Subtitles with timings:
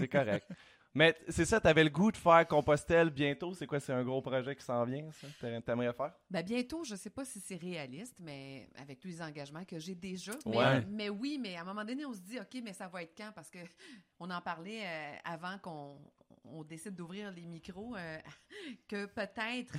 [0.00, 0.46] C'est correct.
[0.92, 3.54] Mais c'est ça, t'avais le goût de faire Compostelle bientôt?
[3.54, 5.28] C'est quoi, c'est un gros projet qui s'en vient, ça?
[5.40, 6.12] T'a- T'aimerais faire?
[6.28, 9.94] Ben bientôt, je sais pas si c'est réaliste, mais avec tous les engagements que j'ai
[9.94, 10.32] déjà.
[10.46, 10.80] Ouais.
[10.80, 13.04] Mais, mais oui, mais à un moment donné, on se dit, OK, mais ça va
[13.04, 13.30] être quand?
[13.32, 13.58] Parce que
[14.18, 15.96] on en parlait euh, avant qu'on
[16.44, 18.18] on décide d'ouvrir les micros, euh,
[18.88, 19.74] que peut-être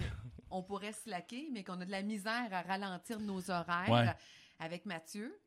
[0.50, 4.14] on pourrait slacker, mais qu'on a de la misère à ralentir nos horaires Ouais.
[4.60, 5.38] avec Mathieu.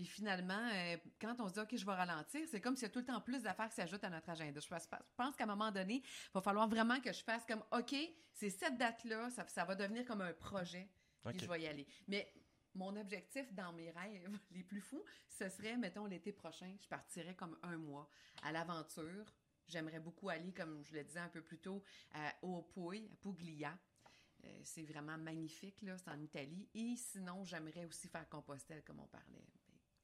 [0.00, 2.86] Puis finalement, euh, quand on se dit, OK, je vais ralentir, c'est comme s'il y
[2.86, 4.58] a tout le temps plus d'affaires qui s'ajoutent à notre agenda.
[4.58, 7.94] Je pense, qu'à un moment donné, il va falloir vraiment que je fasse comme, OK,
[8.32, 10.88] c'est cette date-là, ça, ça va devenir comme un projet,
[11.32, 11.86] puis je vais y aller.
[12.08, 12.32] Mais
[12.74, 17.34] mon objectif dans mes rêves les plus fous, ce serait, mettons, l'été prochain, je partirais
[17.34, 18.08] comme un mois
[18.42, 19.26] à l'aventure.
[19.68, 21.82] J'aimerais beaucoup aller, comme je le disais un peu plus tôt,
[22.14, 23.78] à- au Puy, à Puglia.
[24.44, 26.66] Euh, c'est vraiment magnifique, là, c'est en Italie.
[26.72, 29.44] Et sinon, j'aimerais aussi faire Compostelle, comme on parlait.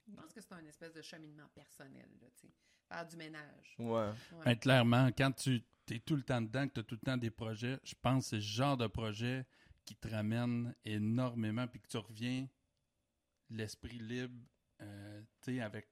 [0.09, 2.53] Je pense que c'est un espèce de cheminement personnel, là, tu sais.
[2.89, 3.75] Faire du ménage.
[3.79, 3.87] Ouais.
[4.33, 4.45] Ouais.
[4.45, 7.17] Ben, clairement, quand tu es tout le temps dedans, que tu as tout le temps
[7.17, 9.45] des projets, je pense que c'est le genre de projet
[9.85, 12.47] qui te ramène énormément, puis que tu reviens
[13.51, 14.35] l'esprit libre,
[14.83, 15.89] euh, tu sais, avec...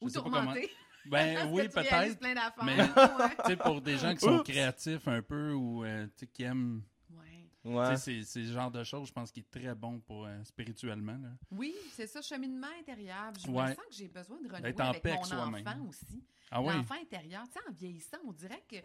[0.00, 0.70] je Ou sais pas comment- tourmenté.
[1.06, 2.20] Ben oui, peut-être.
[2.64, 3.36] mais- Ouais.
[3.46, 4.50] Sais, pour des gens qui sont Oups.
[4.50, 6.82] créatifs un peu ou euh, tu sais, qui aiment...
[7.66, 7.88] Ouais.
[7.88, 7.96] Ouais.
[7.96, 11.16] C'est- c'est le genre de choses, je pense, qui est très bon pour euh, spirituellement.
[11.18, 11.30] Là.
[11.50, 13.32] Oui, c'est ça, cheminement intérieur.
[13.38, 13.70] Je Ouais.
[13.70, 15.20] me sens que j'ai besoin de renouer avec mon
[15.54, 16.22] enfant aussi.
[16.50, 16.72] Ah oui?
[16.74, 17.44] L'enfant intérieur.
[17.46, 18.76] Tu sais, en vieillissant, on dirait que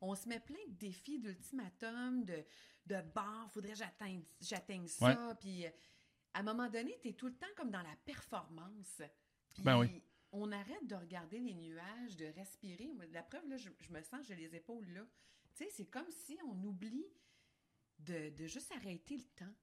[0.00, 2.44] on se met plein de défis, d'ultimatums, de,
[2.86, 3.48] de barres.
[3.52, 5.34] Faudrait que j'atteigne, j'atteigne ça.
[5.40, 5.70] Puis euh,
[6.34, 9.00] à un moment donné, tu es tout le temps comme dans la performance.
[9.54, 10.02] Puis Ben oui.
[10.32, 12.90] on arrête de regarder les nuages, de respirer.
[13.12, 15.00] La preuve, là, je, je me sens, j'ai les épaules là.
[15.54, 17.06] Tu sais, c'est comme si on oublie
[17.98, 19.54] de, de juste arrêter le temps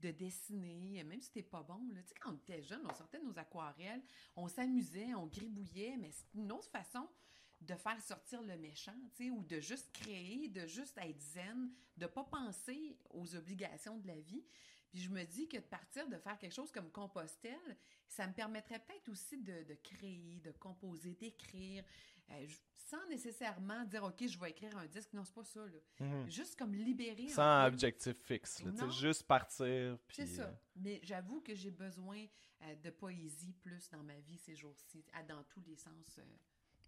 [0.00, 1.88] de dessiner, même si c'était pas bon.
[1.94, 2.02] Là.
[2.02, 4.02] Tu sais, quand on était jeune, on sortait de nos aquarelles,
[4.36, 7.08] on s'amusait, on gribouillait, mais c'est une autre façon
[7.62, 11.70] de faire sortir le méchant, tu sais, ou de juste créer, de juste être zen,
[11.96, 14.44] de pas penser aux obligations de la vie.
[14.90, 17.76] Puis je me dis que de partir, de faire quelque chose comme Compostelle,
[18.06, 21.82] ça me permettrait peut-être aussi de, de créer, de composer, d'écrire,
[22.30, 25.12] euh, sans nécessairement dire, OK, je vais écrire un disque.
[25.12, 25.78] Non, c'est pas ça, là.
[26.06, 26.30] Mhm.
[26.30, 27.28] Juste comme libérer.
[27.28, 28.62] Sans un objectif fixe.
[28.62, 29.98] là, juste partir.
[30.06, 30.42] puis, C'est ça.
[30.44, 32.24] euh, Mais j'avoue que j'ai besoin
[32.62, 36.18] euh, de poésie plus dans ma vie ces jours-ci, dans tous les sens.
[36.18, 36.22] euh.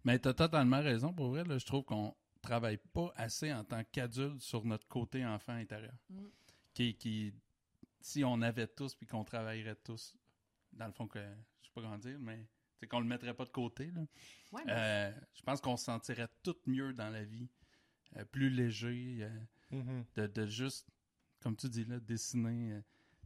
[0.05, 1.43] Mais tu as totalement raison, pour vrai.
[1.43, 5.93] Là, je trouve qu'on travaille pas assez en tant qu'adulte sur notre côté enfant intérieur.
[6.09, 6.27] Mm.
[6.73, 7.33] Qui, qui,
[7.99, 10.15] si on avait tous, puis qu'on travaillerait tous,
[10.71, 12.47] dans le fond, que, je sais pas comment dire, mais
[12.79, 13.91] c'est qu'on le mettrait pas de côté.
[13.91, 14.01] Là.
[14.51, 17.47] Ouais, mais Euh, je pense qu'on se sentirait tout mieux dans la vie,
[18.17, 20.05] euh, plus léger, euh, mhm.
[20.15, 20.87] de, de juste,
[21.41, 22.73] comme tu dis, là, dessiner.
[22.73, 22.81] Euh,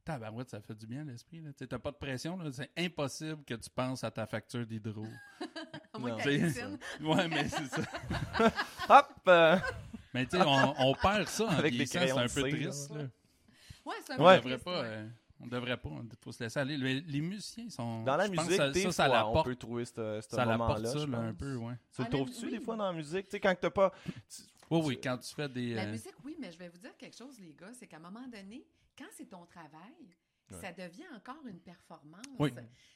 [0.06, 1.42] Tabarouette, ça fait du bien à l'esprit.
[1.42, 2.38] Tu sais, T'as pas de pression.
[2.52, 5.06] C'est impossible que tu penses à ta facture d'hydro.
[6.00, 7.88] ouais, mais c'est ça.
[8.90, 9.64] Hop!
[10.14, 12.92] Mais tu sais, on, on perd ça en Avec vieillissant, c'est un peu triste.
[12.94, 13.04] là.
[13.86, 14.42] Ouais, c'est un Ouais.
[14.42, 14.82] peu devrait triste, pas.
[14.82, 15.08] ouais.
[15.44, 15.90] On devrait pas.
[15.90, 16.78] Il faut se laisser aller.
[16.78, 18.04] Les, les musiciens sont.
[18.04, 19.46] Dans la musique, que ça, des ça, ça fois, on l'apporte.
[19.48, 21.00] peut trouver ce, ce Ça l'apporte moment-là.
[21.02, 21.74] ça, là, un peu, ouais.
[21.96, 22.52] Tu le Ah, trouves-tu oui.
[22.52, 23.26] des fois dans la musique?
[23.26, 23.92] Tu sais, quand t'as pas.
[24.06, 25.74] tu- Oui, oui, quand tu fais des.
[25.74, 27.98] La euh, musique, oui, mais je vais vous dire quelque chose, les gars, c'est qu'à
[27.98, 28.66] un moment donné,
[28.98, 29.94] quand c'est ton travail,
[30.54, 30.62] Ouais.
[30.62, 32.26] ça devient encore une performance.
[32.40, 32.52] Oui.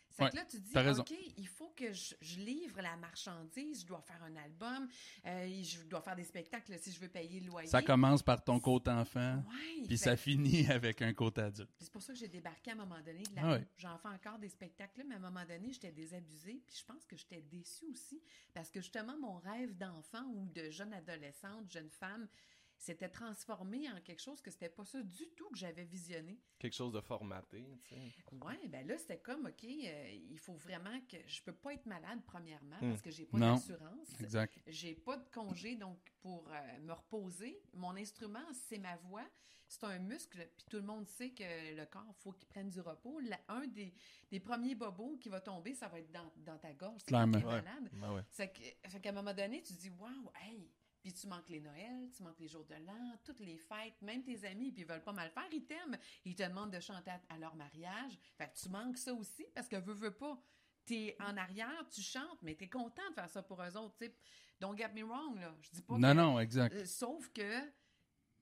[0.09, 0.71] C'est Ouais, que là, tu dis.
[0.99, 4.87] OK, il faut que je, je livre la marchandise, je dois faire un album,
[5.27, 7.67] euh, je dois faire des spectacles si je veux payer le loyer.
[7.67, 9.43] ça commence par ton côté enfant,
[9.85, 11.69] puis ça finit avec un côté adulte.
[11.79, 13.59] C'est pour ça que j'ai débarqué à un moment donné de la Ah.
[13.77, 16.63] J'en fais encore des spectacles, mais à un moment donné, j'étais désabusée.
[16.65, 18.19] Puis je pense que j'étais déçue aussi.
[18.55, 22.27] Parce que justement, mon rêve d'enfant ou de jeune adolescente, jeune femme,
[22.77, 26.39] s'était transformé en quelque chose que c'était pas ça du tout que j'avais visionné.
[26.59, 28.13] Quelque chose de formaté, tu sais.
[28.45, 31.17] Ouais, ben là, c'était comme, OK, euh, il faut vraiment que.
[31.27, 32.89] Je peux pas être malade, premièrement, Hmm.
[32.89, 34.19] parce que j'ai pas d'assurance.
[34.19, 34.53] Exact.
[34.67, 37.61] J'ai pas de congé, donc pour euh, me reposer.
[37.73, 39.25] Mon instrument, c'est ma voix.
[39.69, 42.79] C'est un muscle, puis tout le monde sait que le corps, faut qu'il prenne du
[42.79, 43.19] repos.
[43.19, 43.93] La- un des,
[44.31, 47.01] des premiers bobos qui va tomber, ça va être dans, dans ta gorge.
[47.01, 47.25] C'est t'es Ouais.
[47.25, 47.89] malade.
[47.91, 48.21] Ben ouais.
[48.29, 50.71] C'est que- fait qu'à un moment donné, tu te dis, waouh, hey!
[51.07, 54.21] Puis tu manques les Noëls, tu manques les jours de l'an, toutes les fêtes, même
[54.23, 55.97] tes amis, puis ils veulent pas mal faire, ils t'aiment.
[56.25, 58.19] Ils te demandent de chanter à, leur mariage.
[58.37, 60.37] Fait que tu manques ça aussi, parce que veux, veux pas.
[60.83, 64.07] T'es en arrière, tu chantes, mais t'es content de faire ça pour eux autres, tu
[64.07, 64.15] sais.
[64.59, 65.55] Don't get me wrong, là.
[65.61, 66.75] Je dis pas Non, que- non, exact.
[66.75, 67.61] euh, sauf que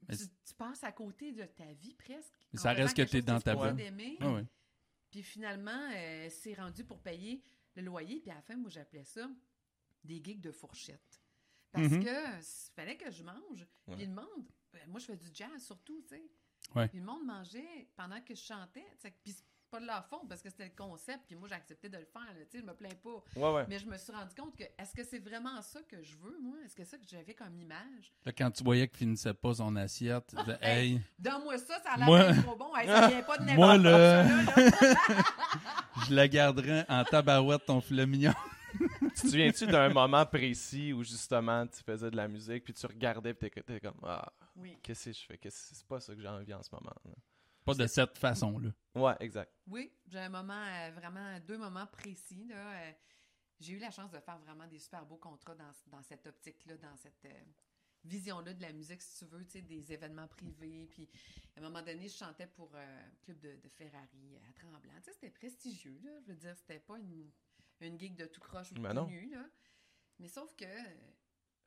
[0.09, 2.33] tu, tu passes à côté de ta vie presque.
[2.51, 4.17] Mais ça reste que t'es dans ta d'aimer.
[4.21, 4.41] Ah.
[5.11, 7.43] Puis finalement, euh, c'est rendu pour payer
[7.75, 8.21] le loyer.
[8.21, 9.29] Puis à la fin, moi, j'appelais ça
[10.03, 11.21] des gigs de fourchette.
[11.75, 12.03] Parce Mhm.
[12.03, 12.41] que
[12.75, 13.65] fallait que je mange.
[13.87, 13.95] Ouais.
[13.95, 14.45] Puis le monde,
[14.75, 16.23] euh, moi, je fais du jazz surtout, tu sais.
[16.75, 16.87] Ouais.
[16.87, 18.85] Puis le monde mangeait pendant que je chantais.
[19.23, 21.89] Puis c'est pas de leur faute parce que c'était le concept, puis moi, j'ai accepté
[21.89, 23.23] de le faire, tu sais, je me plains pas.
[23.35, 23.65] Ouais.
[23.67, 26.37] Mais je me suis rendu compte que, est-ce que c'est vraiment ça que je veux,
[26.39, 26.57] moi?
[26.63, 28.13] Est-ce que c'est ça que j'avais comme image?
[28.23, 31.01] Là, quand tu voyais qu'il finissait pas son assiette, tu disais, Hey.
[31.19, 32.75] Donne-moi ça, ça a l'air Moi- trop bon.
[32.75, 34.25] Hey, ça vient pas de n'importe Moi, là-
[36.07, 38.33] je la garderai en tabarouette ton filet mignon.
[39.15, 42.85] Tu te souviens-tu d'un moment précis où justement tu faisais de la musique puis tu
[42.85, 45.37] regardais puis t'étais comme ah Oui, qu'est-ce que je fais?
[45.37, 47.11] Qu'est-ce- c'est pas ça que j'ai envie en ce moment là.
[47.63, 48.69] Pas de cette façon-là.
[48.95, 52.55] ouais exact oui, j'ai un moment, euh, vraiment, deux moments précis, là.
[52.55, 52.91] euh,
[53.59, 56.77] j'ai eu la chance de faire vraiment des super beaux contrats dans, dans cette optique-là,
[56.77, 57.41] dans cette euh,
[58.03, 60.87] vision-là de la musique, si tu veux, tu sais, des événements privés.
[60.91, 61.09] Puis,
[61.55, 64.79] à un moment donné, je chantais pour euh, Club de, de Ferrari à Tremblant.
[64.97, 66.11] Tu sais, c'était prestigieux, là.
[66.21, 67.31] Je veux dire, c'était pas une,
[67.87, 69.45] une gig de tout croche ou de Ben tout nu, là.
[70.19, 71.11] Mais sauf que, euh,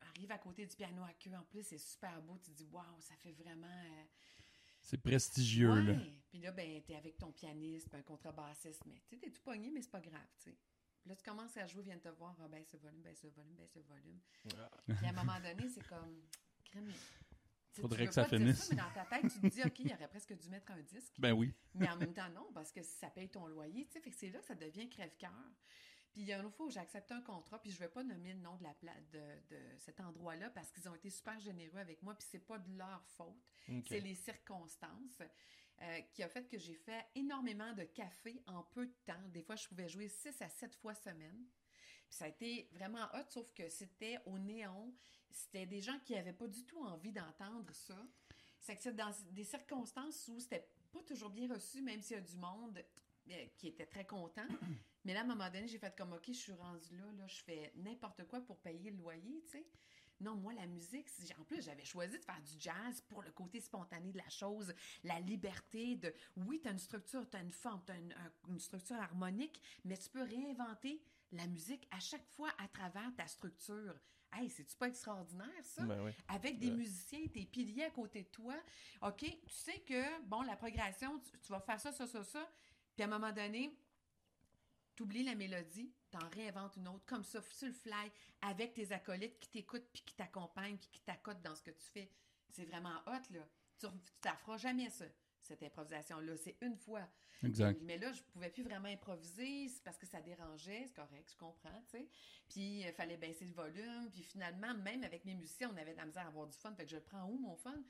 [0.01, 2.39] arrive à côté du piano à queue, en plus, c'est super beau.
[2.39, 3.67] Tu te dis, waouh, ça fait vraiment.
[3.67, 4.05] euh,
[4.81, 5.95] C'est prestigieux, là.
[6.31, 9.83] Puis là, ben, t'es avec ton pianiste, un contrebassiste, mais tu t'es tout pogné, mais
[9.83, 10.57] c'est pas grave, tu sais.
[11.07, 13.55] Là, tu commences à jouer, viens te voir, ah, ben, ce volume, ben, ce volume,
[13.55, 14.21] ben, ce volume.
[14.43, 16.23] Puis à un moment donné, c'est comme,
[16.65, 16.93] crème.
[17.73, 18.71] Faudrait que ça finisse.
[18.71, 21.15] mais dans ta tête, tu te dis, OK, il aurait presque dû mettre un disque.
[21.19, 21.55] Ben oui.
[21.75, 24.01] Mais en même temps, non, parce que ça paye ton loyer, tu sais.
[24.01, 25.31] Fait que c'est là que ça devient crève-cœur.
[26.13, 27.89] Puis il y a une autre fois où j'ai accepté un contrat, puis je vais
[27.89, 29.21] pas nommer le nom de, la pla- de,
[29.51, 32.77] de cet endroit-là parce qu'ils ont été super généreux avec moi, puis c'est pas de
[32.77, 33.37] leur faute.
[33.87, 35.21] C'est les circonstances
[35.83, 39.29] euh, qui a fait que j'ai fait énormément de café en peu de temps.
[39.29, 41.45] Des fois, je pouvais jouer 6 à 7 fois semaine.
[42.09, 44.93] Puis ça a été vraiment hot, sauf que c'était au néon.
[45.31, 47.97] C'était des gens qui n'avaient pas du tout envie d'entendre ça.
[48.61, 52.19] C'est que c'est dans des circonstances où c'était pas toujours bien reçu, même s'il y
[52.19, 52.83] a du monde
[53.31, 54.47] euh, qui était très content.
[55.09, 57.27] Mais là, à un moment donné, j'ai fait comme, OK, je suis rendue là, là,
[57.27, 59.67] je fais n'importe quoi pour payer le loyer, tu sais.
[60.21, 63.31] Non, moi, la musique, si- en plus, j'avais choisi de faire du jazz pour le
[63.31, 64.75] côté spontané de la chose,
[65.05, 68.13] la liberté de, oui, tu as une structure, tu as une forme, tu as une,
[68.13, 71.01] un- une structure harmonique, mais tu peux réinventer
[71.33, 73.95] la musique à chaque fois à travers ta structure.
[74.31, 75.85] Hey, c'est-tu pas extraordinaire, ça?
[75.87, 76.11] Ben oui.
[76.29, 78.57] avec des musiciens, tes piliers à côté de toi.
[79.01, 82.47] OK, tu sais que, bon, la progression, tu, tu vas faire ça, ça, ça, ça.
[82.95, 83.75] Puis à un moment donné,
[84.99, 88.11] tu oublies la mélodie, t'en réinventes une autre, comme ça, sur le fly,
[88.43, 91.87] avec tes acolytes qui t'écoutent, puis qui t'accompagnent, puis qui t'accotent dans ce que tu
[91.95, 92.11] fais.
[92.51, 93.47] C'est vraiment hot, là.
[93.79, 95.05] Tu ne t'afferas jamais ça,
[95.41, 96.37] cette improvisation-là.
[96.37, 97.07] C'est une fois.
[97.45, 97.81] Exact.
[97.85, 101.37] Mais là, je pouvais plus vraiment improviser c'est parce que ça dérangeait, c'est correct, je
[101.37, 102.09] comprends, tu sais.
[102.49, 105.99] Puis il fallait baisser le volume, puis finalement, même avec mes musiciens, on avait de
[105.99, 107.81] la misère à avoir du fun, fait que je le prends où, mon fun?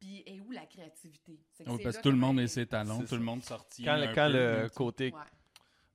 [0.00, 1.38] Puis et où la créativité?
[1.52, 3.16] C'est Oui, parce là que tout le monde est ses talons, C'est tout ça.
[3.16, 3.84] le monde sortit.
[3.84, 5.20] quand, le, quand côté Ouais.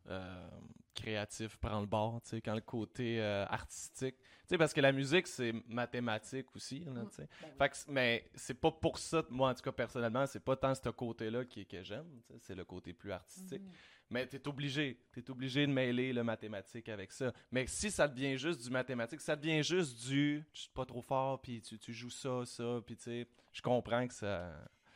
[0.09, 0.49] Euh,
[0.95, 4.81] créatif prend le bord, tu sais, quand le côté euh, artistique, tu sais, parce que
[4.81, 7.29] la musique c'est mathématique aussi, là, tu sais.
[7.41, 7.51] Ben oui.
[7.57, 10.73] Fait que mais c'est pas pour ça, moi en tout cas personnellement, c'est pas tant
[10.75, 12.07] ce côté-là qui, que j'aime,
[12.39, 13.61] c'est le côté plus artistique.
[13.61, 13.71] Mhm.
[14.11, 17.31] Mais t'es obligé, t'es obligé de mêler le mathématique avec ça.
[17.51, 21.03] Mais si ça devient juste du mathématique, ça devient juste du, je suis pas trop
[21.03, 24.51] fort, puis tu, tu joues ça, ça, puis tu sais, je comprends que ça,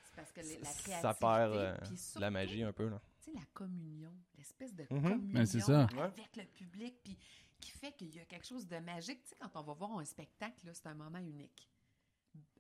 [0.06, 1.78] C'est parce que les- la créativité, ça perd euh,
[2.20, 3.00] la magie un peu là.
[3.24, 5.02] Tu sais, la communion, l'espèce de Mhm.
[5.02, 5.88] communion Ben, c'est ça.
[5.94, 6.02] Ouais.
[6.02, 7.18] avec le public, puis
[7.60, 9.24] qui fait qu'il y a quelque chose de magique.
[9.24, 11.70] Tu sais, quand on va voir un spectacle, là, c'est un moment unique.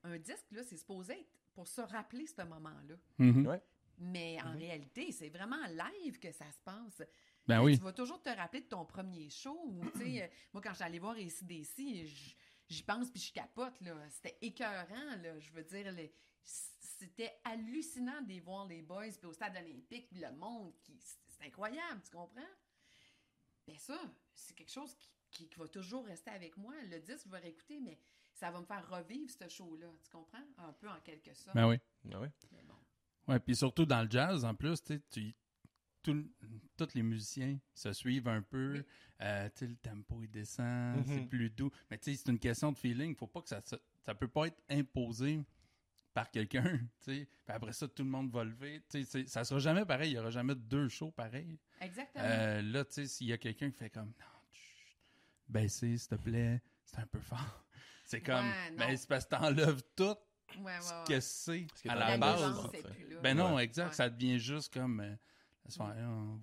[0.03, 2.95] Un disque, là, c'est supposé être pour se rappeler ce moment-là.
[3.17, 3.47] Mhm.
[3.47, 3.61] Ouais.
[3.99, 4.57] Mais en Mhm.
[4.57, 7.01] réalité, c'est vraiment en live que ça se passe.
[7.45, 7.77] Ben oui.
[7.77, 9.59] Tu vas toujours te rappeler de ton premier show.
[9.65, 12.05] Ou, tu sais, moi, quand j'allais voir ACDC,
[12.69, 13.79] j'y pense puis je capote.
[13.81, 14.09] là.
[14.09, 15.15] C'était écœurant.
[15.21, 15.37] Là.
[15.39, 16.13] Je veux dire, les-
[17.05, 20.73] c'était hallucinant de voir les boys puis au stade olympique, puis le monde.
[20.83, 22.41] qui C'est incroyable, tu comprends?
[23.67, 23.99] Ben ça,
[24.33, 26.73] c'est quelque chose qui, qui- qui va toujours rester avec moi.
[26.89, 27.97] Le disque, je vais réécouter, mais
[28.33, 29.87] ça va me faire revivre ce show-là.
[30.03, 30.43] Tu comprends?
[30.57, 31.55] Un peu en quelque sorte.
[31.55, 31.77] Ben oui.
[32.05, 32.31] Ouais.
[32.51, 32.75] Mais bon.
[33.27, 35.33] Ouais, puis surtout dans le jazz, en plus, tu
[36.03, 38.73] tous les musiciens se suivent un peu.
[38.79, 38.83] Oui.
[39.21, 41.71] Euh, le tempo il descend, c'est plus doux.
[41.89, 43.15] Mais tu sais, c'est une question de feeling.
[43.15, 45.39] Faut pas que ça, ça, ça peut pas être imposé
[46.13, 46.63] par quelqu'un.
[47.03, 47.27] tu sais.
[47.45, 48.81] Puis après ça, tout le monde va lever.
[48.89, 50.11] Tu sais, c'est- ça sera jamais pareil.
[50.11, 51.57] Il y aura jamais deux shows pareils.
[51.81, 52.23] Exactement.
[52.25, 54.97] Euh, là, tu sais, s'il y a quelqu'un qui fait comme non, chut,
[55.49, 57.39] baissez, s'il te plaît, c'est un peu fort.
[58.05, 61.95] C'est comme, Ouais, ben, c'est parce que t'enlèves tout ouais, ouais, ce que c'est à
[61.95, 62.69] la la base.
[62.69, 63.21] plus là.
[63.21, 63.63] Ben non, Ouais.
[63.63, 63.87] exact.
[63.87, 63.93] Ouais.
[63.93, 64.99] Ça devient juste comme.
[64.99, 65.15] euh,
[65.79, 66.35] on va, on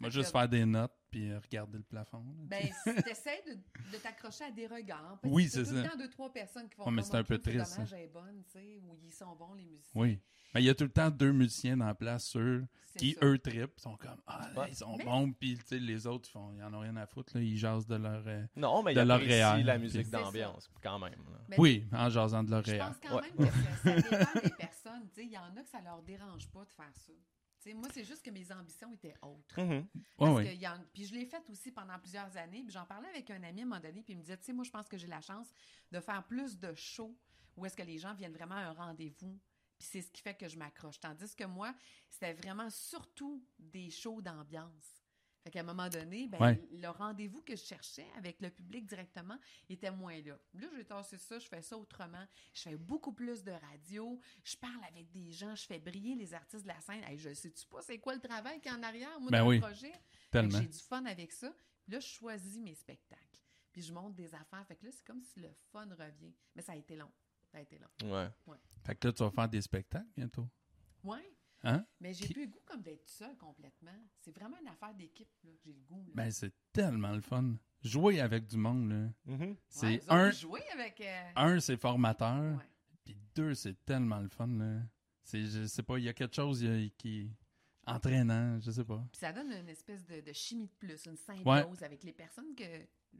[0.00, 2.18] va que- juste faire des notes puis euh, regarder le plafond.
[2.18, 5.18] là, Ben, si t'essaies de, de t'accrocher à des regards.
[5.22, 5.88] parce Oui, que c'est tout le ça.
[5.88, 8.06] temps deux, trois personnes qui vont Ouais, mais c'est un peu triste, dommage, elle est
[8.12, 10.00] bonne, tu sais, ou ils sont bons, les musiciens.
[10.00, 10.20] oui.
[10.54, 12.64] Mais il y a tout le temps deux musiciens dans la place, ceux
[12.96, 13.26] qui, ça.
[13.26, 14.68] eux, tripent, sont comme Ah, Ouais.
[14.70, 16.96] ils sont Mais- bons, puis tu sais, les autres, ils, font, ils en ont rien
[16.96, 18.22] à foutre, là, ils jasent de leur.
[18.26, 21.12] euh, Non, mais il De leur apprécie réel, la musique d'ambiance quand même.
[21.30, 21.38] là.
[21.48, 22.84] Mais Oui, en jasant de leur Je réel.
[22.86, 23.22] pense quand Ouais.
[23.38, 25.08] même que ça, ça dépend des personnes.
[25.08, 27.12] Tu sais, Il y en a que ça leur dérange pas de faire ça.
[27.74, 29.60] Moi, c'est juste que mes ambitions étaient autres.
[29.60, 29.86] Mhm.
[30.18, 32.62] Parce que y en- puis je l'ai fait aussi pendant plusieurs années.
[32.62, 34.44] Puis j'en parlais avec un ami à un moment donné, puis il me disait, tu
[34.44, 35.48] sais, moi, je pense que j'ai la chance
[35.92, 37.16] de faire plus de shows
[37.56, 39.38] où est-ce que les gens viennent vraiment à un rendez-vous.
[39.78, 40.98] Puis c'est ce qui fait que je m'accroche.
[41.00, 41.74] Tandis que moi,
[42.08, 45.02] c'était vraiment surtout des shows d'ambiance.
[45.46, 46.60] Fait qu'à un moment donné, ben, Ouais.
[46.72, 49.38] le rendez-vous que je cherchais avec le public directement
[49.68, 50.36] était moins là.
[50.54, 52.26] Là, j'ai tassé ça, je fais ça autrement.
[52.52, 54.18] Je fais beaucoup plus de radio.
[54.42, 57.04] Je parle avec des gens, je fais briller les artistes de la scène.
[57.04, 59.38] Hey, je sais-tu pas c'est quoi le travail qu'il y a en arrière, moi, Ben
[59.42, 59.54] dans oui.
[59.58, 59.92] le projet?
[60.32, 61.54] J'ai du fun avec ça.
[61.84, 63.22] Puis là, je choisis mes spectacles.
[63.70, 64.66] Puis je monte des affaires.
[64.66, 66.34] Fait que là, c'est comme si le fun revient.
[66.56, 67.12] Mais ça a été long.
[67.52, 68.10] Ça a été long.
[68.12, 68.28] Ouais.
[68.84, 70.48] Fait que là, tu vas faire des spectacles bientôt.
[71.04, 71.35] Ouais.
[71.68, 71.84] Hein?
[72.00, 73.96] Mais j'ai Qui- plus le goût comme d'être seul complètement.
[74.20, 76.04] C'est vraiment une affaire d'équipe, là, que j'ai le goût.
[76.08, 76.12] là.
[76.14, 77.56] Ben, c'est tellement le fun.
[77.82, 79.08] Jouer avec du monde, là.
[79.24, 79.40] Mhm.
[79.50, 81.00] Ouais, C'est un, jouez avec.
[81.00, 82.58] euh, un, c'est formateur.
[83.04, 84.80] Puis deux, c'est tellement le fun, là.
[85.22, 87.30] C'est, je sais pas, il y a quelque chose y a- qui est
[87.86, 89.04] entraînant, je sais pas.
[89.12, 91.84] Puis ça donne une espèce de, de chimie de plus, une symbiose Ouais.
[91.84, 92.64] avec les personnes que,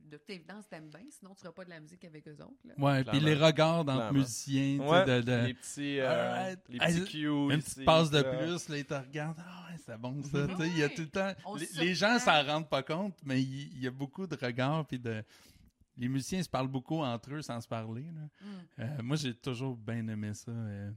[0.05, 1.01] de toute évidence, t'aimes bien.
[1.11, 2.61] Sinon, tu feras pas de la musique avec eux autres.
[2.65, 2.75] Là.
[2.79, 4.19] Ouais, puis les regards d'entre Clairement.
[4.19, 7.27] musiciens, tu sais, Ouais, de, de- Les petits, euh, les petits cues.
[7.27, 9.39] une petite passe de plus, là, ils te regardent.
[9.39, 10.47] Ah ouais, c'est bon ça.
[10.49, 11.33] tu sais, Il y a tout le temps.
[11.59, 14.99] Les, les gens s'en rendent pas compte, mais il, y a beaucoup de regards puis
[14.99, 15.23] de.
[15.99, 18.03] Les musiciens se parlent beaucoup entre eux sans se parler.
[18.03, 18.21] là.
[18.47, 18.47] Mm.
[18.81, 20.51] Euh, moi, j'ai toujours bien aimé ça.
[20.51, 20.91] euh,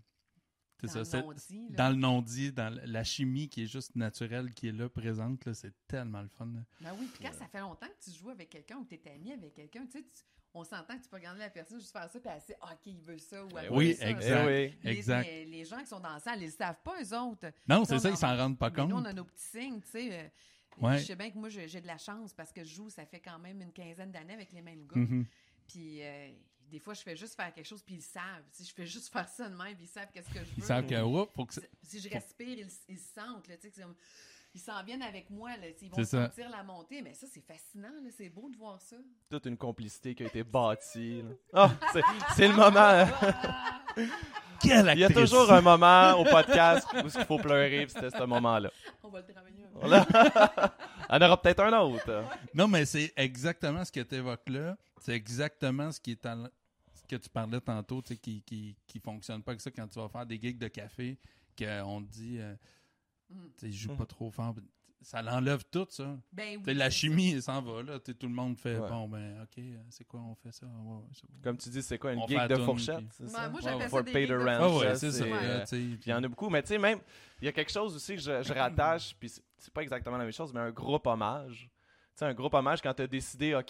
[0.88, 1.18] Dans ça.
[1.18, 4.90] le non-dit, dans le non-dit, dans la chimie qui est juste naturelle, qui est là,
[4.90, 6.46] présente, là, c'est tellement le fun.
[6.46, 6.62] là.
[6.82, 9.08] Ben oui, puis quand ça fait longtemps que tu joues avec quelqu'un ou que tu
[9.08, 11.80] es ami avec quelqu'un, tu sais, tu- on s'entend que tu peux regarder la personne
[11.80, 13.94] juste faire ça, puis elle sait, OK, il veut ça, ou elle Eh veut oui,
[13.96, 14.10] ça.
[14.10, 14.44] exact.
[14.44, 14.80] Eh oui.
[14.84, 15.24] Les- Exact.
[15.28, 17.52] Les, les gens qui sont dans la salle, ils ne savent pas, eux autres.
[17.68, 19.08] Non, c'est ça, ils s'en rendent pas Mais nous, on compte.
[19.08, 20.20] a nos petits signes, tu sais.
[20.20, 20.28] euh,
[20.82, 20.98] Ouais.
[21.00, 23.20] Je sais bien que moi, j'ai de la chance parce que je joue, ça fait
[23.20, 24.96] quand même une quinzaine d'années avec les mêmes gars.
[25.02, 25.26] Mhm.
[25.68, 26.30] Puis euh,
[26.70, 28.24] des fois, je fais juste faire quelque chose, puis ils savent.
[28.52, 30.54] Si je fais juste faire ça de même, puis ils savent qu'est-ce que je veux.
[30.58, 33.62] Ils savent que, oups, faut que c'est- Si je respire, ils, ils sentent, là, tu
[33.64, 33.96] sais, que c'est comme-
[34.56, 36.28] ils s'en viennent avec moi, là, ils vont C'est ça.
[36.28, 37.02] sentir la montée.
[37.04, 38.96] Mais ça, c'est fascinant, là, c'est beau de voir ça.
[39.30, 41.24] Toute une complicité qui a été bâtie.
[41.54, 42.02] Ah, c'est-
[42.36, 43.06] c'est le moment.
[44.62, 48.10] Quelle Il y a toujours un moment au podcast où il faut pleurer, puis c'était
[48.18, 48.70] ce moment-là.
[49.04, 49.88] On va le travailler un peu.
[49.88, 50.06] Voilà.
[51.10, 52.26] Il y en aura peut-être un autre.
[52.54, 54.78] Non, mais c'est exactement ce que tu évoques là.
[55.00, 56.48] C'est exactement ce qui est en-
[57.10, 60.00] que tu parlais tantôt, tu sais, qui, qui, qui fonctionne pas avec ça quand tu
[60.00, 61.18] vas faire des gigs de café,
[61.58, 62.56] qu'on te dit, euh,
[63.30, 63.52] Mhm.
[63.58, 63.98] tu sais, joue Mhm.
[63.98, 64.56] pas trop fort.
[65.02, 66.18] Ça l'enlève tout, ça.
[66.34, 68.00] Ben oui, la chimie, elle s'en va, là.
[68.00, 68.90] Tout le monde fait, Ouais.
[68.90, 70.66] bon, ben, OK, euh, c'est quoi, on fait ça?
[70.66, 71.02] Ouais.
[71.42, 72.98] Comme tu dis, c'est quoi, une On gig de fourchette?
[72.98, 73.50] puis- Ouais, ça?
[73.50, 75.66] moi, j'appelle ça des pay de Ah ouais, c'est ça.
[75.66, 77.00] Sais, Puis il y en a beaucoup, mais tu sais, même,
[77.42, 80.24] il y a quelque chose aussi que je, je rattache, puis c'est pas exactement la
[80.26, 81.70] même chose, mais un groupe hommage.
[82.20, 83.68] Tu sais, un groupe hommage quand t'as décidé, OK,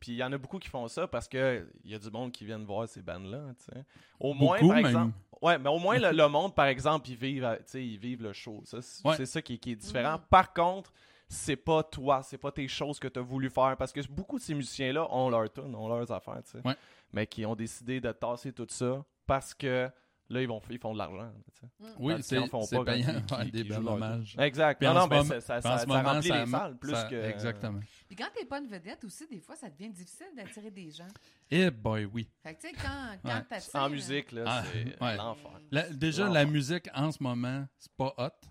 [0.00, 2.10] puis il y en a beaucoup qui font ça parce que il y a du
[2.10, 3.84] monde qui viennent voir ces bandes-là, tu sais.
[4.18, 4.86] Au moins, par même.
[4.86, 5.14] exemple.
[5.40, 7.98] Ouais, mais au moins, le, le monde, par exemple, ils vivent, euh, tu sais, ils
[7.98, 8.60] vivent le show.
[8.64, 9.24] Ça, c'est Ouais.
[9.26, 10.14] ça qui, est- qui est différent.
[10.18, 10.24] Mhm.
[10.30, 10.92] Par contre,
[11.28, 13.76] c'est pas toi, c'est pas tes choses que tu as voulu faire.
[13.76, 16.56] Parce que beaucoup de ces musiciens-là ont leur tune, ont leurs affaires, tu.
[16.66, 16.74] Ouais.
[17.12, 19.88] Mais qui ont décidé de tasser tout ça parce que
[20.32, 21.30] là, ils, vont, ils font de l'argent.
[21.78, 21.86] Mm.
[21.98, 24.34] Oui, c'est payant qu'ils- des belles hommages.
[24.38, 24.78] Exact.
[24.78, 27.14] Puis non, non, mais ça, ça, moment, remplit ça- les salles plus ça- que...
[27.14, 27.80] Exactement.
[28.08, 31.08] Puis quand t'es pas une vedette aussi, des fois, ça devient difficile d'attirer des gens.
[31.50, 32.28] Eh boy, oui.
[32.42, 33.44] Fait que, tu sais, quand, quand Ouais.
[33.48, 33.80] t'attires...
[33.80, 35.16] En musique, là, Ah, c'est ouais.
[35.16, 35.60] l'enfer.
[35.92, 38.48] Déjà, la musique, en ce moment, c'est pas hot.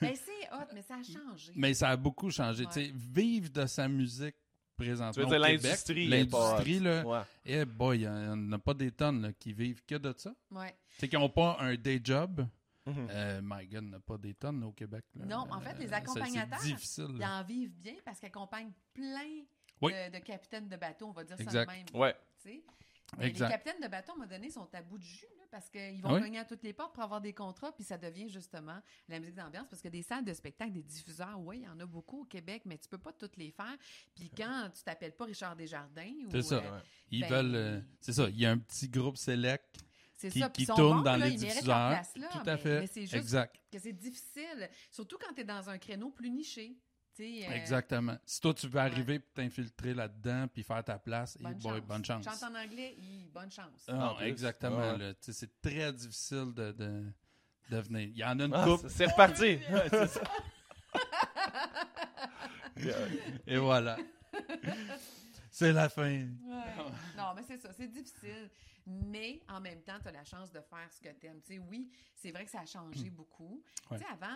[0.00, 1.52] Ben, c'est hot, mais ça a changé.
[1.54, 2.64] Mais ça a beaucoup changé.
[2.64, 2.70] Ouais.
[2.72, 4.36] Tu sais, vivre de sa musique
[4.76, 5.12] présentement.
[5.12, 7.04] Tu veux dire l'industrie L'industrie, là.
[7.06, 7.20] Ouais.
[7.44, 10.32] Eh boy, il y en a pas des tonnes là, qui vivent que de ça.
[10.50, 10.74] Ouais.
[10.98, 12.46] Tu sais, qui n'ont pas un day job.
[12.86, 13.08] Mhm.
[13.10, 15.04] Euh, my God, il n'y en a pas des tonnes au Québec.
[15.14, 15.24] là.
[15.26, 17.06] Non, en fait, les Euh, c'est- accompagnateurs, C'est difficile.
[17.10, 19.44] Ils en vivent bien parce qu'ils accompagnent plein
[19.80, 19.92] Oui.
[19.92, 21.52] de, de capitaines de bateau, on va dire Exact.
[21.52, 21.86] ça de même.
[21.94, 22.14] Ouais.
[23.20, 23.48] Exact.
[23.48, 25.70] les capitaines de bateau, à un moment donné, sont à bout de jus là, parce
[25.70, 26.20] qu'ils vont oui?
[26.20, 28.78] cogner à toutes les portes pour avoir des contrats, puis ça devient justement
[29.08, 31.80] la musique d'ambiance parce que des salles de spectacle, des diffuseurs, oui, il y en
[31.80, 33.76] a beaucoup au Québec, mais tu peux pas toutes les faire.
[34.14, 36.30] Puis quand tu t'appelles pas Richard Desjardins ou.
[36.32, 36.56] C'est ça.
[36.56, 36.82] euh, Ouais.
[37.10, 37.54] Ils ben, veulent.
[37.54, 38.28] euh, c'est ça.
[38.28, 39.78] Il y a un petit groupe select.
[40.18, 40.50] C'est qui- ça.
[40.50, 41.64] Qui ils sont tourne bons, dans là, les diffuseurs.
[41.64, 42.80] place, là, Tout à mais- fait.
[42.80, 43.56] Mais c'est juste Exact.
[43.72, 46.76] que c'est difficile, surtout quand tu es dans un créneau plus niché.
[47.20, 48.16] euh, Exactement.
[48.24, 51.72] Si toi, tu veux arriver et t'infiltrer là-dedans puis faire ta place, eh Bonne, boy,
[51.78, 51.80] chance.
[51.88, 52.24] bonne chance.
[52.24, 53.86] Chante en anglais, hi, bonne chance.
[53.88, 54.26] Ah, non, plus.
[54.26, 54.92] exactement.
[54.96, 55.14] Ouais.
[55.20, 57.12] sais, C'est très difficile de, de,
[57.70, 58.08] de venir.
[58.08, 58.88] Il y en a une Ah, couple.
[58.88, 59.58] c'est- reparti.
[59.70, 60.22] Ouais, c'est ça.
[63.46, 63.96] Et voilà.
[65.50, 66.04] C'est la fin.
[66.04, 66.28] Ouais.
[67.16, 68.48] Non, mais c'est ça, c'est difficile.
[68.90, 71.42] Mais en même temps, tu as la chance de faire ce que tu aimes.
[71.42, 73.62] Tu sais, oui, c'est vrai que ça a changé beaucoup.
[73.90, 73.98] Ouais.
[73.98, 74.34] Tu sais, avant,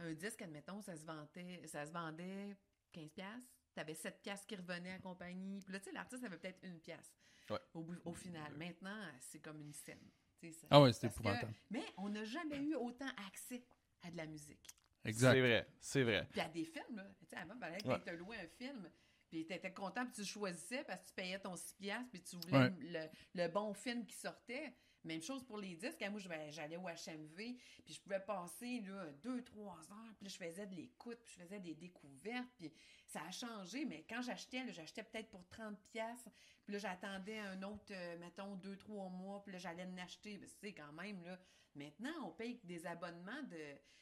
[0.00, 2.56] euh, un disque, admettons, ça se vendait, ça se vendait
[2.92, 3.48] 15 pièces.
[3.74, 5.60] Tu avais 7 pièces qui revenaient à compagnie.
[5.60, 7.14] Puis là, tu sais, l'artiste avait peut-être une pièce
[7.48, 7.58] Ouais.
[8.04, 8.52] au, final.
[8.56, 10.10] Maintenant, c'est comme une scène.
[10.42, 11.54] Ça- Ah ouais, c'est parce que- épouvantable.
[11.70, 13.64] mais on n'a jamais eu autant accès
[14.02, 14.66] à de la musique.
[15.04, 15.32] exact.
[15.34, 16.28] C'est vrai, c'est vrai.
[16.32, 17.06] Puis à des films, là.
[17.20, 18.00] Tu sais, avant, Ouais.
[18.04, 18.90] tu loué un film,
[19.32, 22.22] puis tu étais content, puis tu choisissais parce que tu payais ton 6 piastres, puis
[22.22, 22.72] tu voulais Ouais.
[22.80, 23.08] le,
[23.42, 24.74] le bon film qui sortait.
[25.04, 26.04] Même chose pour les disques.
[26.10, 26.20] Moi,
[26.50, 30.74] j'allais au HMV, puis je pouvais passer là, deux, trois heures, puis je faisais de
[30.76, 32.72] l'écoute, puis je faisais des découvertes, puis
[33.06, 33.84] ça a changé.
[33.86, 36.28] Mais quand j'achetais, j'achetais peut-être pour 30 pièces
[36.64, 40.36] puis là, j'attendais un autre, euh, mettons, deux, trois mois, puis là, j'allais en acheter.
[40.38, 41.36] Ben, sais, quand même, là,
[41.76, 43.56] maintenant, on paye des abonnements de,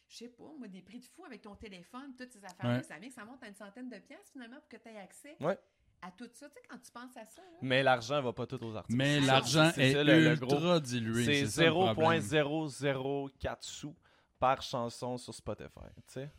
[0.09, 2.77] je sais pas, moi, des prix de fou avec ton téléphone, toutes ces affaires-là.
[2.79, 2.83] Ouais.
[2.83, 4.99] Ça vient que ça monte à une centaine de pièces, finalement, pour que tu aies
[4.99, 5.59] accès Ouais.
[6.03, 6.49] à tout ça.
[6.49, 8.97] Tu sais, quand tu penses à ça, là, Mais l'argent va pas tout aux artistes.
[8.97, 10.81] Mais Ah, l'argent c'est est ça, le- le ultra gros.
[10.81, 11.25] dilué.
[11.25, 12.21] C'est ça le problème.
[12.21, 13.95] 0.004 sous
[14.39, 15.91] par chanson sur Spotify.
[16.07, 16.31] Tu sais?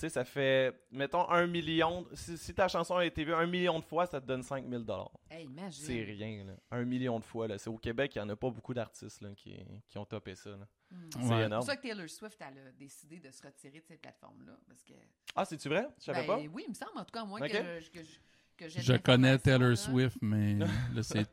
[0.00, 2.06] Sais, ça fait, mettons, un million.
[2.14, 4.84] Si, si ta chanson a été vue un million de fois, ça te donne 5000
[4.84, 5.10] dollars.
[5.30, 5.84] hey, imagine.
[5.84, 6.52] C'est rien, là.
[6.70, 7.58] Un million de fois, là.
[7.58, 9.56] C'est au Québec, il n'y en a pas beaucoup d'artistes, là, qui,
[9.88, 10.66] qui ont topé ça, là.
[10.90, 11.08] Hmm.
[11.12, 11.24] C'est Ouais.
[11.28, 11.50] C'est énorme.
[11.60, 14.58] pour ça que Taylor Swift, elle a décidé de se retirer de cette plateforme-là.
[14.66, 14.94] Parce que.
[15.36, 15.86] Ah, c'est-tu vrai?
[15.98, 16.38] Je savais Ben, pas.
[16.52, 18.18] Oui, il me semble, en tout cas, moi, que, je- que, je-
[18.56, 19.76] que Je connais Taylor là.
[19.76, 20.54] Swift, mais
[20.94, 21.29] là, c'est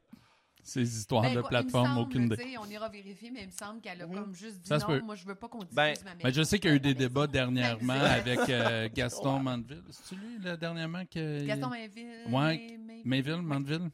[0.68, 2.56] ces histoires Ben, de plateforme, semble, aucune idée.
[2.60, 4.92] On ira vérifier, mais il me semble qu'elle a comme juste dit Ça se non,
[4.92, 5.02] peut.
[5.02, 6.94] moi je veux pas qu'on Ben, ma Mais je sais qu'il y a eu des
[6.94, 9.84] débats dernièrement Ben, c'est- avec euh, Gaston Mandeville.
[9.90, 11.46] C'est-tu lui, là, dernièrement, que...
[11.46, 12.08] Gaston Mainville.
[13.06, 13.42] Ouais.
[13.42, 13.90] Mandeville,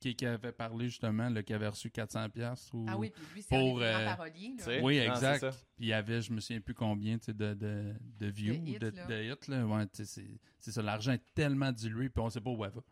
[0.00, 2.84] qui, qui avait parlé justement, là, qui avait reçu 400 pièces ou...
[2.88, 4.18] Ah oui, puis lui, c'est Pour, euh, là.
[4.58, 4.80] sais?
[4.82, 5.40] Oui, exact.
[5.40, 5.50] c'est.
[5.76, 8.54] Puis il y avait, je me souviens plus combien, tu sais, de, de, de views,
[8.54, 9.06] hits, de, là.
[9.06, 9.66] de hits, là.
[9.66, 10.20] Ouais, c'est-
[10.58, 10.82] c'est ça.
[10.82, 12.82] L'argent est tellement dilué, puis on sait pas où elle va.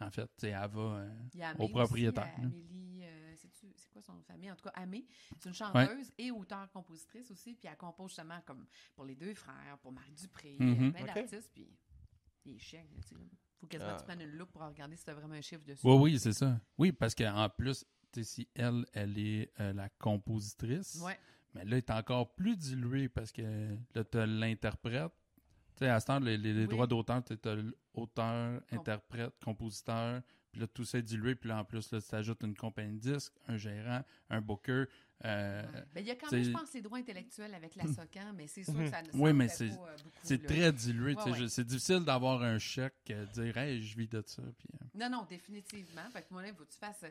[0.00, 0.04] Mm.
[0.04, 0.80] En fait, tu sais, elle va...
[0.80, 2.46] euh, Il y a au propriétaire, Aussi, là.
[2.48, 4.50] Amélie, euh, sais-tu- c'est quoi son nom de famille?
[4.50, 5.06] En tout cas, Amé,
[5.38, 9.78] c'est une chanteuse et auteure-compositrice aussi, puis elle compose justement comme pour les deux frères,
[9.82, 10.88] pour Marie Dupré, Mhm.
[10.88, 11.68] euh, plein d'artistes, puis
[12.44, 12.84] tu sais.
[13.58, 13.94] Faut quasiment Ah.
[13.96, 15.86] que tu prennes une loupe pour regarder si t'as vraiment un chiffre dessus.
[15.86, 16.58] Oui, oui, c'est ça.
[16.78, 17.84] Oui, parce qu'en plus,
[18.22, 21.18] si elle, elle est euh, la compositrice, Ouais.
[21.54, 25.12] mais là, elle est encore plus diluée parce que là, tu as l'interprète.
[25.76, 26.68] Tu sais, à ce temps, les, les- les Oui.
[26.68, 27.54] droits d'auteur, tu as
[27.94, 32.14] l'auteur, interprète, compositeur, puis là, tout ça est dilué, puis là, en plus, là, tu
[32.14, 34.84] ajoutes une compagnie de disques, un gérant, un booker.
[35.24, 35.84] euh, Ouais.
[35.94, 38.46] Ben, il y a quand même, je pense, les droits intellectuels avec la SOCAN, mais
[38.46, 41.14] c'est sûr que ça ne Oui, mais c'est- pas, euh, beaucoup, C'est très dilué.
[41.14, 41.42] tu sais, Ouais, ouais.
[41.42, 44.42] je- C'est difficile d'avoir un chèque, euh, dire, hey, je vis de ça.
[44.58, 46.08] Puis, euh, Non, non, définitivement.
[46.10, 47.10] Fait que moi, là, il faut que tu fasses, euh,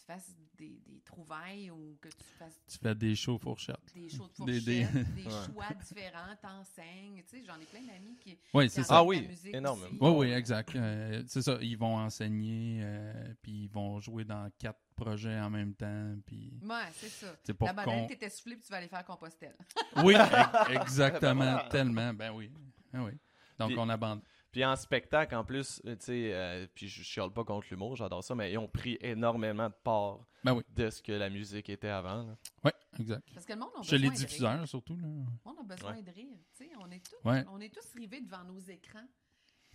[0.00, 3.76] tu fasses des, des trouvailles ou que tu fasses tu fais des shows fourchettes.
[3.94, 5.32] des shows de Des- fourchette, des- des, Ouais.
[5.52, 7.22] choix différents, t'enseignes.
[7.28, 8.96] Tu sais, j'en ai plein d'amis qui, Oui, c'est ça.
[8.96, 9.86] Ah font de oui, la musique énormément.
[9.88, 9.98] aussi.
[10.18, 10.74] Oui, oui, exact.
[10.76, 11.58] Euh, c'est ça.
[11.60, 16.14] Ils vont enseigner, euh, puis ils vont jouer dans quatre projets en même temps.
[16.26, 17.34] Puis Ouais, c'est ça.
[17.42, 19.56] c'est La banane, t'étais soufflé puis tu vas aller faire Compostelle.
[20.04, 22.12] Oui, e- exactement, tellement.
[22.14, 22.50] Ben oui.
[22.92, 23.12] Ben oui.
[23.58, 24.22] Donc Puis- on abandonne.
[24.52, 27.94] Puis en spectacle, en plus, euh, tu sais, euh, puis je chiale pas contre l'humour,
[27.94, 30.62] j'adore ça, mais ils ont pris énormément de part Ben oui.
[30.74, 32.24] de ce que la musique était avant.
[32.26, 32.36] là.
[32.64, 33.28] Oui, exact.
[33.32, 34.26] Parce que le monde a Chez besoin les de rire.
[34.28, 34.96] diffuseurs, surtout.
[34.96, 35.06] Là.
[35.06, 35.12] Le
[35.50, 36.36] monde a besoin de rire.
[36.56, 37.44] Tu sais, on est tous, Ouais.
[37.48, 39.06] on est tous rivés devant nos écrans.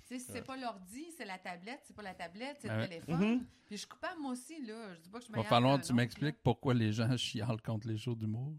[0.08, 0.42] Tu sais, si c'est Ouais.
[0.44, 2.88] pas l'ordi, c'est la tablette, c'est pas la tablette, c'est Ben le ouais.
[2.90, 3.16] téléphone.
[3.38, 3.40] Mhm.
[3.66, 4.94] Puis je suis coupable moi aussi, là.
[4.94, 7.62] Je dis pas que je me Va falloir que tu m'expliques pourquoi les gens chialent
[7.62, 8.54] contre les shows d'humour.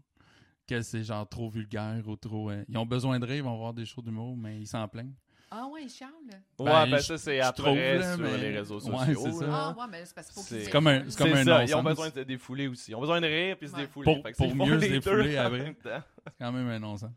[0.65, 2.49] Que c'est genre trop vulgaire ou trop.
[2.49, 4.85] euh, Ils ont besoin de rire, ils vont voir des shows d'humour, mais ils s'en
[4.89, 5.13] plaignent.
[5.49, 6.11] Ah ouais, Charles?
[6.59, 9.21] Ouais, Ben, ben ça, c'est après trouve, là, sur mais- les réseaux Ouais, sociaux.
[9.25, 9.47] c'est ça.
[9.47, 9.53] là.
[9.53, 11.39] Ah ouais, mais c'est parce qu'il faut qu'ils C'est aient comme un- c'est comme C'est
[11.39, 12.91] un ça, ils ont besoin de se défouler aussi.
[12.91, 13.81] Ils ont besoin de rire puis se Ouais.
[13.83, 14.13] défouler.
[14.13, 15.75] Pour- Fait que pour mieux se défouler après.
[15.83, 17.11] C'est quand même un non-sens.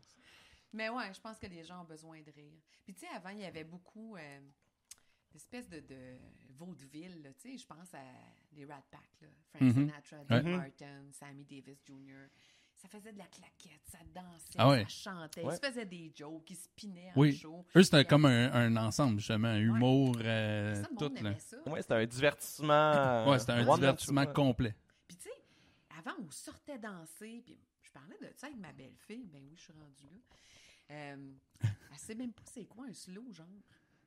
[0.73, 2.53] Mais ouais, je pense que les gens ont besoin de rire.
[2.85, 4.39] Puis tu sais, avant, il y avait beaucoup euh,
[5.33, 6.17] d'espèces de, de
[6.57, 7.29] vaudeville, là.
[7.33, 7.99] tu sais, je pense à
[8.53, 9.27] les Rat Pack, là.
[9.49, 9.73] Frank Mhm.
[9.73, 10.55] Sinatra, Dean Ouais.
[10.57, 12.29] Martin, Sammy Davis Jr.
[12.81, 14.83] Ça faisait de la claquette, ça dansait, Ah ouais.
[14.85, 15.53] ça chantait, Ouais.
[15.53, 17.35] ils se faisaient des jokes, ils spinaient en Oui.
[17.35, 17.63] show.
[17.75, 19.49] Eux, c'était comme un, un ensemble, justement.
[19.49, 21.03] Un humour, euh, ça, le tout.
[21.03, 21.19] monde Là.
[21.19, 21.57] aimait ça.
[21.69, 23.25] Ouais, c'était un divertissement.
[23.29, 24.33] Ouais, c'était un divertissement show.
[24.33, 24.75] complet.
[25.07, 25.43] Puis tu sais,
[25.99, 29.61] avant, on sortait danser, puis je parlais de ça avec ma belle-fille, ben oui, je
[29.61, 30.17] suis rendue là.
[30.95, 33.45] Euh, elle sait même pas c'est quoi un slow, genre.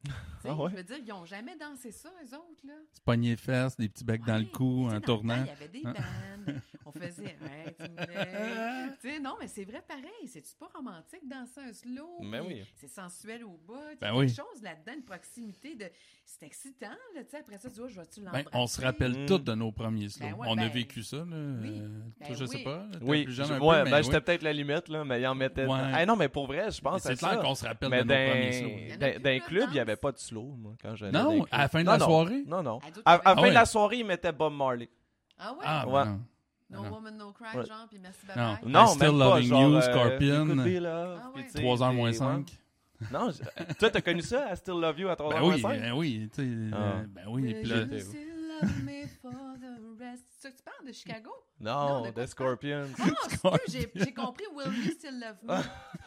[0.05, 0.71] Tu sais, Ah ouais?
[0.73, 2.75] Je veux dire, ils ont jamais dansé ça, eux autres, là.
[2.93, 5.43] Se pogner les fesses, des petits becs dans le cou tu sais, en le tournant.
[5.43, 5.95] Il y avait des Hein?
[6.47, 6.61] bandes.
[6.87, 7.37] On faisait.
[7.41, 7.87] Ouais, tu.
[9.01, 10.27] Tu sais, non, mais c'est vrai pareil.
[10.27, 12.19] C'est-tu pas romantique danser un slow?
[12.21, 12.65] Ben puis oui.
[12.77, 13.75] C'est sensuel au bout?
[13.93, 14.29] Il y Ben a quelque oui.
[14.29, 15.87] chose là-dedans, une proximité de.
[16.27, 17.25] C'est excitant, là.
[17.25, 18.49] Tu sais, après ça, tu vois, je vais-tu Ben, l'embrasser?
[18.53, 19.27] on se rappelle Mm.
[19.27, 20.27] tous de nos premiers slows.
[20.27, 21.17] Ben ouais, on a ben, vécu ça.
[21.19, 21.25] Là.
[21.25, 21.81] oui.
[21.81, 21.89] Euh,
[22.21, 22.65] Ben toi, je sais oui.
[22.65, 22.87] pas.
[22.93, 24.23] t'es Oui, plus jeune je- un ouais, peu, ben mais j'étais oui.
[24.23, 25.67] peut-être la limite, là, mais ils en mettaient.
[25.67, 25.81] Ouais.
[25.93, 28.09] Ah non, mais pour vrai, je Mais pense C'est clair qu'on se rappelle Mais de
[28.09, 28.69] nos premiers slows.
[28.69, 28.89] Il y
[29.41, 29.87] là, clubs, il n'y danse.
[29.97, 32.07] Pas de slow, moi, quand j'allais Non, à la fin de Non, la non.
[32.07, 32.45] soirée?
[32.47, 32.79] Non, non.
[32.79, 34.89] À il la fin Ah de la soirée, ils mettaient Bob Marley.
[35.39, 35.59] Ah ouais?
[35.65, 36.05] Ah, Ouais.
[36.05, 36.21] ben.
[36.71, 36.91] No non.
[36.93, 37.67] Woman, No Cry, Ouais.
[37.67, 38.57] genre, puis merci, bye Non.
[38.81, 40.47] Non, Still même pas, Loving genre, You, euh, Scorpion.
[40.51, 41.43] Ah ouais.
[41.45, 42.59] tu sais, 3h moins des- 5.
[43.01, 43.07] ouais.
[43.13, 45.61] Non, je- toi, t'as connu ça, I Still Love You à 3h Ben moins oui,
[45.61, 45.81] 5?
[45.81, 46.77] ben oui, tu sais, Ah.
[46.77, 47.85] euh, ben oui, puis là,
[48.67, 50.25] J'étais- me for the rest.
[50.31, 51.31] C'est ça que tu parles de Chicago?
[51.61, 52.29] Non, de parles?
[52.29, 52.89] Scorpions.
[53.45, 55.49] Ah, j'ai compris Will You Still Love Me.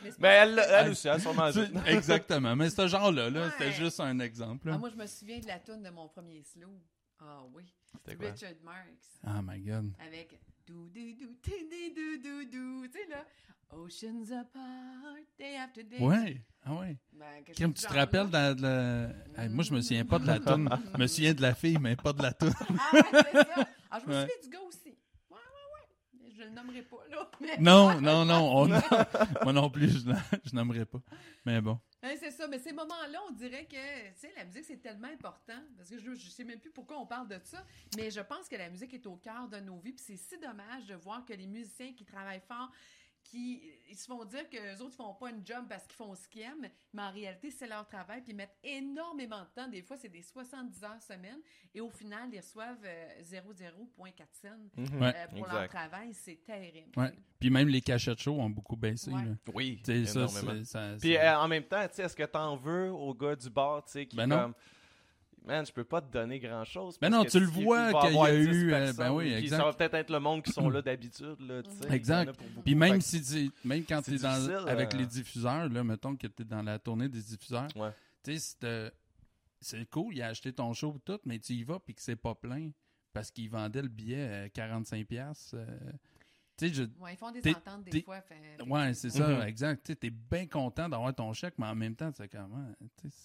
[0.03, 1.49] Mais c'est Mais pas elle, elle aussi, elle sûrement.
[1.85, 2.55] Exactement.
[2.55, 3.51] Mais ce genre-là, là, Ouais.
[3.51, 4.69] c'était juste un exemple.
[4.71, 6.79] Ah, moi, je me souviens de la tune de mon premier slow.
[7.19, 7.73] Ah oui.
[7.91, 8.29] C'était quoi?
[8.31, 9.19] Richard Marx.
[9.25, 9.93] Oh my God.
[10.05, 12.87] Avec dou dou dou ti, di, dou dou dou.
[12.87, 13.25] Tu sais, là.
[13.69, 15.99] Oceans apart, day after day.
[15.99, 16.41] Ouais.
[16.63, 16.97] Ah ouais.
[17.13, 19.09] Ben, Kim, chose tu te rappelles dans le...
[19.37, 20.69] Hey, moi, je me souviens pas de la toune.
[20.93, 22.53] Je me souviens de la fille, mais pas de la toune.
[22.59, 23.67] Ah, ouais, c'est ça.
[23.91, 24.21] Ah, je me Ouais.
[24.21, 24.89] souviens du gars aussi.
[25.29, 25.37] Ouais, ouais,
[25.73, 25.87] ouais.
[26.21, 27.29] Mais Je le nommerai pas, là.
[27.41, 27.57] Mais...
[27.59, 28.57] Non, non, non.
[28.57, 28.67] on-
[29.43, 30.11] Moi non plus, je,
[30.49, 30.99] je n'aimerais pas.
[31.45, 31.77] Mais bon.
[32.03, 35.59] C'est ça, mais ces moments-là, on dirait que, tu sais, la musique, c'est tellement important.
[35.75, 38.47] Parce que je, je sais même plus pourquoi on parle de ça, mais je pense
[38.47, 39.93] que la musique est au cœur de nos vies.
[39.93, 42.71] Puis c'est si dommage de voir que les musiciens qui travaillent fort,
[43.29, 45.95] qui ils se font dire que les autres ils font pas une job parce qu'ils
[45.95, 48.21] font ce qu'ils aiment, mais en réalité, c'est leur travail.
[48.21, 49.67] Puis ils mettent énormément de temps.
[49.67, 51.39] Des fois, c'est des 70 heures semaine.
[51.75, 55.01] Et au final, ils reçoivent euh, 0,0.4 cents Mhm.
[55.01, 55.13] Ouais.
[55.15, 56.13] euh, pour leur travail.
[56.13, 56.89] C'est terrible.
[56.97, 57.11] Ouais.
[57.39, 59.11] Puis même les cachettes shows ont beaucoup baissé.
[59.11, 59.23] Ouais.
[59.25, 59.31] là.
[59.53, 60.53] Oui, Tu ça, énormément.
[60.59, 63.35] c'est- ça, Puis euh, en même temps, tu sais, est-ce que t'en veux au gars
[63.35, 64.53] du bar, tu sais, qui Ben non.
[65.47, 66.97] Man, je peux pas te donner grand-chose.
[66.99, 69.57] Ben parce non, tu le vois qu'il y a 10 eu, euh, ben oui, exact.
[69.57, 71.93] Ça va peut-être être le monde qui sont là d'habitude, là, tu sais.
[71.95, 72.37] Exact.
[72.65, 76.15] Puis même si tu- même quand tu es dans, avec euh, les diffuseurs, là, mettons
[76.15, 77.91] que tu es dans la tournée des diffuseurs, Ouais.
[78.23, 78.89] tu sais, c'est, euh,
[79.61, 82.01] c'est cool, il a acheté ton show et tout, mais tu y vas puis que
[82.01, 82.69] c'est pas plein
[83.13, 85.05] parce qu'il vendait le billet à 45$.
[85.05, 85.65] piastres, euh,
[86.57, 88.19] tu sais, je- Ouais, ils font des T'es- ententes des fois.
[88.21, 89.41] fait- ouais, c'est ça, Mhm.
[89.47, 89.95] exact.
[89.99, 92.67] Tu es bien content d'avoir ton chèque, mais en même temps, tu sais comment,
[93.01, 93.15] tu sais,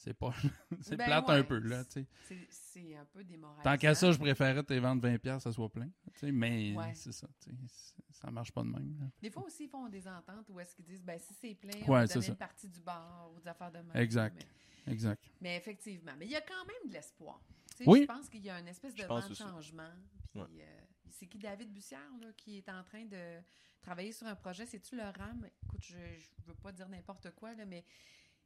[0.00, 0.32] c'est- c'est pas,
[0.82, 1.34] c'est Ben plate ouais.
[1.34, 2.06] un peu, là, tu sais.
[2.26, 3.62] C'est- C'est un peu démoralisant.
[3.62, 6.74] Tant qu'à ça, je préférais te vendre 20$, piastres, ça soit plein, tu sais, mais
[6.76, 6.94] Ouais.
[6.94, 8.96] c'est ça, tu sais, c'est- ça marche pas de même.
[8.98, 9.06] là.
[9.20, 11.72] Des fois aussi, ils font des ententes où est-ce qu'ils disent, ben si c'est plein,
[11.80, 12.32] Ouais, on va c'est donner ça.
[12.32, 13.96] une partie du bar ou des affaires de même.
[13.96, 14.46] Exact.
[14.86, 15.22] Mais, Exact.
[15.40, 17.40] mais effectivement, mais il y a quand même de l'espoir.
[17.76, 18.00] Tu Oui.
[18.02, 19.42] Je pense qu'il y a une espèce de Je vent pense de aussi.
[19.42, 19.90] changement.
[20.32, 23.40] Puis, euh, c'est qui David Bussière là, qui est en train de
[23.82, 24.64] travailler sur un projet?
[24.66, 25.46] C'est-tu le RAM?
[25.64, 27.84] Écoute, je ne veux pas dire n'importe quoi, là, mais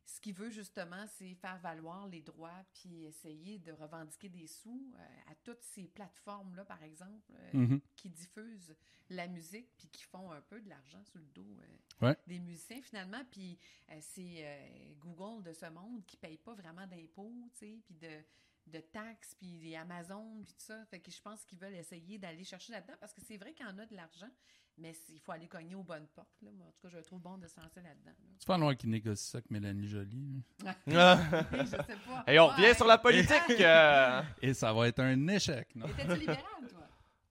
[0.07, 4.93] ce qu'il veut justement, c'est faire valoir les droits puis essayer de revendiquer des sous
[4.99, 7.81] euh, à toutes ces plateformes-là, par exemple, euh, Mhm.
[7.97, 8.75] qui diffusent
[9.11, 12.17] la musique puis qui font un peu de l'argent sur le dos euh, Ouais.
[12.27, 13.25] des musiciens finalement.
[13.31, 13.59] Puis
[14.01, 18.23] c'est Google de ce monde qui paye pas vraiment d'impôts, tu sais, puis de,
[18.67, 20.85] de taxes, puis Amazon, puis tout ça.
[20.87, 23.65] Fait que je pense qu'ils veulent essayer d'aller chercher là-dedans parce que c'est vrai qu'il
[23.65, 24.31] y en a de l'argent,
[24.79, 26.29] mais c'est- il faut aller cogner aux bonnes portes.
[26.43, 26.51] Là.
[26.57, 28.11] Moi, en tout cas, je trouve bon de se lancer là-dedans.
[28.11, 28.35] là.
[28.39, 30.43] Tu vas falloir qu'il négocie ça avec Mélanie Jolie.
[30.87, 31.19] là.
[31.53, 32.25] je sais pas.
[32.27, 32.75] Et on revient Ouais.
[32.75, 33.43] sur la politique.
[33.61, 35.87] euh, Et ça va être un échec, non?
[35.89, 36.81] Étais-tu libéral, toi?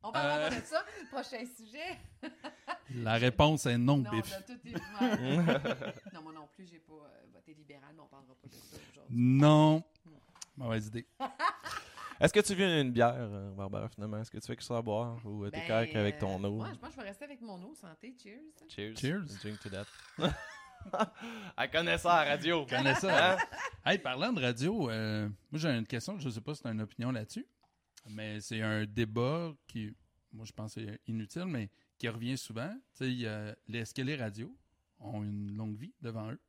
[0.05, 0.49] On parlera Euh.
[0.49, 0.85] pas de ça.
[1.11, 1.99] Prochain sujet.
[2.95, 4.25] La réponse est non, Non, bif.
[4.47, 4.75] de tout est...
[4.75, 4.81] ouais.
[6.13, 8.77] non, moi non plus, j'ai pas euh, voté libéral, mais on parlera pas de ça
[8.91, 9.15] aujourd'hui.
[9.17, 9.81] Non.
[10.57, 11.07] Mauvaise idée.
[12.19, 14.17] Est-ce que tu veux une bière, euh, Barbara, finalement?
[14.19, 16.41] Est-ce que tu fais que ça à boire ou euh, t'es Ben, correct avec ton
[16.43, 16.61] euh, eau?
[16.63, 17.73] Ouais, je pense que je vais rester avec mon eau.
[17.75, 18.39] Santé, cheers.
[18.69, 18.95] Cheers.
[18.97, 19.25] Cheers.
[19.41, 19.85] Drink to that.
[21.57, 22.65] Elle connaît ça à la radio.
[22.67, 23.33] Tu connais ça?
[23.33, 23.37] Hein?
[23.85, 26.71] Hey, parlant de radio, euh, moi j'ai une question, je sais pas si tu as
[26.71, 27.45] une opinion là-dessus,
[28.09, 29.93] mais c'est un débat qui,
[30.33, 32.69] moi je pense, est inutile, mais qui revient souvent.
[32.97, 34.53] Tu sais, a- les- est-ce que les radios
[34.99, 36.39] ont une longue vie devant eux?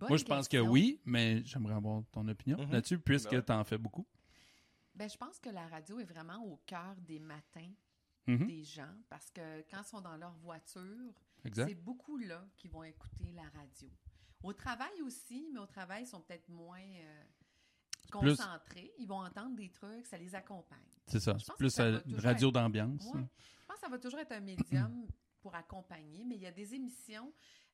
[0.00, 0.70] Bonne moi je pense que question.
[0.72, 2.72] oui, mais j'aimerais avoir ton opinion Mhm.
[2.72, 3.44] là-dessus, puisque ouais.
[3.44, 4.06] tu en fais beaucoup.
[4.94, 7.70] Ben, je pense que la radio est vraiment au cœur des matins
[8.26, 8.46] Mhm.
[8.46, 11.12] des gens parce que quand ils sont dans leur voiture,
[11.44, 11.68] Exact.
[11.68, 13.88] c'est beaucoup là qui vont écouter la radio.
[14.42, 17.22] Au travail aussi, mais au travail, ils sont peut-être moins euh,
[18.10, 18.92] plus- concentrés.
[18.98, 20.78] Ils vont entendre des trucs, ça les accompagne.
[21.06, 21.34] C'est ça.
[21.34, 23.04] Je C'est pense plus euh, une toujours radio être- d'ambiance.
[23.14, 23.20] Ouais.
[23.20, 23.28] hein.
[23.62, 25.06] Je pense que ça va toujours être un médium
[25.40, 27.32] pour accompagner, mais il y a des émissions,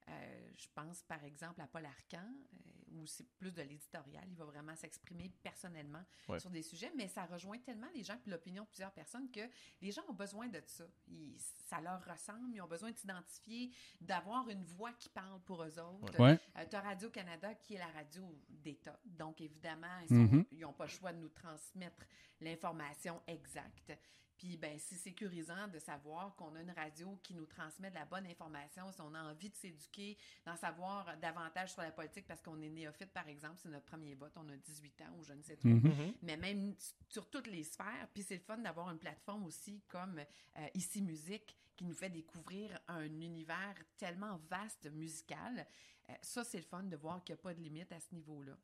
[0.08, 2.18] euh, je pense par exemple à Paul Arcan,
[2.54, 6.38] euh, où c'est plus de l'éditorial, il va vraiment s'exprimer personnellement Ouais.
[6.40, 9.40] sur des sujets, mais ça rejoint tellement les gens puis l'opinion de plusieurs personnes que
[9.82, 10.84] les gens ont besoin de ça.
[11.08, 15.62] Ils- ça leur ressemble, ils ont besoin de s'identifier, d'avoir une voix qui parle pour
[15.64, 16.18] eux autres.
[16.20, 16.38] Ouais.
[16.70, 18.98] tu as Radio-Canada qui est la radio d'État.
[19.04, 22.06] Donc, évidemment, ils n'ont pas le choix de nous transmettre
[22.40, 23.92] l'information exacte.
[24.36, 28.04] Puis, ben, c'est sécurisant de savoir qu'on a une radio qui nous transmet de la
[28.04, 28.90] bonne information.
[28.92, 32.68] Si on a envie de s'éduquer, d'en savoir davantage sur la politique parce qu'on est
[32.68, 35.56] néophyte, par exemple, c'est notre premier vote, on a 18 ans ou je ne sais
[35.56, 35.82] trop Mhm.
[35.88, 36.14] Mhm.
[36.22, 36.74] mais même
[37.08, 38.08] sur toutes les sphères.
[38.12, 42.10] Puis c'est le fun d'avoir une plateforme aussi comme euh, Ici Musique qui nous fait
[42.10, 45.66] découvrir un univers tellement vaste musical.
[46.08, 48.14] Euh, ça, c'est le fun de voir qu'il n'y a pas de limite à ce
[48.14, 48.56] niveau-là.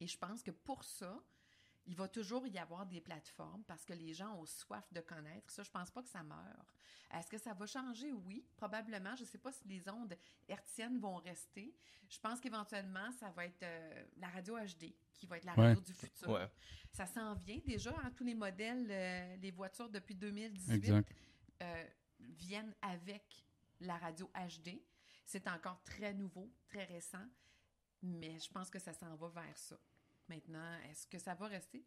[0.00, 1.20] Et je pense que pour ça,
[1.90, 5.50] il va toujours y avoir des plateformes parce que les gens ont soif de connaître.
[5.50, 6.72] Ça, je pense pas que ça meurt.
[7.12, 8.12] Est-ce que ça va changer?
[8.12, 9.16] Oui, probablement.
[9.16, 11.74] Je sais pas si les ondes hertziennes vont rester.
[12.08, 15.66] Je pense qu'éventuellement, ça va être euh, la radio HD qui va être la Ouais.
[15.66, 16.28] radio du futur.
[16.30, 16.48] Ouais.
[16.92, 17.90] Ça s'en vient déjà.
[18.04, 21.12] hein, tous les modèles, euh, les voitures depuis 2018 Exact.
[21.64, 21.84] euh,
[22.20, 23.44] viennent avec
[23.80, 24.80] la radio HD.
[25.26, 27.26] C'est encore très nouveau, très récent,
[28.00, 29.76] mais je pense que ça s'en va vers ça.
[30.30, 31.84] Maintenant, est-ce que ça va rester?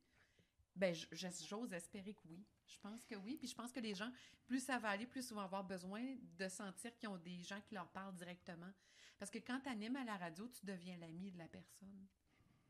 [0.75, 2.43] Ben, j'ose espérer que oui.
[2.67, 3.37] Je pense que oui.
[3.37, 4.11] Puis je pense que les gens,
[4.45, 6.03] plus ça va aller, plus ils vont avoir besoin
[6.37, 8.71] de sentir qu'ils ont des gens qui leur parlent directement.
[9.17, 12.05] Parce que quand tu animes à la radio, tu deviens l'ami de la personne.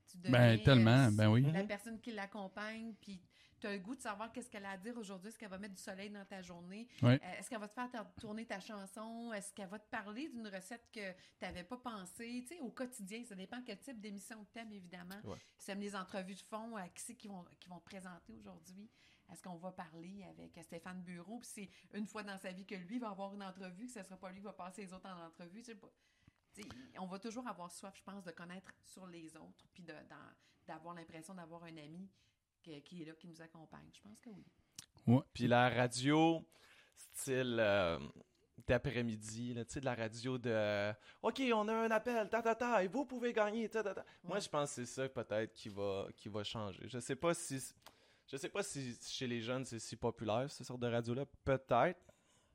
[0.05, 1.41] Tu Ben, deviens, tellement, euh, ben oui.
[1.41, 1.67] la Mhm.
[1.67, 3.19] personne qui l'accompagne, puis
[3.63, 5.57] tu as le goût de savoir qu'est-ce qu'elle a à dire aujourd'hui, est-ce qu'elle va
[5.57, 6.85] mettre du soleil dans ta journée?
[7.01, 10.47] Euh, est-ce qu'elle va te faire tourner ta chanson, est-ce qu'elle va te parler d'une
[10.49, 14.43] recette que tu n'avais pas pensé, tu sais, au quotidien, ça dépend quel type d'émission
[14.43, 15.19] que tu aimes, évidemment.
[15.23, 15.37] Ouais.
[15.57, 17.85] Si tu aimes les entrevues de fond, à qui c'est qui vont, qui vont te
[17.85, 18.89] présenter aujourd'hui?
[19.31, 22.75] Est-ce qu'on va parler avec Stéphane Bureau, puis c'est une fois dans sa vie que
[22.75, 24.93] lui va avoir une entrevue, que ce ne sera pas lui qui va passer les
[24.93, 25.91] autres en entrevue, je sais pas.
[26.53, 29.85] Tu sais, on va toujours avoir soif, je pense, de connaître sur les autres, puis
[30.67, 32.09] d'avoir l'impression d'avoir un ami
[32.81, 33.89] qui est là, qui nous accompagne.
[33.93, 34.29] Je pense que
[35.07, 35.19] oui.
[35.33, 36.45] Puis la radio,
[36.95, 37.99] style euh,
[38.67, 42.83] d'après-midi, tu sais, de la radio de OK, on a un appel, ta ta ta,
[42.83, 44.05] et vous pouvez gagner, ta ta ta.
[44.23, 44.41] Moi, Ouais.
[44.41, 46.83] je pense que c'est ça peut-être qui va, qui va changer.
[46.87, 47.59] Je sais pas si.
[48.27, 51.25] Je sais pas si chez les jeunes c'est si populaire, cette sorte de radio-là.
[51.43, 51.99] Peut-être.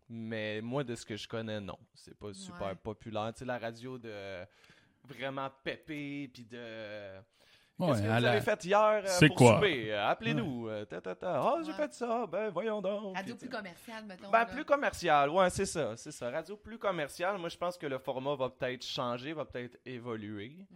[0.09, 1.79] Mais moi, de ce que je connais, non.
[1.95, 2.75] C'est pas super Ouais.
[2.77, 3.31] populaire.
[3.35, 4.47] Tu sais, la radio de
[5.05, 7.21] vraiment pépé, puis de.
[7.79, 9.55] Ouais, Qu'est-ce que à vous la- avez fait hier euh, C'est pour quoi?
[9.57, 9.93] souper?
[9.93, 10.69] Euh, Appelez-nous.
[10.69, 11.41] euh, ta, ta, ta.
[11.41, 11.77] Ah, j'ai Ouais.
[11.77, 12.27] fait ça.
[12.27, 13.15] Ben, voyons donc.
[13.17, 14.31] Radio plus commerciale, mettons.
[14.31, 14.47] ben, là.
[14.47, 16.29] plus commercial, ouais, c'est ça, c'est ça.
[16.31, 20.67] Radio plus commercial, moi je pense que le format va peut-être changer, va peut-être évoluer.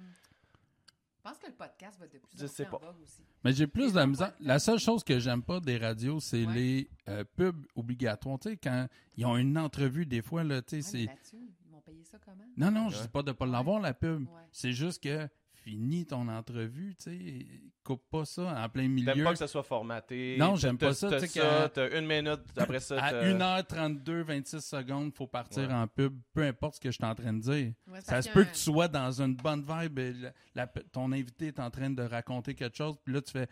[1.24, 2.86] Je pense que le podcast va de plus Je en sais plus en pas.
[2.86, 3.22] vogue aussi.
[3.44, 4.32] Mais j'ai plus de la misère.
[4.40, 6.54] être seule chose que j'aime pas des radios, c'est Ouais.
[6.54, 8.38] les euh, pubs obligatoires.
[8.40, 8.86] Tu sais, quand
[9.16, 11.06] ils ont une entrevue, des fois, là, tu sais, Ouais, c'est.
[11.12, 11.36] là-dessus,
[11.66, 12.44] ils vont payer ça comment?
[12.56, 13.02] Non, non, je Ouais.
[13.02, 13.50] dis pas de pas Ouais.
[13.52, 14.22] l'avoir, la pub.
[14.22, 14.40] Ouais.
[14.50, 15.28] C'est juste que
[15.62, 17.46] finis ton entrevue, tu sais,
[17.84, 19.24] coupe pas ça en plein milieu.
[19.24, 20.36] pas que ça soit formaté.
[20.38, 21.38] Non, j'aime pas ça, T'as tu
[21.72, 25.74] t'as une minute, après ça, À t'as- 1h32, 26 secondes, faut partir Ouais.
[25.74, 27.72] en pub, peu importe ce que je suis en train de dire.
[27.86, 30.66] Ouais, Ça se peut a que tu sois dans une bonne vibe et la- la-
[30.66, 33.48] ton invité est en train de raconter quelque chose, puis là, tu fais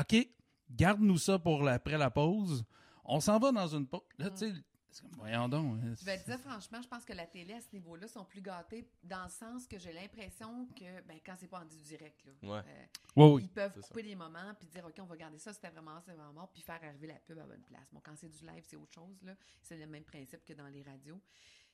[0.00, 0.28] OK,
[0.70, 2.64] garde-nous ça pour la- après la pause.
[3.04, 4.00] On s'en va dans une pause.
[4.18, 4.52] Là, tu sais,
[4.92, 5.78] c'est comme, voyons donc.
[5.82, 8.24] hein, Je vais te dire franchement, je pense que la télé à ce niveau-là sont
[8.24, 12.24] plus gâtés dans le sens que j'ai l'impression que ben, quand c'est pas en direct,
[12.24, 12.62] là, Ouais.
[12.66, 12.86] euh,
[13.34, 13.42] oui.
[13.44, 13.88] ils peuvent c'est ça.
[13.88, 16.50] couper des moments puis dire OK, on va garder ça, c'était vraiment c'est vraiment mort,
[16.52, 17.88] puis faire arriver la pub à bonne place.
[17.92, 20.68] Bon, quand c'est du live, c'est autre chose là, c'est le même principe que dans
[20.68, 21.20] les radios.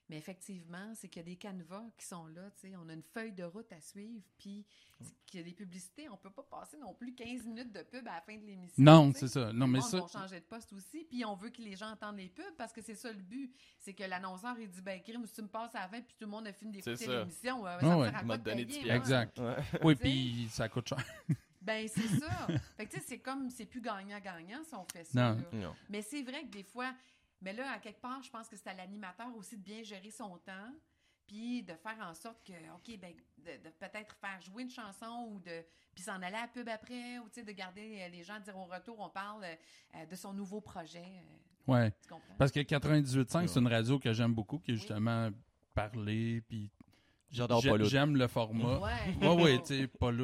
[0.08, 2.94] Mais effectivement, c'est qu'il y a des canevas qui sont là, tu sais, on a
[2.94, 4.64] une feuille de route à suivre, puis
[5.26, 8.06] qu'il y a des publicités, on peut pas passer non plus 15 minutes de pub
[8.08, 8.82] à la fin de l'émission.
[8.82, 9.52] Non, c'est ça.
[9.52, 10.00] Non, mais ça.
[10.00, 12.72] vont changer de poste aussi, puis on veut que les gens entendent les pubs parce
[12.72, 13.54] que c'est ça le but.
[13.78, 16.14] C'est que l'annonceur, il dit ben, crime, si tu me passes à la fin, puis
[16.18, 18.38] tout le monde a fini d'écouter l'émission, euh, ça me ouais.
[18.38, 18.96] de donné payer, 10 moi?
[18.96, 19.38] Exact.
[19.38, 19.56] Ouais.
[19.84, 21.04] Oui, puis ça coûte cher.
[21.60, 22.46] Ben, c'est ça.
[22.78, 25.34] fait que, tu sais, c'est comme, c'est plus gagnant-gagnant si on fait ça.
[25.34, 25.42] Non.
[25.52, 25.74] Non.
[25.90, 26.94] Mais c'est vrai que des fois,
[27.40, 30.10] mais là, à quelque part, je pense que c'est à l'animateur aussi de bien gérer
[30.10, 30.72] son temps,
[31.26, 35.28] puis de faire en sorte que, OK, ben, de, de peut-être faire jouer une chanson
[35.30, 35.62] ou de.
[35.94, 38.38] Puis s'en aller à la pub après, ou tu sais, de garder euh, les gens,
[38.40, 39.54] dire au retour, on parle euh,
[39.96, 41.04] euh, de son nouveau projet.
[41.04, 41.90] euh, Ouais.
[42.02, 42.34] tu comprends?
[42.38, 44.80] Parce que 98.5, c'est une radio que j'aime beaucoup, qui est Oui.
[44.80, 45.28] justement
[45.74, 46.70] parler, puis
[47.30, 47.84] J'adore l'autre.
[47.90, 48.78] j'aime le format.
[48.78, 48.92] Ouais.
[49.20, 49.86] Ouais, ouais, tu sais, euh.
[49.98, 50.20] Paul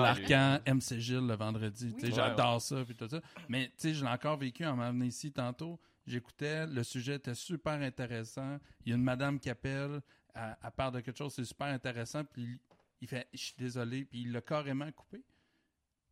[0.00, 0.08] Ouais.
[0.08, 1.86] Arcan, MC Gilles le vendredi.
[1.86, 1.94] Oui.
[1.94, 3.20] Tu sais, Ouais, J'adore ça, puis tout ça.
[3.48, 5.78] Mais tu sais, je l'ai encore vécu en m'amenant ici tantôt.
[6.06, 8.58] J'écoutais, le sujet était super intéressant.
[8.84, 10.00] Il y a une madame qui appelle,
[10.34, 12.60] à, à part de quelque chose, c'est super intéressant, puis
[13.00, 15.24] il fait «Je suis désolé», puis il l'a carrément coupé.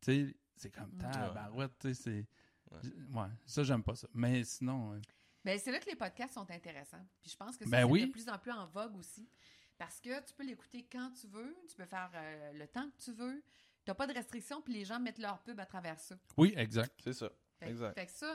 [0.01, 0.99] Tu sais, c'est comme Mm.
[1.13, 2.27] tabarouette, tu sais, c'est...
[2.71, 3.21] Ouais.
[3.23, 4.09] Ouais, ça, j'aime pas ça.
[4.15, 4.99] Mais sinon,
[5.45, 7.05] Ben, c'est là que les podcasts sont intéressants.
[7.21, 8.07] Puis je pense que ça, Ben oui.
[8.07, 9.29] de plus en plus en vogue aussi.
[9.77, 13.03] Parce que tu peux l'écouter quand tu veux, tu peux faire euh, le temps que
[13.03, 13.43] tu veux.
[13.85, 16.17] Tu n'as pas de restrictions, puis les gens mettent leur pub à travers ça.
[16.37, 16.95] oui, exact.
[17.03, 17.31] C'est ça.
[17.63, 17.95] Fait, Exact.
[17.95, 18.33] fait que ça,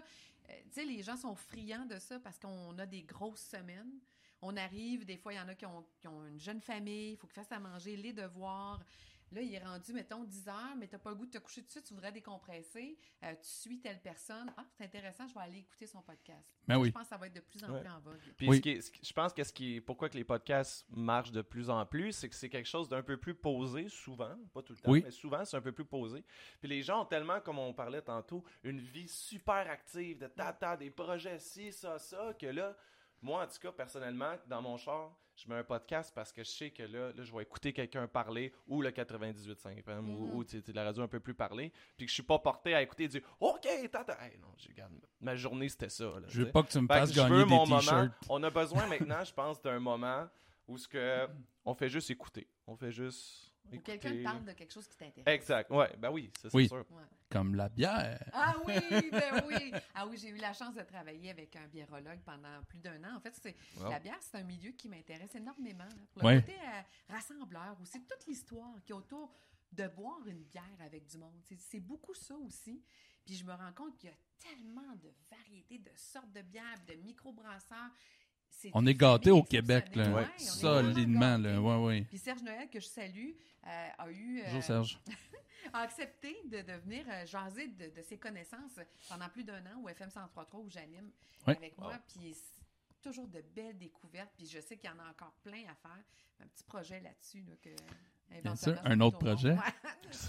[0.49, 3.99] euh, tu sais, les gens sont friands de ça parce qu'on a des grosses semaines.
[4.41, 7.13] On arrive, des fois, il y en a qui ont, qui ont une jeune famille,
[7.13, 8.83] il faut qu'ils fassent à manger, les devoirs.
[9.31, 11.37] Là, il est rendu, mettons, 10 heures, mais tu n'as pas le goût de te
[11.37, 12.97] coucher dessus, tu voudrais décompresser.
[13.23, 14.51] Euh, tu suis telle personne.
[14.55, 16.47] Ah, c'est intéressant, je vais aller écouter son podcast.
[16.67, 16.87] Ben oui.
[16.87, 17.81] Je pense que ça va être de plus en Ouais.
[17.81, 18.19] plus en vogue.
[18.37, 18.57] Puis Oui.
[18.57, 20.85] ce qui est- ce qui- je pense que ce qui est- pourquoi que les podcasts
[20.89, 24.35] marchent de plus en plus, c'est que c'est quelque chose d'un peu plus posé souvent,
[24.53, 25.01] pas tout le temps, Oui.
[25.03, 26.23] mais souvent c'est un peu plus posé.
[26.59, 30.77] Puis les gens ont tellement, comme on parlait tantôt, une vie super active, de tata,
[30.77, 32.75] des projets ci, ça, ça, que là,
[33.21, 36.49] Moi, en tout cas, personnellement, dans mon char, je mets un podcast parce que je
[36.49, 40.63] sais que là, là je vais écouter quelqu'un parler ou le 98.5 FM ou, sais,
[40.73, 43.23] la radio un peu plus parler, puis que je suis pas porté à écouter du
[43.39, 44.17] OK, tata.
[44.23, 46.05] Hey, non, j'ai- regarde, ma journée c'était ça.
[46.05, 47.79] Là, Je veux pas que tu me fasses je gagner veux des mon moment.
[47.79, 48.11] t-shirts.
[48.29, 50.27] On a besoin maintenant, je pense, d'un moment
[50.67, 51.27] où ce que
[51.65, 52.47] on fait juste écouter.
[52.65, 55.33] On fait juste Ou quelqu'un te parle de quelque chose qui t'intéresse.
[55.33, 55.69] Exact.
[55.71, 56.67] Ouais, ben oui, ça, c'est Oui.
[56.67, 56.85] sûr.
[56.91, 57.03] Ouais.
[57.29, 58.23] Comme la bière.
[58.33, 58.73] Ah oui,
[59.11, 59.73] ben oui.
[59.93, 63.17] Ah oui, j'ai eu la chance de travailler avec un biérologue pendant plus d'un an.
[63.17, 63.89] En fait, c'est Wow.
[63.89, 65.83] la bière, c'est un milieu qui m'intéresse énormément.
[65.83, 66.41] là, pour le Ouais.
[66.41, 69.33] côté euh, rassembleur aussi, toute l'histoire qui est autour
[69.73, 71.35] de boire une bière avec du monde.
[71.43, 72.81] C'est- C'est beaucoup ça aussi.
[73.25, 76.79] Puis je me rends compte qu'il y a tellement de variétés, de sortes de bières,
[76.87, 77.91] de microbrasseurs.
[78.49, 80.09] C'est On est gâtés au Québec, là.
[80.09, 80.27] Ouais.
[80.37, 81.61] Solidement, là.
[81.61, 82.01] Ouais, ouais.
[82.09, 83.31] Puis Serge Noël, que je salue,
[83.65, 84.39] euh, a eu...
[84.39, 84.99] euh, Bonjour, Serge.
[85.73, 88.79] a accepté de, de venir euh, jaser de, de ses connaissances
[89.09, 91.11] pendant plus d'un an au FM 103.3 où j'anime
[91.45, 91.93] avec moi.
[92.07, 92.35] Puis
[93.01, 94.31] toujours de belles découvertes.
[94.35, 96.03] Puis je sais qu'il y en a encore plein à faire.
[96.39, 97.43] Un petit projet là-dessus.
[97.47, 97.69] Là, que,
[98.43, 99.57] Bien sûr, éventuellement, un autre projet.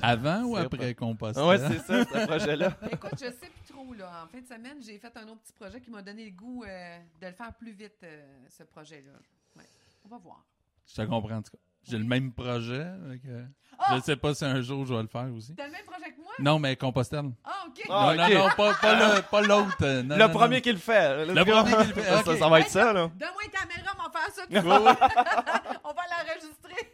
[0.03, 1.39] Avant ou après compost?
[1.39, 2.73] Ah ouais, c'est ça, ce projet-là.
[2.93, 3.93] Écoute, je sais plus trop.
[3.95, 4.25] Là.
[4.25, 6.65] En fin de semaine, j'ai fait un autre petit projet qui m'a donné le goût
[6.65, 9.13] euh, de le faire plus vite, euh, ce projet-là.
[9.57, 9.69] Ouais.
[10.05, 10.45] On va voir.
[10.87, 11.59] Je te comprends, en tout cas.
[11.85, 12.03] J'ai Oui.
[12.03, 12.87] le même projet.
[13.79, 13.97] Ah!
[13.97, 15.55] Je sais pas si un jour je vais le faire aussi.
[15.55, 16.33] T'as le même projet que moi?
[16.41, 17.31] Non, mais Compostelle.
[17.45, 17.83] Ah, OK.
[17.89, 19.77] Ah, non, non, non, pas, pas le- pas l'autre.
[19.83, 21.25] euh, non, le non, premier qui le fait.
[21.27, 23.09] Le premier qui le fait, ça va être ça, là.
[23.15, 24.43] Donne-moi une caméra, on va faire ça.
[24.51, 25.79] Ouais, ouais.
[25.85, 26.93] on va l'enregistrer.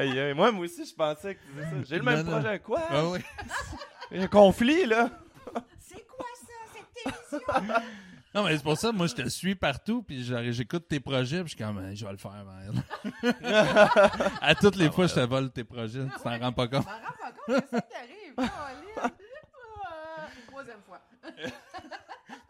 [0.00, 0.34] Aïe, aïe.
[0.34, 1.76] Moi, moi aussi, je pensais que tu disais ça.
[1.88, 2.40] J'ai le même Non, non.
[2.40, 2.58] projet.
[2.60, 3.10] Quoi?
[3.10, 3.24] Ouais.
[4.10, 5.10] Il y a un conflit, là.
[5.78, 7.80] C'est quoi ça, cette émission?
[8.32, 11.50] Non, mais c'est pour ça, moi, je te suis partout, puis j'écoute tes projets, puis
[11.50, 12.80] je suis comme, euh, je vais le faire, man.
[14.40, 16.86] à toutes les fois, je te vole tes projets, tu t'en rends pas Je compte.
[16.86, 18.34] m'en rends pas compte, c'est ça qui arrive.
[18.36, 19.12] Caroline.
[19.84, 21.00] Ah, Troisième fois.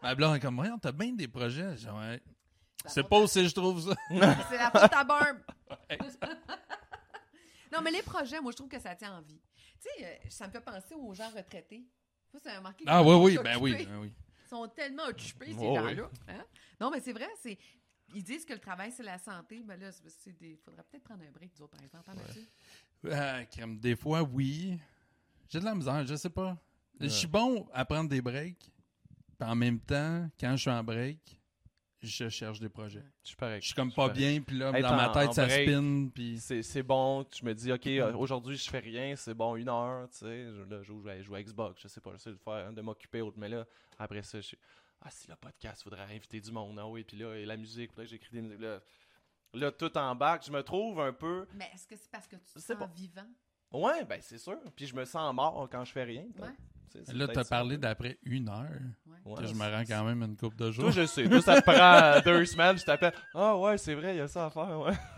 [0.03, 1.69] Ma blonde est comme, voyons, t'as bien des projets.
[1.69, 2.21] Ouais.
[2.85, 3.95] C'est pas aussi je trouve ça.
[4.51, 5.37] C'est la faute à Barb.
[7.71, 9.41] Non, mais les projets, moi, je trouve que ça tient en vie.
[9.81, 11.85] Tu sais, euh, ça me fait penser aux gens retraités.
[12.31, 12.83] Ça, c'est remarqué.
[12.87, 14.13] Ah, oui, oui, ben oui, ben oui.
[14.45, 16.09] Ils sont tellement occupés, ces Oh, gens-là.
[16.27, 16.45] hein?
[16.79, 17.57] Non, mais c'est vrai, c'est...
[18.13, 19.61] Ils disent que le travail, c'est la santé.
[19.63, 20.57] Ben là, c'est des...
[20.57, 22.09] faudrait peut-être prendre un break, nous autres, par exemple.
[22.11, 23.09] hein?
[23.11, 24.77] Ah, crème, des fois, oui.
[25.49, 26.57] J'ai de la misère, je sais pas.
[26.99, 28.69] Je suis bon à prendre des breaks,
[29.39, 31.39] puis en même temps, quand je suis en break,
[32.01, 33.03] je cherche des projets.
[33.23, 33.61] Je suis pareil.
[33.61, 36.39] Je suis comme pas bien, puis là, dans ma tête, ça break, spin, puis...
[36.39, 37.25] C'est c'est bon.
[37.33, 39.15] Je me dis, OK, euh, aujourd'hui, je fais rien.
[39.15, 40.09] C'est bon, une heure.
[40.09, 41.81] Tu sais, je, là, je joue, je joue à Xbox.
[41.81, 43.37] Je sais pas, j'essaie de faire, de m'occuper autre.
[43.37, 43.65] Mais là,
[43.99, 44.57] après ça, je suis,
[45.01, 46.77] ah, si le podcast, faudrait inviter du monde.
[46.79, 48.61] Ah oui, puis là, et la musique, faudrait que j'écris des musiques.
[48.61, 48.81] Là,
[49.53, 51.47] là, tout en bac, je me trouve un peu.
[51.53, 52.87] Mais est-ce que c'est parce que tu te sens pas.
[52.95, 53.27] vivant?
[53.71, 54.59] Ouais, ben c'est sûr.
[54.75, 56.25] Puis je me sens mort quand je fais rien.
[56.37, 56.49] Ouais.
[57.13, 58.67] Là, t'as parlé d'après une heure.
[59.05, 59.15] Ouais.
[59.25, 59.41] Ouais.
[59.41, 60.85] que je me rends quand même une couple de jours.
[60.85, 61.29] Toi, je sais.
[61.29, 62.77] Toi, ça te prend deux semaines.
[62.77, 63.13] Je t'appelle.
[63.33, 64.93] Ah, ouais, c'est vrai, il y a ça à faire, ouais.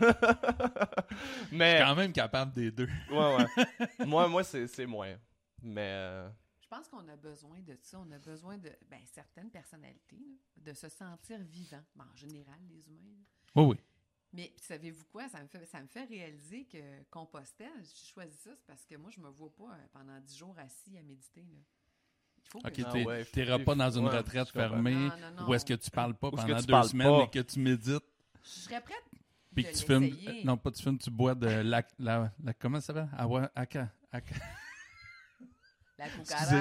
[1.10, 2.88] Je suis Mais, quand même capable des deux.
[3.10, 3.86] ouais, ouais.
[4.06, 5.14] Moi, moi c'est c'est moins.
[5.62, 6.28] Mais, euh,
[6.60, 7.98] Je pense qu'on a besoin de ça.
[8.06, 10.20] On a besoin de ben, certaines personnalités,
[10.56, 11.82] de se sentir vivant.
[11.96, 13.22] Ben, en général, les humains.
[13.54, 13.76] Oui, oui.
[14.34, 15.28] Mais savez-vous quoi?
[15.28, 16.78] Ça me, fait, ça me fait réaliser que
[17.10, 20.36] Compostelle, j'ai choisi ça, c'est parce que moi, je me vois pas euh, pendant dix
[20.36, 21.42] jours assis à méditer.
[21.42, 21.58] Là.
[22.42, 25.48] Il faut que Ok, ouais, t'iras pas dans une ouais, retraite fermée Non, non, non.
[25.48, 27.22] où est-ce que tu parles pas pendant deux semaines pas?
[27.24, 28.02] et que tu médites,
[28.42, 29.02] Je serais prête
[29.54, 30.10] puis que tu fumes.
[30.44, 31.82] non, pas tu fumes, tu bois de la.
[32.00, 33.08] la, la- comment ça s'appelle?
[33.16, 33.88] Awa- Aka.
[34.10, 34.34] Aka.
[35.98, 36.56] La cucaracha,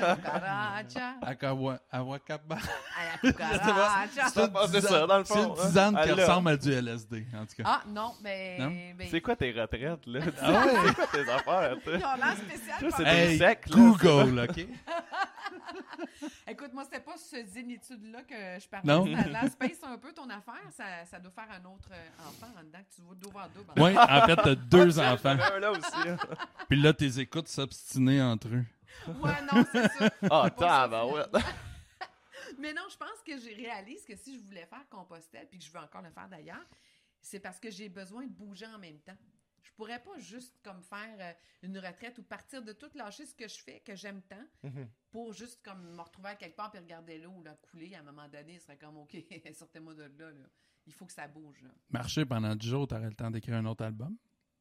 [0.00, 1.78] la cucaracha, Akawa.
[1.90, 2.56] Awakaba.
[2.56, 4.28] à la cucaracha.
[4.28, 6.02] Ça passait ça, dans le C'est fond, une tisane hein.
[6.02, 6.26] qui Elle l'a.
[6.26, 7.62] ressemble à du LSD, en tout cas.
[7.64, 8.58] Ah, non, mais...
[8.58, 8.72] Non?
[9.10, 10.20] c'est quoi tes retraites, là?
[10.42, 10.72] Ah ouais?
[10.86, 11.98] C'est quoi tes affaires, tu sais?
[11.98, 12.92] Ils ont l'air spécial.
[12.96, 14.66] C'est des Hey, secs, là, Google, OK?
[16.46, 18.92] Écoute, moi, c'était pas ce zénitude-là que je parlais.
[18.92, 19.04] Non?
[19.22, 20.62] Ça la space un peu ton affaire.
[20.72, 23.72] Ça, ça doit faire un autre euh, enfant en dedans que tu vois d'ouvert double.
[23.76, 25.36] Oui, en fait, t'as deux enfants.
[25.38, 26.08] un là aussi.
[26.08, 26.16] hein.
[26.68, 28.64] Puis là, tes écoutes s'obstiner entre eux.
[29.08, 30.10] Ouais, non, c'est ça.
[30.30, 31.34] Ah, ça, tabarouette.
[32.58, 35.64] Mais non, je pense que j'ai réalise que si je voulais faire Compostelle, puis que
[35.64, 36.64] je veux encore le faire d'ailleurs,
[37.20, 39.16] c'est parce que j'ai besoin de bouger en même temps.
[39.64, 43.34] Je pourrais pas juste comme faire euh, une retraite ou partir de tout lâcher ce
[43.34, 44.88] que je fais, que j'aime tant, Mhm.
[45.10, 47.94] pour juste comme me retrouver à quelque part puis regarder l'eau là, couler.
[47.94, 49.16] À un moment donné, ce serait comme OK,
[49.54, 50.46] sortez-moi de là, là.
[50.86, 51.62] Il faut que ça bouge.
[51.62, 51.70] Là.
[51.90, 54.16] Marcher pendant 10 jours, t'aurais le temps d'écrire un autre album?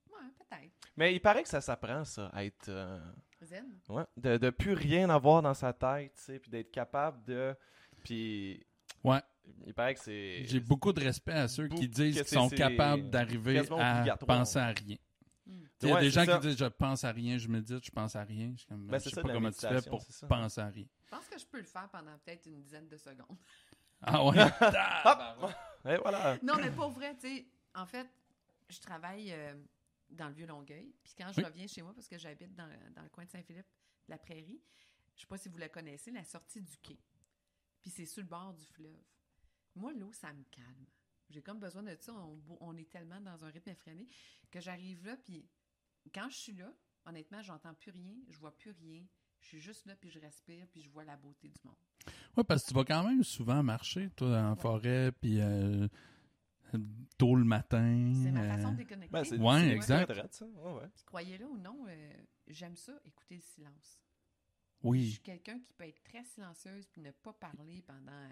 [0.10, 0.72] Ouais, peut-être.
[0.96, 2.70] Mais il paraît que ça s'apprend, ça, à être.
[2.70, 3.00] euh,
[3.42, 3.78] Zen.
[3.90, 7.54] ouais, de, de plus rien avoir dans sa tête, tu sais, puis d'être capable de.
[8.04, 8.66] Puis.
[9.04, 9.22] Ouais.
[9.66, 10.46] Il paraît que c'est.
[10.46, 14.68] J'ai beaucoup de respect à ceux qui disent qu'ils sont capables d'arriver à penser à
[14.70, 14.98] rien.
[15.46, 15.64] Hmm.
[15.82, 16.38] Il y a Ouais, des gens ça.
[16.40, 18.54] qui disent je pense à rien, je médite, je pense à rien.
[18.58, 20.86] Je, Ben, je sais ça, pas comment tu fais pour penser à rien.
[21.06, 23.38] Je pense que je peux le faire pendant peut-être une dizaine de secondes.
[24.06, 24.36] Ah ouais?
[24.60, 25.56] Tabarouette.
[25.86, 26.38] Et voilà.
[26.44, 27.46] Non, mais pas vrai, tu sais.
[27.74, 28.06] En fait,
[28.70, 29.54] je travaille euh,
[30.10, 30.94] dans le Vieux-Longueuil.
[31.02, 31.46] Puis quand je Oui.
[31.46, 33.66] reviens chez moi, parce que j'habite dans, dans le coin de Saint-Philippe,
[34.08, 34.60] de la Prairie,
[35.16, 37.00] je sais pas si vous la connaissez, la sortie du quai.
[37.82, 39.00] Puis c'est sur le bord du fleuve.
[39.76, 40.86] Moi, l'eau, ça me calme.
[41.30, 42.14] J'ai comme besoin de ça.
[42.60, 44.08] On, est tellement dans un rythme effréné
[44.52, 45.50] que j'arrive là, puis
[46.14, 46.72] quand je suis là,
[47.06, 49.04] honnêtement, j'entends plus rien, je vois plus rien.
[49.40, 51.76] Je suis juste là, puis je respire, puis je vois la beauté du monde.
[52.38, 54.62] Ouais, parce que tu vas quand même souvent marcher, toi, en Ouais.
[54.62, 55.88] forêt, puis euh,
[57.18, 58.14] tôt le matin.
[58.24, 59.12] C'est ma euh, façon de déconnecter.
[59.12, 60.42] Ben, c'est exact.
[60.42, 60.90] Ouais, ouais.
[61.06, 62.14] Croyez-le ou non, euh,
[62.48, 64.00] j'aime ça, écouter le silence.
[64.84, 65.12] Je Oui.
[65.12, 68.28] suis quelqu'un qui peut être très silencieuse puis ne pas parler pendant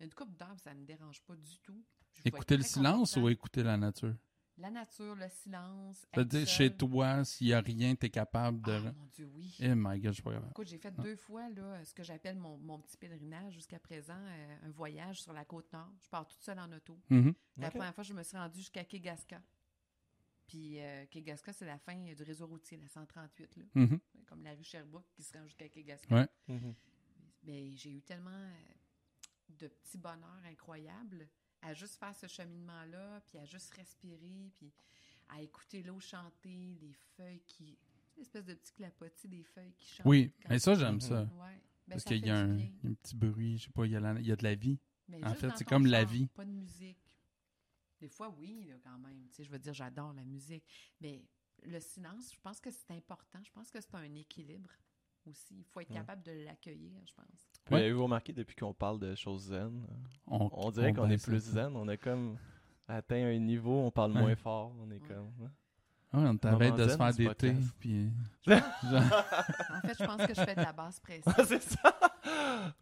[0.00, 1.82] une couple d'heures, ça me dérange pas du tout.
[2.14, 4.14] Je Écouter le silence ou écouter la nature?
[4.58, 6.04] La nature, le silence.
[6.12, 8.72] C'est-à-dire, chez toi, s'il n'y a rien, tu es capable de.
[8.72, 9.56] Ah, mon Dieu, oui.
[9.60, 10.50] Eh my god, je suis pas capable.
[10.50, 11.02] Écoute, j'ai fait Ah.
[11.02, 15.22] deux fois là, ce que j'appelle mon, mon petit pèlerinage jusqu'à présent, euh, un voyage
[15.22, 15.90] sur la côte nord.
[16.02, 16.98] Je pars toute seule en auto.
[17.08, 17.32] Mhm.
[17.56, 19.40] La première fois, je me suis rendue jusqu'à Kegaska.
[20.52, 23.64] Puis euh, Kegaska, c'est la fin du réseau routier, la 138, là.
[23.74, 23.98] Mhm.
[24.26, 26.14] comme la rue Sherbrooke qui se rend jusqu'à Kegaska.
[26.14, 26.28] Ouais.
[26.46, 26.74] Mhm.
[27.44, 28.52] Mais j'ai eu tellement euh,
[29.58, 31.26] de petits bonheurs incroyables
[31.62, 34.70] à juste faire ce cheminement-là, puis à juste respirer, puis
[35.30, 37.78] à écouter l'eau chanter, les feuilles qui...
[38.16, 40.06] Une espèce de petit clapotis des feuilles qui chantent.
[40.06, 41.22] Oui, mais ça, j'aime ça.
[41.22, 41.62] Ouais.
[41.88, 42.58] Ben, Parce qu'il y y a un
[43.00, 44.78] petit bruit, je sais pas, il y a, la- il y a de la vie.
[45.08, 46.26] Mais en fait, c'est comme la vie.
[46.34, 46.98] Pas de musique.
[48.02, 49.28] Des fois, oui, là, quand même.
[49.30, 50.64] Tu sais, je veux dire, j'adore la musique.
[51.00, 51.24] Mais
[51.62, 53.38] le silence, je pense que c'est important.
[53.44, 54.68] Je pense que c'est un équilibre
[55.24, 55.54] aussi.
[55.58, 55.96] Il faut être Ouais.
[55.98, 57.48] capable de l'accueillir, je pense.
[57.70, 57.78] Ouais.
[57.78, 59.86] Avez-vous remarqué depuis qu'on parle de choses zen,
[60.26, 62.36] On, on dirait qu'on est plus zen, on a comme
[62.88, 64.20] atteint un niveau, on parle Ouais.
[64.20, 65.06] moins fort, on est Ouais.
[65.08, 65.32] comme.
[65.44, 65.50] hein?
[66.14, 68.10] Ouais, on t'arrête de se faire des thés, puis...
[68.46, 71.32] En fait, je pense que je fais de la basse pression.
[71.46, 71.94] c'est ça!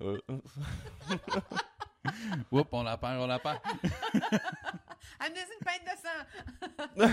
[2.50, 3.58] Oups, on la perd, on la perd.
[5.20, 7.10] Amenez une pinte de sang!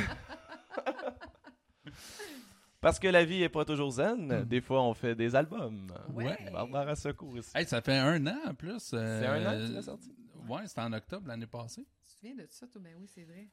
[2.82, 4.46] Parce que la vie est pas toujours zen, Mm.
[4.46, 5.92] des fois on fait des albums.
[6.14, 6.38] Ouais.
[6.52, 7.52] Barbara Secours ici.
[7.56, 8.80] Hey, ça fait un an en plus.
[8.80, 10.16] C'est un an que tu l'as sorti?
[10.48, 11.86] Ouais, c'était en octobre l'année passée.
[12.02, 12.82] Tu te souviens de ça, toi?
[12.82, 13.50] Ben oui, c'est vrai.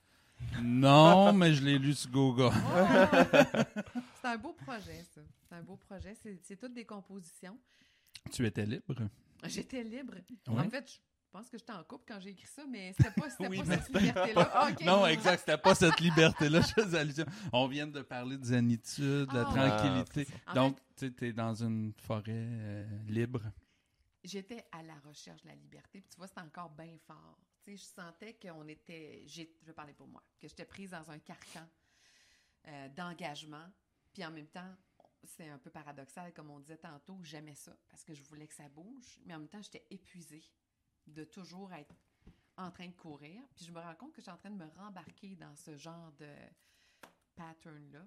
[0.63, 2.51] Non, mais je l'ai lu sur Google.
[4.21, 5.21] c'est un beau projet, ça.
[5.49, 6.15] C'est un beau projet.
[6.43, 7.59] C'est toutes des compositions.
[8.31, 8.95] Tu étais libre.
[9.45, 10.15] J'étais libre.
[10.49, 10.61] Ouais.
[10.61, 10.99] En fait, je
[11.35, 13.79] pense que j'étais en couple quand j'ai écrit ça, mais c'était pas, Oui, pas mais
[13.79, 14.51] cette liberté-là.
[14.55, 14.81] Ah, ok.
[14.83, 16.61] Non, exact, c'était pas cette liberté-là.
[16.77, 17.27] Je allusion.
[17.53, 20.33] On vient de parler de zénitude, de Ah, tranquillité.
[20.47, 23.43] En Donc, tu sais, t'es dans une forêt euh, libre.
[24.23, 26.01] J'étais à la recherche de la liberté.
[26.01, 27.41] Puis tu vois, c'était encore bien fort.
[27.65, 29.25] Tu sais, je sentais qu'on était.
[29.27, 30.23] Je vais parler pour moi.
[30.41, 31.67] Que j'étais prise dans un carcan
[32.69, 33.67] euh, d'engagement.
[34.13, 34.73] Puis en même temps,
[35.25, 37.19] c'est un peu paradoxal, comme on disait tantôt.
[37.25, 39.19] J'aimais ça parce que je voulais que ça bouge.
[39.27, 40.45] Mais en même temps, j'étais épuisée
[41.07, 41.95] de toujours être
[42.57, 43.43] en train de courir.
[43.55, 45.77] Puis je me rends compte que je suis en train de me rembarquer dans ce
[45.77, 46.33] genre de
[47.35, 48.07] pattern-là.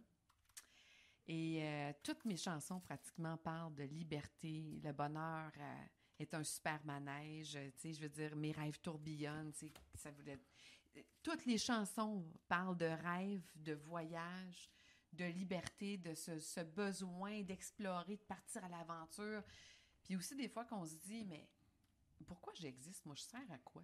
[1.28, 5.84] Et euh, toutes mes chansons pratiquement parlent de liberté, le bonheur euh,
[6.20, 9.52] est un super manège, euh, tu sais, je veux dire, mes rêves tourbillonnent,
[9.94, 10.10] ça
[11.22, 14.70] Toutes les chansons parlent de rêves, de voyage,
[15.12, 19.44] de liberté, de ce, ce besoin d'explorer, de partir à l'aventure.
[20.04, 21.50] Puis aussi des fois qu'on se dit, mais
[22.26, 23.06] pourquoi j'existe?
[23.06, 23.84] Moi, je sers à quoi?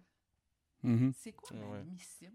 [0.82, 1.12] Mhm.
[1.14, 1.84] C'est quoi ma Ouais.
[1.84, 2.32] mission?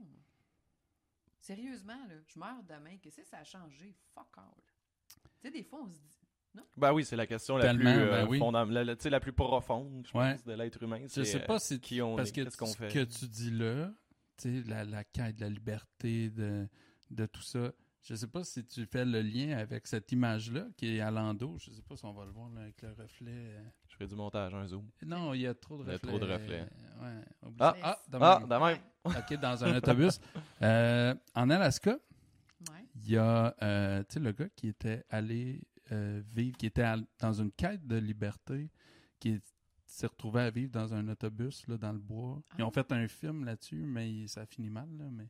[1.39, 3.95] Sérieusement, là, je meurs demain, qu'est-ce que ça a changé?
[4.13, 4.45] Fuck all.
[5.07, 6.19] Tu sais, des fois, on se dit,
[6.77, 8.39] Ben oui, c'est la question la Tellement, plus, euh, ben oui.
[8.39, 10.33] fondam- la, la- tu sais, la plus profonde, je Ouais.
[10.33, 10.99] pense, de l'être humain.
[11.03, 12.87] Je c'est, sais euh, pas si qui on parce est, que qu'est-ce qu'on ce fait.
[12.91, 13.93] que tu dis là,
[14.37, 16.67] tu sais, la, la quête de la liberté, de,
[17.11, 17.71] de tout ça,
[18.01, 21.57] je sais pas si tu fais le lien avec cette image-là qui est à l'endos.
[21.59, 23.55] Je sais pas si on va le voir là, avec le reflet.
[23.87, 24.87] Je fais du montage, un zoom.
[25.05, 26.07] Non, il y a trop de Il y a reflets.
[26.09, 26.61] trop de reflets.
[27.01, 27.21] Ouais,
[27.59, 27.77] Ah, ça.
[27.83, 28.49] ah, de Ah, même.
[28.49, 28.79] de même.
[29.05, 30.19] OK, dans un autobus.
[30.61, 32.85] Euh, en Alaska, ouais.
[32.95, 36.83] il y a euh, tu sais, le gars qui était allé euh, vivre, qui était
[36.83, 38.69] à- dans une quête de liberté,
[39.19, 39.53] qui est-
[39.87, 42.41] s'est retrouvé à vivre dans un autobus là, dans le bois.
[42.57, 42.71] Ils ont Ah.
[42.71, 44.87] fait un film là-dessus, mais il- ça finit mal.
[44.97, 45.27] Là, mais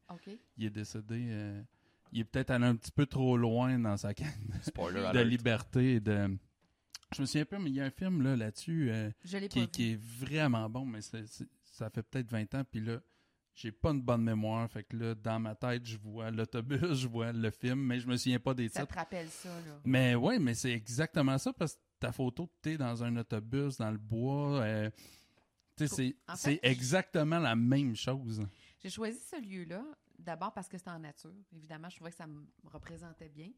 [0.57, 1.61] il est décédé.
[2.11, 4.11] Il est peut-être allé un petit peu trop loin dans sa
[4.63, 5.95] Spoiler de liberté.
[5.95, 6.37] et De...
[7.15, 9.09] Je me souviens pas, mais il y a un film là, là-dessus euh,
[9.71, 12.63] qui, est vraiment bon, mais c'est- c'est- ça fait peut-être 20 ans.
[12.69, 12.99] Puis là,
[13.55, 14.69] j'ai pas une bonne mémoire.
[14.69, 18.07] Fait que là, dans ma tête, je vois l'autobus, je vois le film, mais je
[18.07, 18.93] me souviens pas des Ça titres.
[18.93, 19.79] te rappelle ça, là.
[19.85, 23.91] Mais ouais, mais c'est exactement ça parce que ta photo, t'es dans un autobus, dans
[23.91, 24.59] le bois.
[24.61, 24.89] euh,
[25.77, 28.45] tu sais, c'est En c'est fait, exactement la même chose.
[28.79, 29.83] J'ai choisi ce lieu-là,
[30.17, 31.33] d'abord parce que c'était en nature.
[31.53, 33.51] Évidemment, je trouvais que ça me représentait bien.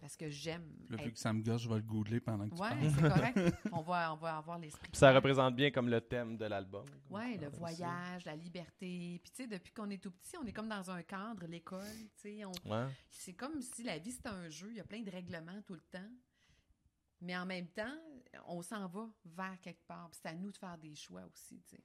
[0.00, 0.62] parce que j'aime.
[0.90, 2.90] Vu être- que ça me gosse, je vais le googler pendant que tu Ouais, parles.
[2.94, 3.54] c'est correct.
[3.72, 4.88] on, va, on va avoir l'esprit.
[4.92, 6.86] Puis ça représente bien comme le thème de l'album.
[7.10, 7.56] Oui, le ça.
[7.56, 9.18] voyage, la liberté.
[9.20, 11.82] Puis, tu sais, depuis qu'on est tout petit, on est comme dans un cadre, l'école.
[12.14, 12.86] Tu sais, on- Ouais.
[13.10, 14.68] c'est comme si la vie, c'était un jeu.
[14.70, 16.08] Il y a plein de règlements tout le temps.
[17.20, 17.98] Mais en même temps,
[18.46, 20.08] on s'en va vers quelque part.
[20.10, 21.82] Puis c'est à nous de faire des choix aussi, tu sais.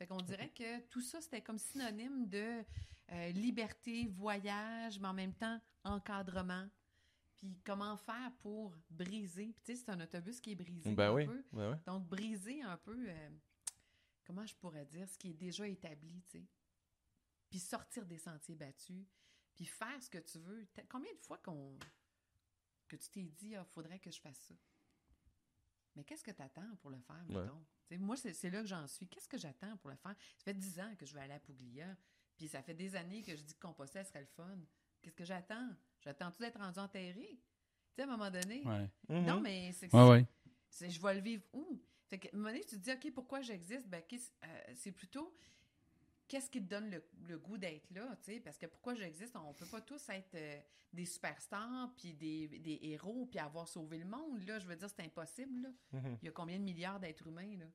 [0.00, 2.64] Fait qu'on dirait que tout ça, c'était comme synonyme de
[3.12, 6.66] euh, liberté, voyage, mais en même temps, encadrement.
[7.36, 9.52] Puis comment faire pour briser?
[9.52, 11.26] Puis tu sais, c'est un autobus qui est brisé Ben un oui.
[11.26, 11.44] peu.
[11.52, 11.78] Ben.
[11.84, 13.30] Donc, briser un peu, euh,
[14.24, 16.46] comment je pourrais dire, ce qui est déjà établi, tu sais.
[17.50, 19.04] Puis sortir des sentiers battus,
[19.54, 20.66] puis faire ce que tu veux.
[20.88, 21.78] Combien de fois qu'on
[22.88, 24.54] que tu t'es dit, il faudrait que je fasse ça?
[25.96, 27.64] Mais qu'est-ce que tu attends pour le faire, mettons?
[27.98, 29.06] Moi, c'est c'est là que j'en suis.
[29.08, 30.14] Qu'est-ce que j'attends pour le faire?
[30.38, 31.96] Ça fait dix ans que je vais aller à Puglia,
[32.36, 34.58] puis ça fait des années que je dis que composter serait le fun.
[35.02, 35.68] Qu'est-ce que j'attends?
[36.00, 37.28] J'attends-tu d'être rendu enterré?
[37.30, 37.38] Tu
[37.96, 38.64] sais, à un moment donné.
[38.64, 38.88] Ouais.
[39.08, 40.26] Non, mais c'est Ouais, ouais.
[40.70, 41.82] c'est je vais le vivre où?
[42.06, 43.88] Fait que, à un moment donné, tu te dis, OK, pourquoi j'existe?
[43.88, 45.34] Ben, qu'est-ce- euh, c'est plutôt
[46.30, 48.40] qu'est-ce qui te donne le, le goût d'être là, tu sais?
[48.40, 49.34] Parce que pourquoi j'existe?
[49.34, 50.60] On peut pas tous être euh,
[50.92, 54.60] des superstars, puis des, des héros, puis avoir sauvé le monde, là.
[54.60, 55.68] Je veux dire, c'est impossible, là.
[55.92, 56.18] Mhm.
[56.22, 57.66] Il y a combien de milliards d'êtres humains, là?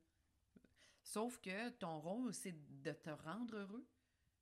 [1.02, 3.86] Sauf que ton rôle, c'est de te rendre heureux.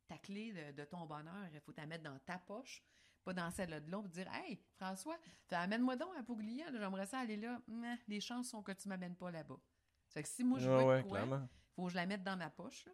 [0.06, 2.84] Ta clé de, de ton bonheur, il faut la mettre dans ta poche,
[3.24, 5.18] pas dans celle de l'autre, dire Hey, François,
[5.50, 7.60] amène-moi donc à Puglia, j'aimerais ça aller là.
[8.06, 9.58] Les chances sont que tu m'amènes pas là-bas.
[10.10, 12.36] Fait que si moi je veux Ouais, ouais, quoi, faut que je la mette dans
[12.36, 12.92] ma poche, là,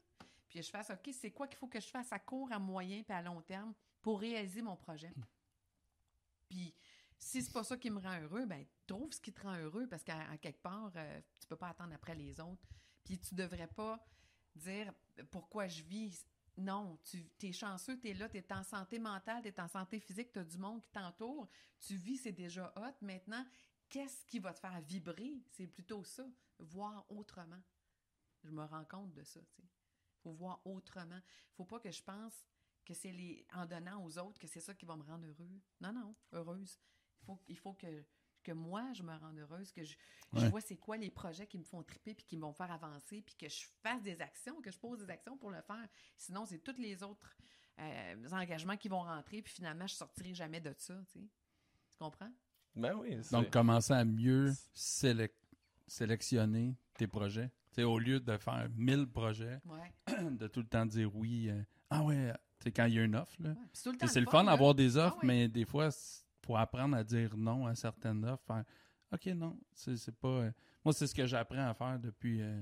[0.50, 3.02] puis je fasse OK, c'est quoi qu'il faut que je fasse à court, à moyen
[3.04, 3.72] puis à long terme
[4.02, 5.14] pour réaliser mon projet?
[6.48, 6.74] Puis
[7.16, 9.86] si c'est pas ça qui me rend heureux, ben trouve ce qui te rend heureux
[9.86, 12.66] parce qu'à quelque part, euh, tu peux pas attendre après les autres.
[13.04, 14.04] Puis tu devrais pas
[14.56, 14.92] dire
[15.30, 16.26] pourquoi je vis.
[16.56, 19.68] Non, tu es chanceux, tu es là, tu es en santé mentale, tu es en
[19.68, 21.48] santé physique, tu as du monde qui t'entoure,
[21.78, 22.96] tu vis, c'est déjà hot.
[23.00, 23.46] Maintenant,
[23.88, 25.40] qu'est-ce qui va te faire vibrer?
[25.52, 26.26] C'est plutôt ça,
[26.58, 27.62] voir autrement.
[28.42, 29.68] Je me rends compte de ça, tu sais.
[30.22, 31.20] Faut voir autrement.
[31.54, 32.44] faut pas que je pense
[32.84, 35.60] que c'est les en donnant aux autres que c'est ça qui va me rendre heureux.
[35.80, 36.78] Non, non, heureuse.
[37.22, 38.04] Il faut, il faut que,
[38.42, 39.94] que moi, je me rende heureuse, que je,
[40.48, 43.20] vois c'est quoi les projets qui me font triper puis qui me vont faire avancer
[43.22, 45.88] puis que je fasse des actions, que je pose des actions pour le faire.
[46.16, 47.36] Sinon, c'est tous les autres
[47.78, 51.28] euh, engagements qui vont rentrer puis finalement, je sortirai jamais de ça, tu sais.
[51.90, 52.32] Tu comprends?
[52.74, 53.18] Ben oui.
[53.22, 55.34] c'est- Donc, commencer à mieux sélec-
[55.86, 57.50] sélectionner tes projets.
[57.78, 59.92] Au lieu de faire 1000 projets, Ouais.
[60.30, 61.48] de tout le temps dire oui.
[61.48, 62.32] euh, ah ouais,
[62.74, 63.50] quand il y a une offre, là.
[63.50, 64.06] ouais.
[64.06, 67.36] C'est le fun d'avoir des offres, Ah mais des fois, il faut apprendre à dire
[67.36, 68.44] non à certaines offres.
[68.46, 68.64] Faire,
[69.12, 70.28] OK, non, c'est pas.
[70.28, 70.52] euh,
[70.84, 72.60] moi, c'est ce que j'apprends à faire depuis euh,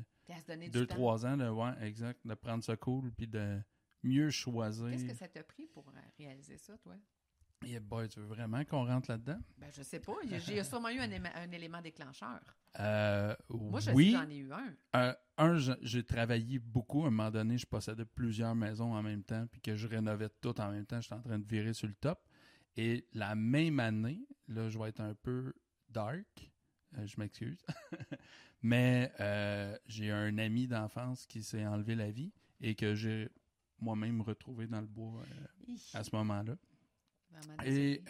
[0.70, 1.36] deux, trois ans.
[1.36, 2.20] De, ouais, exact.
[2.26, 3.60] De prendre ça cool, puis de
[4.02, 4.88] mieux choisir.
[4.90, 6.94] Qu'est-ce que ça t'a pris pour réaliser ça, toi?
[7.66, 9.40] Yeah, boy, tu veux vraiment qu'on rentre là-dedans?
[9.58, 10.14] Ben, je sais pas.
[10.22, 11.10] Il y a- J'ai sûrement eu un
[11.52, 12.40] élément déclencheur.
[12.80, 14.12] Euh, Moi, je oui.
[14.12, 14.74] j'en ai eu un.
[14.96, 17.04] Euh, un, j'ai travaillé beaucoup.
[17.04, 20.28] À un moment donné, je possédais plusieurs maisons en même temps, puis que je rénovais
[20.40, 21.00] tout en même temps.
[21.00, 22.20] J'étais en train de virer sur le top.
[22.76, 25.52] Et la même année, là, je vais être un peu
[25.88, 26.52] dark.
[26.96, 27.64] euh, je m'excuse.
[28.62, 29.12] Mais
[29.86, 33.28] j'ai un ami d'enfance qui s'est enlevé la vie et que j'ai
[33.80, 35.22] moi-même retrouvé dans le bois
[35.94, 36.56] à ce moment-là.
[37.64, 38.02] Et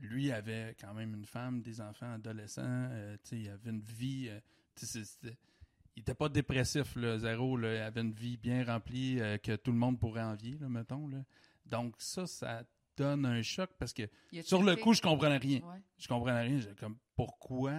[0.00, 2.62] lui avait quand même une femme, des enfants adolescents.
[2.64, 4.28] euh, il avait une vie.
[4.28, 4.40] euh,
[5.96, 7.56] il était pas dépressif, là, zéro.
[7.56, 10.68] Là, il avait une vie bien remplie euh, que tout le monde pourrait envier, là,
[10.68, 11.08] mettons.
[11.08, 11.24] Là.
[11.66, 12.64] Donc, ça, ça
[12.96, 14.02] donne un choc parce que
[14.42, 15.60] sur le coup, je comprenais rien.
[15.60, 15.82] Ouais.
[15.98, 16.60] Je comprenais rien.
[16.60, 17.72] J'étais comme, pourquoi?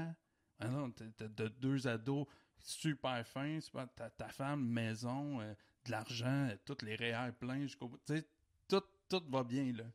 [0.59, 2.27] Ah non, t'as de deux ados
[2.59, 7.99] super fins, super- ta, ta femme, maison, de l'argent, tous les REER pleins jusqu'au bout.
[8.05, 8.27] Tu sais,
[8.67, 9.85] tout, tout va bien, là.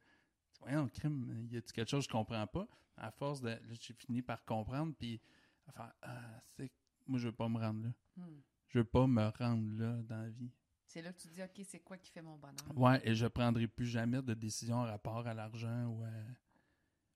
[0.60, 2.66] Voyons, crime, il y a quelque chose que je comprends pas?
[2.96, 3.48] À force de.
[3.48, 5.20] Là, j'ai fini par comprendre, puis
[5.66, 6.70] à faire, ah, c'est.
[7.06, 7.90] Moi, je veux pas me rendre là.
[8.16, 8.40] Hmm.
[8.68, 10.50] Je veux pas me rendre là dans la vie.
[10.86, 12.56] C'est là que tu te dis, OK, c'est quoi qui fait mon bonheur?
[12.74, 16.10] Ouais, et je prendrai plus jamais de décision en rapport à l'argent ou à,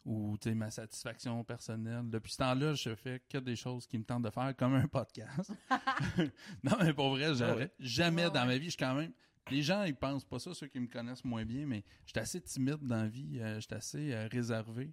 [0.05, 2.09] ou tu sais, ma satisfaction personnelle.
[2.09, 4.89] Depuis ce temps-là, je fais que des choses qui me tentent de faire, comme un
[4.89, 5.53] podcast.
[6.65, 7.75] non, mais pour vrai, j'aurais ouais.
[7.79, 9.13] jamais Ouais, dans ma vie, je suis quand même.
[9.51, 12.41] Les gens, ils pensent pas ça, ceux qui me connaissent moins bien, mais j'étais assez
[12.41, 14.93] timide dans la vie, euh, j'étais assez euh, réservé.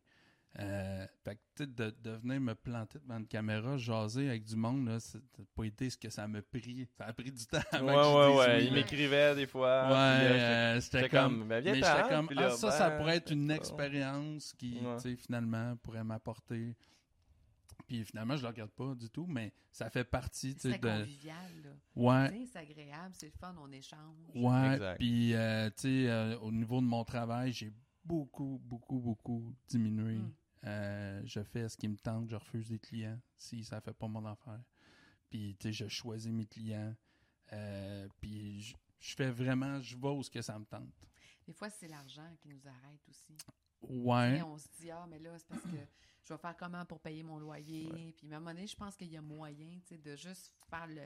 [0.60, 4.88] Euh, fait que, de, de venir me planter devant une caméra, jaser avec du monde,
[4.88, 5.22] là, c'est
[5.56, 6.88] pas été ce que ça m'a pris.
[6.98, 8.66] Ça a pris du temps avant Ouais, que ouais, ouais.
[8.66, 9.88] Il m'écrivait des fois.
[9.88, 11.40] Ouais, euh, c'était comme.
[11.40, 14.80] comme, ben, mais j'étais comme, ah, là, ça, ça ben, pourrait être une expérience qui,
[14.82, 14.96] Ouais.
[14.96, 16.76] tu sais, finalement, pourrait m'apporter.
[17.88, 20.80] Puis finalement, je le regarde pas du tout, mais ça fait partie, tu sais, C'est
[20.80, 20.88] de.
[21.00, 21.70] convivial, là.
[21.96, 22.46] Ouais.
[22.52, 24.18] C'est agréable, c'est le fun, on échange.
[24.36, 24.74] Ouais.
[24.74, 24.98] Exact.
[24.98, 27.72] Puis, euh, tu sais, euh, au niveau de mon travail, j'ai
[28.04, 30.34] beaucoup, beaucoup, beaucoup diminué Mm.
[30.64, 34.08] Euh, je fais ce qui me tente, je refuse des clients si ça fait pas
[34.08, 34.60] mon affaire.
[35.30, 36.96] Puis, tu sais, je choisis mes clients.
[37.54, 40.90] Euh, puis, je, je fais vraiment, je vais où ce que ça me tente.
[41.46, 43.38] Des fois, c'est l'argent qui nous arrête aussi.
[43.82, 44.40] Ouais.
[44.40, 45.78] Et on se dit, ah, mais là, c'est parce que
[46.28, 48.14] je vais faire comment pour payer mon loyer?
[48.18, 50.54] Puis, à un moment donné, je pense qu'il y a moyen tu sais, de juste
[50.70, 51.04] faire le,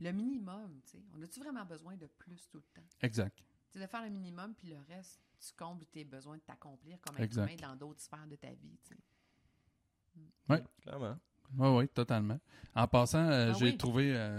[0.00, 0.80] le minimum.
[0.84, 1.04] tu sais.
[1.14, 2.88] On a-tu vraiment besoin de plus tout le temps?
[3.02, 3.38] Exact.
[3.70, 7.16] C'est de faire le minimum, puis le reste, tu combles tes besoins de t'accomplir comme
[7.16, 7.46] être Exact.
[7.46, 8.78] humain dans d'autres sphères de ta vie.
[8.84, 10.62] tu sais.
[10.82, 11.16] Clairement.
[11.56, 12.38] Oui, oui, totalement.
[12.74, 13.76] En passant, euh, Ah j'ai oui.
[13.78, 14.38] trouvé euh,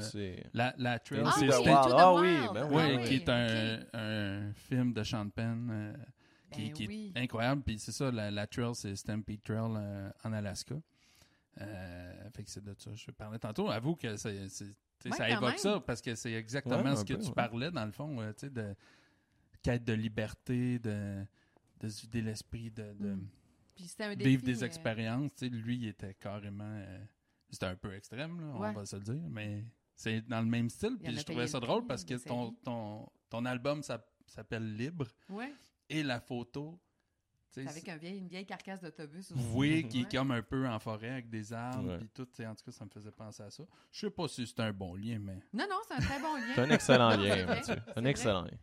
[0.53, 1.71] la, la Trail, Ah c'est oui.
[1.71, 2.97] Ah oui, ben Oui, oui.
[2.99, 5.93] Ah qui est un, un film de Sean Penn euh,
[6.49, 7.11] qui, Ben qui oui.
[7.15, 7.61] est incroyable.
[7.63, 10.75] Puis c'est ça, la, la trail, c'est Stampede Trail euh, en Alaska.
[11.61, 13.69] Euh, fait que c'est de ça que je parlais tantôt.
[13.69, 14.47] Avoue que c'est,
[15.05, 15.57] Ouais, ça évoque même.
[15.57, 17.33] ça parce que c'est exactement Ouais, ce que peu, tu ouais.
[17.33, 18.75] parlais dans le fond, euh, tu sais, de
[19.63, 21.25] quête de liberté, de,
[21.79, 23.27] de se vider l'esprit, de, Mm.
[23.99, 24.29] Un défi.
[24.29, 25.33] vivre des euh, expériences.
[25.35, 26.65] Tu sais, lui, il était carrément.
[26.65, 26.99] euh,
[27.49, 29.63] c'était un peu extrême, là, on va se le dire, mais
[29.95, 30.97] c'est dans le même style.
[31.01, 35.07] Puis je trouvais ça le drôle parce que ton, ton, ton album ça- s'appelle Libre
[35.29, 35.53] Ouais,
[35.89, 36.79] et la photo.
[37.51, 39.43] tu sais, c'est avec un vieil, une vieille carcasse d'autobus aussi.
[39.53, 41.97] oui, qui est comme un peu en forêt avec des arbres, Ouais.
[41.97, 42.25] puis tout.
[42.25, 43.63] tu sais, En tout cas, ça me faisait penser à ça.
[43.91, 45.39] Je sais pas si c'est un bon lien, mais.
[45.53, 46.53] Non, non, c'est un très bon lien.
[46.55, 47.75] C'est un excellent lien, Mathieu.
[47.85, 48.09] c'est Un vrai.
[48.11, 48.57] excellent lien.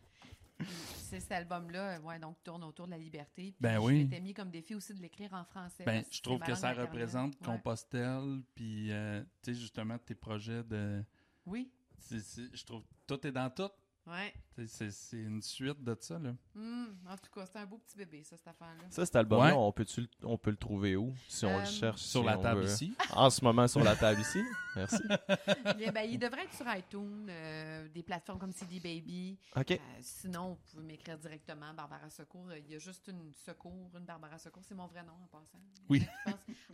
[0.96, 3.52] C'est cet album-là, ouais, donc tourne autour de la liberté.
[3.52, 4.04] Puis Ben je oui.
[4.04, 5.84] m'étais mis comme défi aussi de l'écrire en français.
[5.84, 7.44] Ben, je trouve que ça représente Ouais.
[7.46, 11.04] Compostelle, puis, euh, tu sais, justement, tes projets de.
[11.44, 11.70] Oui,
[12.10, 13.68] je trouve tout est dans tout.
[14.06, 14.34] Ouais.
[14.68, 16.34] C'est c'est une suite de ça, là.
[16.54, 18.84] Hum, en tout cas, c'est un beau petit bébé, ça, cette affaire-là.
[18.88, 19.52] Ça, cet album-là, Ouais.
[19.52, 22.00] on, peut-tu le- on peut le trouver où Si on Euh, le cherche.
[22.00, 22.66] Sur si la table veut?
[22.66, 22.94] ici.
[23.14, 24.42] En ce moment, sur la table ici.
[24.74, 24.96] Merci.
[25.76, 29.38] Bien, ben, il devrait être sur iTunes, euh, des plateformes comme CD Baby.
[29.54, 29.72] OK.
[29.72, 32.48] Euh, sinon, vous pouvez m'écrire directement, Barbara Secours.
[32.50, 34.62] Euh, Il y a juste une Secours, une Barbara Secours.
[34.64, 35.58] C'est mon vrai nom en passant.
[35.88, 36.02] Oui.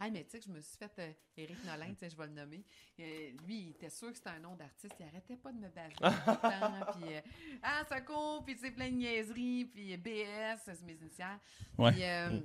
[0.01, 2.17] Ah, mais tu sais que je me suis fait euh, Éric Nolin, tu sais, je
[2.17, 2.65] vais le nommer.
[3.01, 4.95] Euh, lui, il était sûr que c'était un nom d'artiste.
[5.01, 6.05] Il arrêtait pas de me baver tout le
[6.87, 6.93] temps.
[7.01, 7.21] Puis, euh,
[7.63, 9.67] ah, Secours, puis c'est plein de niaiseries.
[9.67, 11.39] Puis BS, c'est mes initiales.
[11.79, 11.93] Ouais.
[11.93, 12.41] Puis, euh,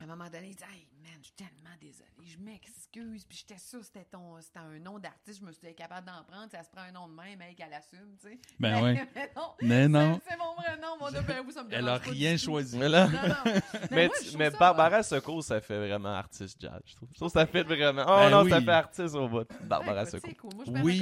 [0.00, 3.24] à un moment donné, il dit Hey, man, je suis tellement désolé, je m'excuse.
[3.24, 6.06] Puis j'étais sûre que c'était ton- c'était un nom d'artiste, je me suis dit, capable
[6.06, 6.50] d'en prendre.
[6.50, 8.38] Ça se prend un nom de même, mec, elle assume, tu sais.
[8.58, 9.08] Ben Mais- ouais.
[9.14, 11.96] mais non, Mais non, c'est mon vrai nom, mon ben oui, ça me elle a
[11.96, 12.76] rien choisi.
[12.78, 13.06] Mais là.
[13.08, 13.34] Non, non.
[13.90, 16.94] Mais, moi, tu- je trouve mais ça- Barbara Secours, ça fait vraiment artiste jazz, je
[16.94, 17.08] trouve.
[17.12, 18.02] Je trouve que ça fait vraiment.
[18.06, 18.50] Oh Ben non, oui.
[18.50, 19.46] ça fait artiste au bout.
[19.62, 20.28] Barbara Écoute, Secours.
[20.30, 20.98] C'est cool, moi je suis Oui,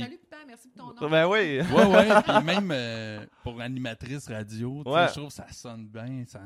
[0.00, 1.10] Salut, Pipin, merci pour ton nom.
[1.10, 1.60] Ben oui.
[1.60, 5.06] Ouais, ouais, puis même euh, pour animatrice radio, tu sais, Ouais.
[5.08, 6.24] je trouve que ça sonne bien.
[6.26, 6.40] Ça...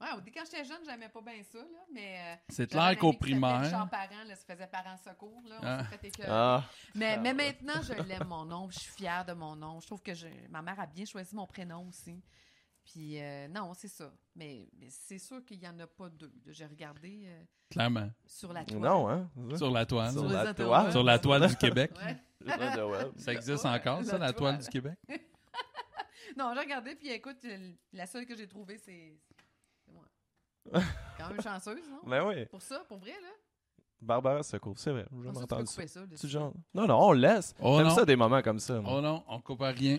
[0.00, 2.18] Ouais, au début, quand j'étais jeune, j'aimais pas bien ça, là, mais...
[2.18, 3.62] euh, C'est clair qu'au primaire.
[3.90, 5.84] Parent, là, se faisait parents secours, là, on Ah.
[5.84, 6.28] s'est fait écœurer.
[6.30, 6.64] Ah.
[6.94, 7.34] Mais, Ah, mais ouais.
[7.34, 8.70] maintenant, je l'aime, mon nom.
[8.70, 9.80] Je suis fière de mon nom.
[9.80, 12.22] Je trouve que je- ma mère a bien choisi mon prénom aussi.
[12.84, 14.12] Puis, euh, non, c'est ça.
[14.34, 16.32] Mais, mais c'est sûr qu'il n'y en a pas deux.
[16.46, 18.10] J'ai regardé euh, Clairement.
[18.26, 18.80] sur la toile.
[18.80, 19.30] Non, hein?
[19.56, 20.12] Sur la toile.
[20.12, 20.92] Sur la toile.
[20.92, 21.90] Sur la toile du Québec.
[22.04, 22.16] Ouais.
[23.16, 24.58] Ça existe Ouais, encore, ça, la la toile toile.
[24.64, 24.98] du Québec?
[26.36, 27.38] Non, j'ai regardé, puis écoute,
[27.92, 29.16] la seule que j'ai trouvée, c'est
[29.86, 30.04] c'est moi.
[31.18, 32.00] Quand même chanceuse, non?
[32.06, 32.44] Ben oui.
[32.46, 33.28] Pour ça, pour vrai, là?
[33.98, 35.06] Barbara Secours, c'est vrai.
[35.08, 36.52] Comme jamais ça, tu genre.
[36.74, 37.54] Non, non, on le laisse.
[37.60, 38.78] Oh J'aime ça des moments comme ça.
[38.80, 38.92] moi.
[38.96, 39.98] Oh non, on coupe à rien.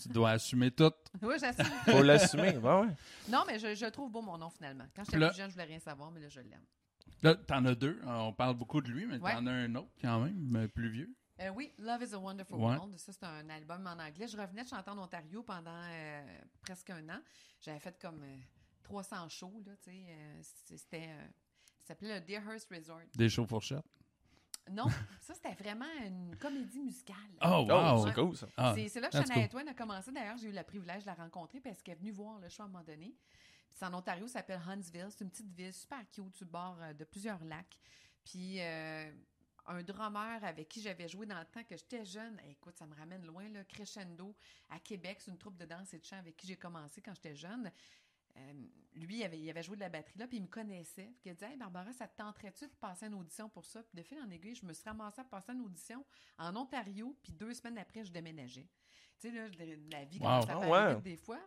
[0.00, 0.92] tu dois assumer tout.
[1.22, 1.64] Oui, j'assume.
[1.86, 2.52] Faut l'assumer.
[2.52, 2.88] Ben ouais.
[3.28, 4.84] non, mais je, je trouve beau mon nom, finalement.
[4.94, 6.64] Quand j'étais plus jeune, je voulais rien savoir, mais là, je l'aime.
[7.22, 8.00] Là, t'en as deux.
[8.06, 9.32] On parle beaucoup de lui, mais Ouais.
[9.34, 11.12] t'en as un autre quand même, mais plus vieux.
[11.40, 12.76] Euh, oui, Love is a Wonderful Ouais.
[12.76, 12.96] World.
[12.98, 14.28] Ça, c'est un album en anglais.
[14.28, 17.18] Je revenais de chanter en Ontario pendant euh, presque un an.
[17.60, 18.36] J'avais fait comme euh,
[18.82, 20.04] 300 shows, là, tu sais.
[20.08, 21.08] euh, c'était...
[21.08, 21.26] euh,
[21.80, 23.00] ça s'appelait le Deerhurst Resort.
[23.14, 23.84] Des shows fourchettes?
[24.70, 24.86] Non,
[25.20, 27.16] ça, c'était vraiment une comédie musicale.
[27.42, 28.06] Oh, Oh, wow.
[28.06, 28.46] c'est cool ça.
[28.56, 29.48] Ah, C'est là que Shania cool.
[29.48, 30.12] Twain a commencé.
[30.12, 32.62] D'ailleurs, j'ai eu le privilège de la rencontrer parce qu'elle est venue voir le show
[32.62, 33.16] à un moment donné.
[33.16, 35.08] Puis c'est en Ontario, ça s'appelle Huntsville.
[35.10, 37.76] C'est une petite ville super cute sur le bord euh, de plusieurs lacs.
[38.24, 39.10] Puis euh,
[39.66, 42.40] un drummer avec qui j'avais joué dans le temps que j'étais jeune.
[42.46, 44.36] Eh, Écoute, ça me ramène loin, là, Crescendo
[44.70, 45.18] à Québec.
[45.20, 47.68] C'est une troupe de danse et de chant avec qui j'ai commencé quand j'étais jeune.
[48.36, 48.52] Euh,
[48.94, 51.12] lui, il avait, il avait joué de la batterie là, puis il me connaissait.
[51.20, 53.82] Puis il a dit Hey Barbara, ça te tenterait-tu de passer une audition pour ça?
[53.82, 56.04] Puis de fil en aiguille, je me suis ramassée à passer une audition
[56.38, 58.68] en Ontario, puis deux semaines après, je déménageais.
[59.20, 59.48] Tu sais, là,
[59.90, 60.24] la vie, Wow.
[60.24, 61.00] commence à Ah ouais.
[61.02, 61.40] des fois.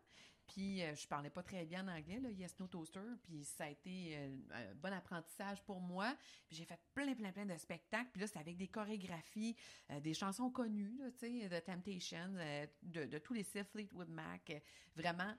[0.48, 3.64] Puis euh, je parlais pas très bien en anglais, là, Yes No Toaster, puis ça
[3.66, 6.16] a été euh, un bon apprentissage pour moi.
[6.48, 8.12] Puis j'ai fait plein, plein, plein de spectacles.
[8.12, 9.56] Puis là, c'était avec des chorégraphies,
[9.90, 14.10] euh, des chansons connues, tu sais, de Temptation, euh, de, de tous les Sith Fleetwood
[14.10, 14.52] Mac.
[14.52, 14.60] Euh,
[14.96, 15.34] vraiment,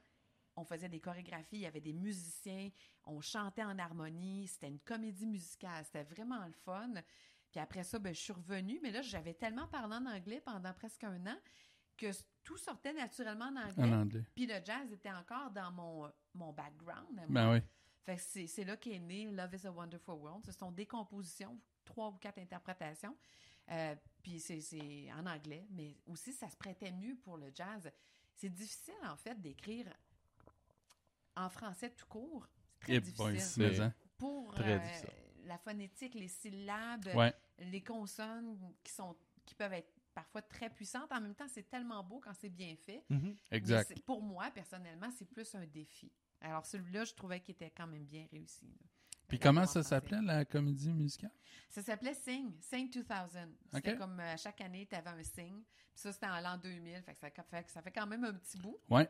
[0.57, 2.71] on faisait des chorégraphies, il y avait des musiciens,
[3.05, 6.93] on chantait en harmonie, c'était une comédie musicale, c'était vraiment le fun.
[7.51, 10.73] Puis après ça, ben, je suis revenue, mais là, j'avais tellement parlé en anglais pendant
[10.73, 11.37] presque un an
[11.97, 12.07] que
[12.43, 13.93] tout sortait naturellement en anglais.
[13.93, 14.25] En anglais.
[14.35, 17.21] Puis le jazz était encore dans mon, mon background.
[17.29, 17.59] Ben oui.
[18.05, 20.45] Fait que c'est là qu'est né Love is a Wonderful World.
[20.47, 23.17] Ce sont des compositions, trois ou quatre interprétations.
[23.71, 27.91] Euh, puis c'est- c'est en anglais, mais aussi ça se prêtait mieux pour le jazz.
[28.35, 29.87] C'est difficile, en fait, d'écrire
[31.37, 32.49] en français tout court.
[32.81, 33.41] C'est très Eh difficile.
[33.41, 33.95] C'est- mais, hein.
[34.19, 35.09] pour Très euh, difficile.
[35.45, 37.35] la phonétique, les syllabes, Ouais.
[37.59, 41.13] les consonnes qui sont qui peuvent être parfois très puissantes.
[41.13, 43.05] En même temps, c'est tellement beau quand c'est bien fait.
[43.11, 44.01] Mais Exact.
[44.03, 46.11] pour moi, personnellement, c'est plus un défi.
[46.41, 48.67] Alors celui-là, je trouvais qu'il était quand même bien réussi.
[48.67, 48.87] là.
[49.29, 51.31] Puis comment en ça s'appelait, la comédie musicale?
[51.69, 53.57] Ça s'appelait Sing, Sing 2000.
[53.73, 55.63] C'était comme euh, à chaque année, tu avais un Sing.
[55.65, 57.03] Puis ça, c'était en l'an 2000.
[57.03, 59.09] Fait que ça, fait, ça fait quand même un petit bout Ouais.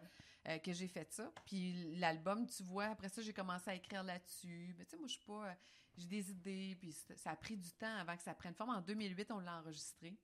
[0.49, 1.31] Euh, que j'ai fait ça.
[1.45, 4.75] Puis l'album, tu vois, après ça, j'ai commencé à écrire là-dessus.
[4.79, 5.49] Mais tu sais, moi, je suis pas...
[5.49, 5.53] euh,
[5.99, 8.71] j'ai des idées, puis ça a pris du temps avant que ça prenne forme.
[8.71, 10.17] En 2008, on l'a enregistré.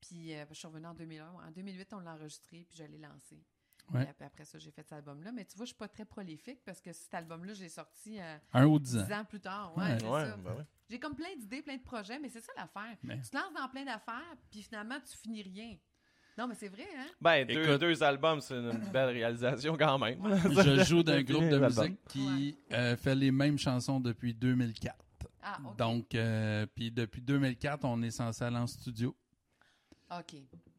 [0.00, 1.26] Puis euh, je suis revenue en 2001.
[1.28, 3.42] En 2008, on l'a enregistré, puis je l'ai lancé.
[3.92, 4.06] Ouais.
[4.14, 5.32] Puis après ça, j'ai fait cet album-là.
[5.32, 8.20] Mais tu vois, je suis pas très prolifique parce que cet album-là, je l'ai sorti
[8.20, 9.02] euh, Un ou dix ans.
[9.04, 9.76] dix ans plus tard.
[9.76, 10.08] Ouais, Ouais.
[10.08, 10.64] Ouais, ben ouais.
[10.88, 12.96] J'ai comme plein d'idées, plein de projets, mais c'est ça l'affaire.
[13.02, 15.76] Mais- Tu te lances dans plein d'affaires, puis finalement, tu finis rien.
[16.40, 17.06] Non, mais c'est vrai, hein?
[17.20, 20.18] Ben, deux, Écoute- deux albums, c'est une belle réalisation quand même.
[20.50, 24.96] Je joue d'un groupe de musique qui euh, fait les mêmes chansons depuis 2004.
[25.42, 25.76] Ah, OK.
[25.76, 29.14] Donc, euh, puis depuis 2004, on est censé aller en studio.
[30.10, 30.36] OK.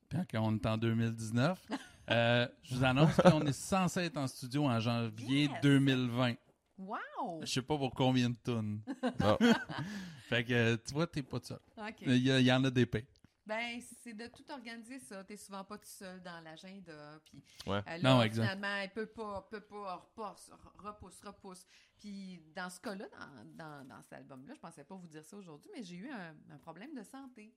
[0.09, 1.63] Puis quand on est en 2019,
[2.09, 5.61] euh, je vous annonce qu'on est censé être en studio en janvier Yes!
[5.61, 6.33] 2020.
[6.79, 6.97] Wow!
[7.41, 8.81] Je sais pas pour combien de tonnes.
[9.19, 9.37] Ah.
[10.27, 11.59] fait que, tu vois, t'es pas tout seul.
[11.77, 12.01] OK.
[12.07, 13.05] Il y, en a des payes.
[13.51, 15.25] Ben, c'est de tout organiser ça.
[15.25, 17.19] T'es souvent pas tout seul dans l'agenda.
[17.25, 17.79] Puis Ouais.
[17.85, 18.43] euh, là, Non, exact.
[18.43, 21.65] finalement, elle peut pas, peut pas, repousse, repousse, repousse.
[21.99, 25.35] Puis dans ce cas-là, dans, dans, dans cet album-là, je pensais pas vous dire ça
[25.35, 27.53] aujourd'hui, mais j'ai eu un, un problème de santé.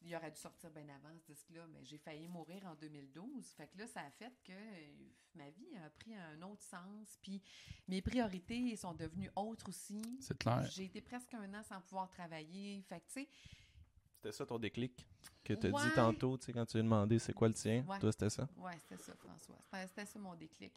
[0.00, 3.48] Il aurait dû sortir bien avant ce disque-là, mais j'ai failli mourir en 2012.
[3.56, 4.92] Fait que là, ça a fait que euh,
[5.34, 7.18] ma vie a pris un autre sens.
[7.20, 7.42] Puis
[7.88, 10.02] mes priorités sont devenues autres aussi.
[10.20, 10.62] C'est clair.
[10.70, 12.80] J'ai été presque un an sans pouvoir travailler.
[12.82, 13.28] Fait que, tu sais,
[14.24, 15.06] C'était ça ton déclic
[15.44, 15.82] que tu as Ouais.
[15.82, 17.84] dit tantôt, tu sais, quand tu as demandé c'est quoi le tien?
[17.86, 17.98] Ouais.
[17.98, 18.48] Toi, c'était ça?
[18.56, 19.58] Ouais, c'était ça, François.
[19.86, 20.72] C'était- ça mon déclic.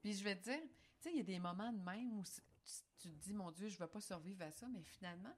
[0.00, 0.68] Puis je vais te dire, tu
[1.00, 2.40] sais, il y a des moments de même où tu,
[3.00, 5.34] tu te dis, mon Dieu, je ne vais pas survivre à ça, mais finalement,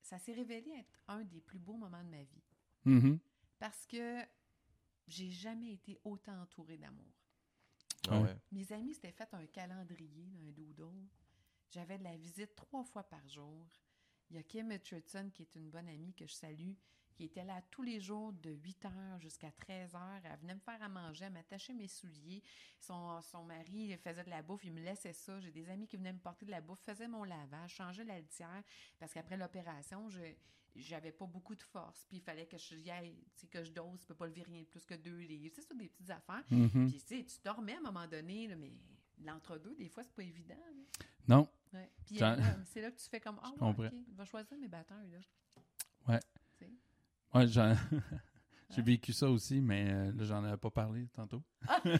[0.00, 2.42] ça s'est révélé être un des plus beaux moments de ma vie.
[2.86, 3.18] Mhm.
[3.58, 4.22] Parce que
[5.06, 7.12] j'ai jamais été autant entourée d'amour.
[8.08, 8.34] Ah ouais.
[8.52, 11.08] Mes amis s'étaient fait un calendrier, un doodle.
[11.68, 13.66] J'avais de la visite trois fois par jour.
[14.34, 16.72] Il y a Kim Richardson, qui est une bonne amie que je salue,
[17.14, 20.20] qui était là tous les jours de 8 h jusqu'à 13 h.
[20.24, 22.42] Elle venait me faire à manger, elle m'attachait mes souliers.
[22.80, 25.38] Son, son mari faisait de la bouffe, il me laissait ça.
[25.38, 28.18] J'ai des amis qui venaient me porter de la bouffe, faisaient mon lavage, changeaient la
[28.18, 28.64] litière,
[28.98, 30.20] parce qu'après l'opération, je
[30.74, 33.14] j'avais pas beaucoup de force, puis il fallait que je aille,
[33.48, 35.54] que je dose, je peux pas lever rien de plus que deux livres.
[35.54, 36.42] C'est ça, des petites affaires.
[36.50, 36.90] Mhm.
[36.90, 38.72] Puis, tu sais, tu dormais à un moment donné, là, mais
[39.22, 40.56] l'entre-deux, des fois, c'est pas évident.
[40.56, 41.06] là.
[41.28, 41.90] Non, Ouais.
[42.06, 43.84] Puis, Ça- euh, c'est là que tu fais comme Ah, ouais, comprends.
[43.86, 44.96] OK, je vais choisir mes batteurs,
[46.08, 46.20] là.
[47.34, 47.74] ouais, j'en-
[48.70, 51.42] j'ai vécu ça aussi, mais euh, là, j'en avais pas parlé tantôt.
[51.84, 51.98] Ouais,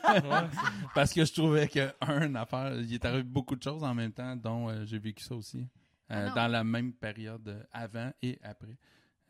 [0.95, 4.13] Parce que je trouvais que, un, affaire, il est arrivé beaucoup de choses en même
[4.13, 5.69] temps, dont euh, j'ai vécu ça aussi.
[6.09, 6.35] Ah non.
[6.35, 8.77] dans la même période, euh, avant et après.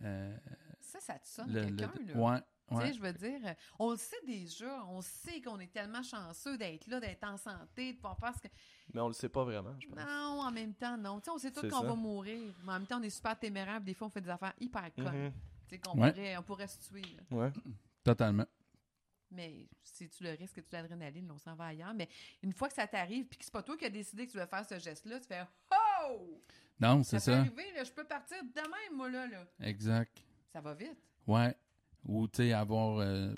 [0.03, 0.37] Euh,
[0.81, 2.15] Ça, ça te sonne le- le- quelqu'un, là.
[2.17, 2.39] ouais,
[2.71, 6.03] Tu sais, je veux dire, euh, on le sait déjà, on sait qu'on est tellement
[6.03, 8.49] chanceux d'être là, d'être en santé, de pouvoir faire ce que...
[8.95, 9.99] Mais on le sait pas vraiment, je pense.
[9.99, 11.19] Non, en même temps, non.
[11.21, 11.87] Tu sais, on sait tous qu'on ça.
[11.87, 14.31] va mourir, mais en même temps, on est super téméraire, des fois, on fait des
[14.31, 15.25] affaires hyper connes.
[15.27, 15.33] Mhm.
[15.69, 16.11] Tu sais, qu'on Ouais.
[16.11, 17.37] pourrait, on pourrait se tuer, là.
[17.37, 17.53] Ouais.
[18.03, 18.47] Totalement.
[19.31, 21.93] Mais c'est-tu le risque, c'est-tu l'adrénaline, on s'en va ailleurs?
[21.93, 22.09] Mais
[22.43, 24.39] une fois que ça t'arrive, puis que c'est pas toi qui as décidé que tu
[24.39, 25.43] veux faire ce geste-là, tu fais
[26.07, 26.41] Oh!
[26.81, 27.41] Non, Ça c'est peut ça.
[27.41, 29.27] arriver, là, je peux partir de même, moi, là.
[29.27, 29.45] là.
[29.61, 30.23] Exact.
[30.53, 30.97] Ça va vite.
[31.27, 31.55] Ouais.
[32.05, 32.99] Ou, tu sais, avoir.
[32.99, 33.33] euh,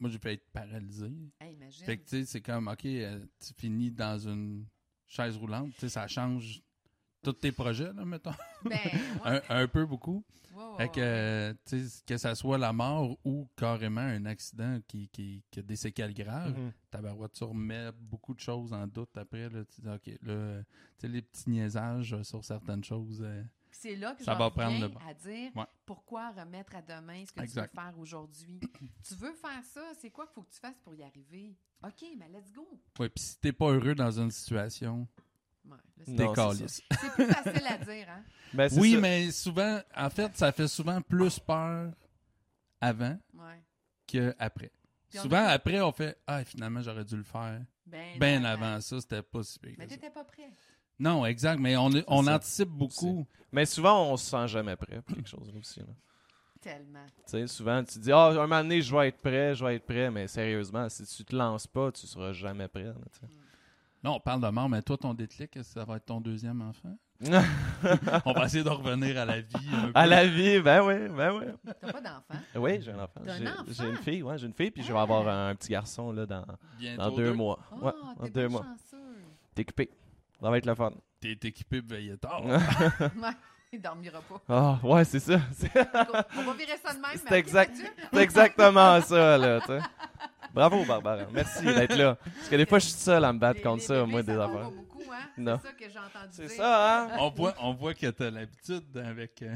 [0.00, 1.10] Moi, j'ai pu être paralysé.
[1.40, 1.84] Hey, imagine.
[1.86, 4.66] Fait que, tu sais, c'est comme, OK, euh, tu finis dans une
[5.06, 5.72] chaise roulante.
[5.74, 6.60] Tu sais, ça change
[7.22, 8.32] tous tes projets, là, mettons.
[8.64, 8.78] Ben,
[9.24, 9.42] un, ouais.
[9.48, 10.22] un peu beaucoup.
[10.76, 11.06] Fait que, ouais.
[11.06, 15.58] euh, tu sais, que ça soit la mort ou carrément un accident qui, qui, qui
[15.60, 16.54] a des séquelles graves,
[16.90, 19.48] ta voiture remet beaucoup de choses en doute après.
[19.48, 20.66] Là, tu dis, OK, là, tu
[20.98, 23.20] sais, les petits niaisages sur certaines choses.
[23.24, 23.42] euh,
[23.76, 25.64] c'est là que ça je va prendre le à dire Ouais.
[25.86, 27.70] pourquoi remettre à demain ce que Exact.
[27.70, 28.60] tu veux faire aujourd'hui.
[29.08, 31.54] tu veux faire ça, c'est quoi qu'il faut que tu fasses pour y arriver?
[31.82, 32.66] OK, mais let's go.
[32.98, 35.06] ouais, puis si t'es pas heureux dans une situation,
[35.66, 36.82] Ouais, là, c'est- Non, t'es c'est calisse.
[37.00, 38.22] c'est plus facile à dire, hein?
[38.52, 39.00] Ben, c'est Oui, ça.
[39.00, 41.90] mais souvent, en fait, ça fait souvent plus peur
[42.80, 43.62] avant Ouais.
[44.06, 44.70] qu'après.
[45.10, 47.62] Souvent, a- après, on fait Ah, finalement, j'aurais dû le faire.
[47.86, 50.50] Ben, Ben avant ça, c'était pas si pire Mais t'étais pas prêt.
[50.98, 53.26] Non, exact, mais on, on anticipe beaucoup.
[53.52, 55.80] Mais souvent, on se sent jamais prêt pour quelque chose là, aussi.
[55.80, 55.86] Là.
[56.60, 57.04] Tellement.
[57.16, 59.64] Tu sais, souvent, tu te dis, ah, un moment donné, je vais être prêt, je
[59.64, 62.84] vais être prêt, mais sérieusement, si tu te lances pas, tu seras jamais prêt.
[62.84, 62.94] là.
[64.02, 66.96] Là, on parle de mort, mais toi, ton déclic, ça va être ton deuxième enfant?
[68.26, 69.54] on va essayer de revenir à la vie.
[69.72, 70.10] un à peu.
[70.10, 71.44] la vie, ben oui, ben oui.
[71.80, 72.42] T'as pas d'enfant?
[72.56, 73.20] Oui, j'ai un enfant.
[73.24, 73.64] T'as un J'ai- enfant?
[73.68, 75.02] J'ai une fille, ouais, j'ai une fille, puis je vais Ah.
[75.02, 76.44] avoir un petit garçon là dans,
[76.98, 77.58] dans deux, mois.
[77.72, 78.62] Oh, ouais, dans t'es deux mois.
[78.62, 79.02] chanceux.
[79.54, 79.90] T'es occupé.
[80.40, 80.92] Ça va être le fun.
[81.20, 82.44] T'es équipé pour veiller tard.
[82.44, 82.58] Ouais,
[83.72, 84.40] il dormira pas.
[84.48, 85.34] Ah, ouais, c'est ça.
[86.36, 87.10] On va virer ça de même.
[87.26, 87.74] C'est exact.
[88.12, 89.80] Exactement ça, là, tu sais.
[90.52, 91.24] Bravo, Barbara.
[91.32, 92.14] Merci d'être là.
[92.16, 94.10] Parce que des fois, je suis seul à me battre Les- contre les ça, bébés,
[94.12, 94.70] moi, des ça affaires.
[94.70, 95.28] beaucoup, hein?
[95.36, 95.58] Non.
[95.62, 97.08] C'est ça que j'ai entendu C'est ça, hein?
[97.18, 99.42] on, voit, on voit que t'as l'habitude avec...
[99.42, 99.54] euh,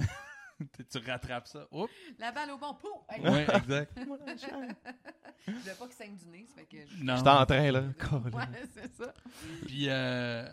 [0.90, 1.66] tu rattrapes ça.
[1.70, 1.92] Oups.
[2.18, 3.04] La balle au bon pot.
[3.10, 3.92] Hey, Oui, exact.
[5.46, 7.04] Je veux pas qu'il saigne du nez, ça fait que je...
[7.04, 7.16] Non.
[7.16, 7.80] J'étais en train, là.
[7.80, 9.14] Ouais, c'est ça.
[9.66, 10.48] Puis, euh,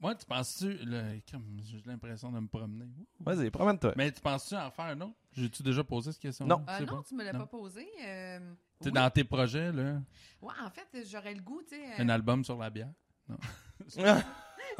[0.00, 0.72] moi, tu penses-tu...
[0.86, 2.86] là, comme J'ai l'impression de me promener.
[3.20, 3.92] Vas-y, promène-toi.
[3.96, 5.14] Mais tu penses-tu en faire un autre?
[5.32, 6.46] J'ai-tu déjà posé cette question?
[6.46, 6.64] Non.
[6.68, 7.40] Euh, non, tu me l'as Non.
[7.40, 7.86] pas posé.
[8.04, 8.92] Euh, Tu sais, oui.
[8.92, 10.00] dans tes projets, là,
[10.42, 11.82] Ouais, en fait, j'aurais le goût, tu sais.
[11.84, 12.92] euh, un album sur la bière?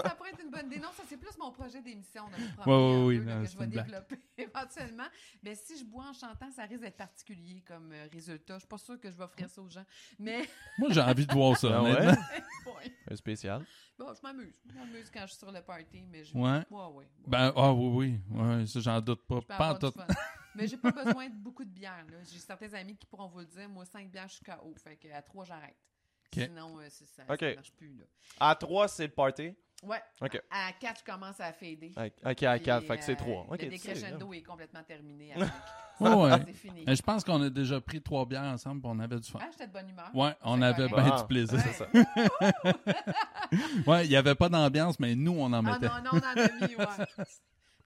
[0.03, 0.78] Ça pourrait être une bonne idée.
[0.78, 5.07] Non, ça, c'est plus mon projet d'émission un oui, que c'est je vais développer éventuellement.
[5.42, 8.55] Mais si je bois en chantant, ça risque d'être particulier comme euh, résultat.
[8.55, 9.84] Je suis pas sûre que je vais offrir ça aux gens.
[10.18, 10.48] Mais,
[10.78, 11.96] Moi, j'ai envie de voir ça, Ah ouais?
[13.11, 13.64] Un spécial?
[13.98, 14.55] Bon, je m'amuse.
[14.66, 16.36] Je m'amuse quand je suis sur le party, mais je...
[16.36, 16.62] Ouais.
[16.70, 16.94] Ouais, ouais.
[16.96, 17.07] ouais.
[17.26, 18.38] Ben, ah oui, oui.
[18.40, 19.40] Ouais, ça, j'en doute pas.
[19.42, 19.92] Pas en tout.
[20.55, 22.05] Mais j'ai pas besoin de beaucoup de bière.
[22.30, 23.68] J'ai certains amis qui pourront vous le dire.
[23.68, 24.74] Moi, 5 bières, je suis KO.
[24.82, 25.76] Fait que à 3, j'arrête.
[26.26, 26.44] Ok.
[26.44, 27.40] Sinon, euh, c'est ça, Ok.
[27.40, 27.96] ça marche plus.
[27.96, 28.05] Là.
[28.38, 29.55] À 3, c'est le party?
[29.83, 30.01] Ouais.
[30.20, 30.41] Ok.
[30.51, 31.93] À 4, je commence à fader.
[31.97, 33.47] Ok, à Puis, 4, fait que c'est euh, 3.
[33.51, 35.33] Ok, le décrescendo est complètement terminé.
[35.99, 36.16] cinq.
[36.16, 36.31] Ouais.
[36.47, 36.85] C'est fini.
[36.87, 39.39] Mais je pense qu'on a déjà pris trois bières ensemble et on avait du fun.
[39.43, 40.11] Ah, j'étais de bonne humeur.
[40.14, 41.61] Ouais, on avait bien Ah, du plaisir.
[41.61, 41.87] C'est ça.
[43.87, 45.89] Ouais, il n'y avait pas d'ambiance, mais nous, on en Ah mettait.
[45.89, 47.24] non, non, on en a mis, ouais.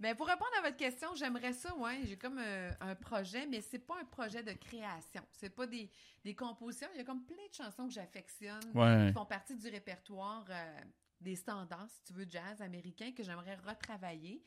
[0.01, 2.01] Mais pour répondre à votre question, j'aimerais ça, ouais.
[2.07, 5.23] J'ai comme euh, un projet, mais c'est pas un projet de création.
[5.33, 5.89] C'est pas des,
[6.25, 6.89] des compositions.
[6.95, 9.07] Il y a comme plein de chansons que j'affectionne, Ouais.
[9.09, 10.81] qui font partie du répertoire euh,
[11.25, 14.43] des standards, si tu veux, jazz américain, que j'aimerais retravailler.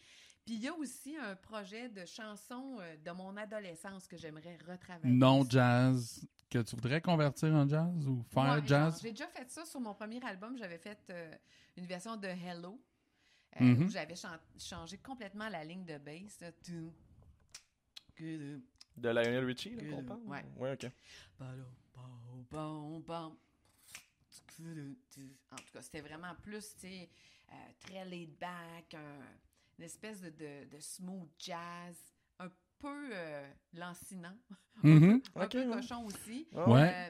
[0.46, 4.58] Puis il y a aussi un projet de chansons euh, de mon adolescence que j'aimerais
[4.66, 5.14] retravailler.
[5.14, 5.50] Non aussi.
[5.52, 9.00] jazz, que tu voudrais convertir en jazz ou faire Ouais, jazz?
[9.02, 10.58] J'ai déjà fait ça sur mon premier album.
[10.58, 11.36] J'avais fait euh,
[11.76, 12.80] une version de Hello.
[13.60, 13.84] euh, Mhm.
[13.86, 16.40] Où j'avais chan- changé complètement la ligne de bass.
[16.40, 16.52] là.
[18.20, 20.22] De Lionel Richie, là, qu'on parle?
[20.28, 20.46] ouais.
[20.58, 20.92] Ouais, ok.
[25.52, 27.10] En tout cas, c'était vraiment plus, tu sais,
[27.52, 29.26] euh, très laid back, un-
[29.78, 31.96] une espèce de, de- de smooth jazz,
[32.40, 32.50] un
[32.80, 34.38] peu euh, lancinant,
[35.36, 35.76] un peu ouais.
[35.82, 36.48] cochon aussi.
[36.52, 37.10] Ouais.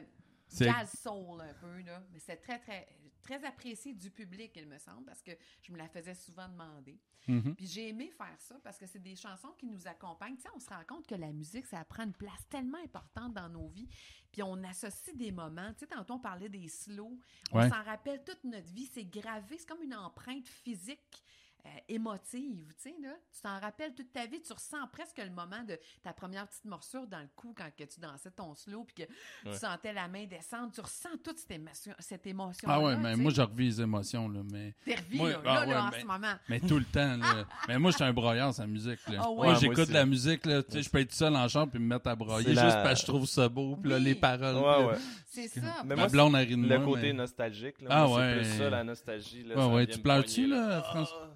[0.66, 2.02] jazz soul un peu, là.
[2.12, 2.88] Mais c'est très, très,
[3.28, 6.98] très apprécié du public, il me semble, parce que je me la faisais souvent demander.
[7.26, 7.54] Mhm.
[7.56, 10.36] Puis j'ai aimé faire ça parce que c'est des chansons qui nous accompagnent.
[10.36, 13.34] Tu sais, on se rend compte que la musique, ça prend une place tellement importante
[13.34, 13.88] dans nos vies.
[14.32, 15.72] Puis on associe des moments.
[15.74, 17.18] Tu sais, tantôt on parlait des slows.
[17.52, 17.68] On Ouais.
[17.68, 18.86] s'en rappelle toute notre vie.
[18.86, 19.58] C'est gravé.
[19.58, 21.22] C'est comme une empreinte physique.
[21.66, 23.10] Euh, émotive, tu sais, là.
[23.34, 26.64] Tu t'en rappelles toute ta vie, tu ressens presque le moment de ta première petite
[26.64, 29.02] morsure dans le cou quand que tu dansais ton slow puis que
[29.48, 29.52] Ouais.
[29.52, 33.16] tu sentais la main descendre, tu ressens toute cette émotion, cette émotion Ah ouais, mais
[33.16, 36.00] moi, je revis les émotions, là, mais, T'es revis, moi- là, ah là, en mais-
[36.00, 36.34] ce moment.
[36.48, 37.16] mais tout le temps.
[37.16, 37.44] Là.
[37.68, 39.06] mais moi, je suis un broyeur sans musique.
[39.08, 39.20] Là.
[39.24, 39.48] Ah ouais?
[39.48, 41.86] Moi, j'écoute la musique, là, tu sais, je peux être seul en chambre puis me
[41.86, 44.98] mettre à broyer juste la- parce que je trouve ça beau, puis là, les paroles.
[45.46, 45.82] C'est ça.
[45.84, 47.88] Mais Ma moi, blonde Le côté mais- nostalgique, là.
[47.90, 48.42] Ah moi, ouais.
[48.42, 49.42] C'est plus ça, la nostalgie.
[49.44, 49.86] Là, Ouais, ça ouais.
[49.86, 51.34] Tu pleures-tu, là, François?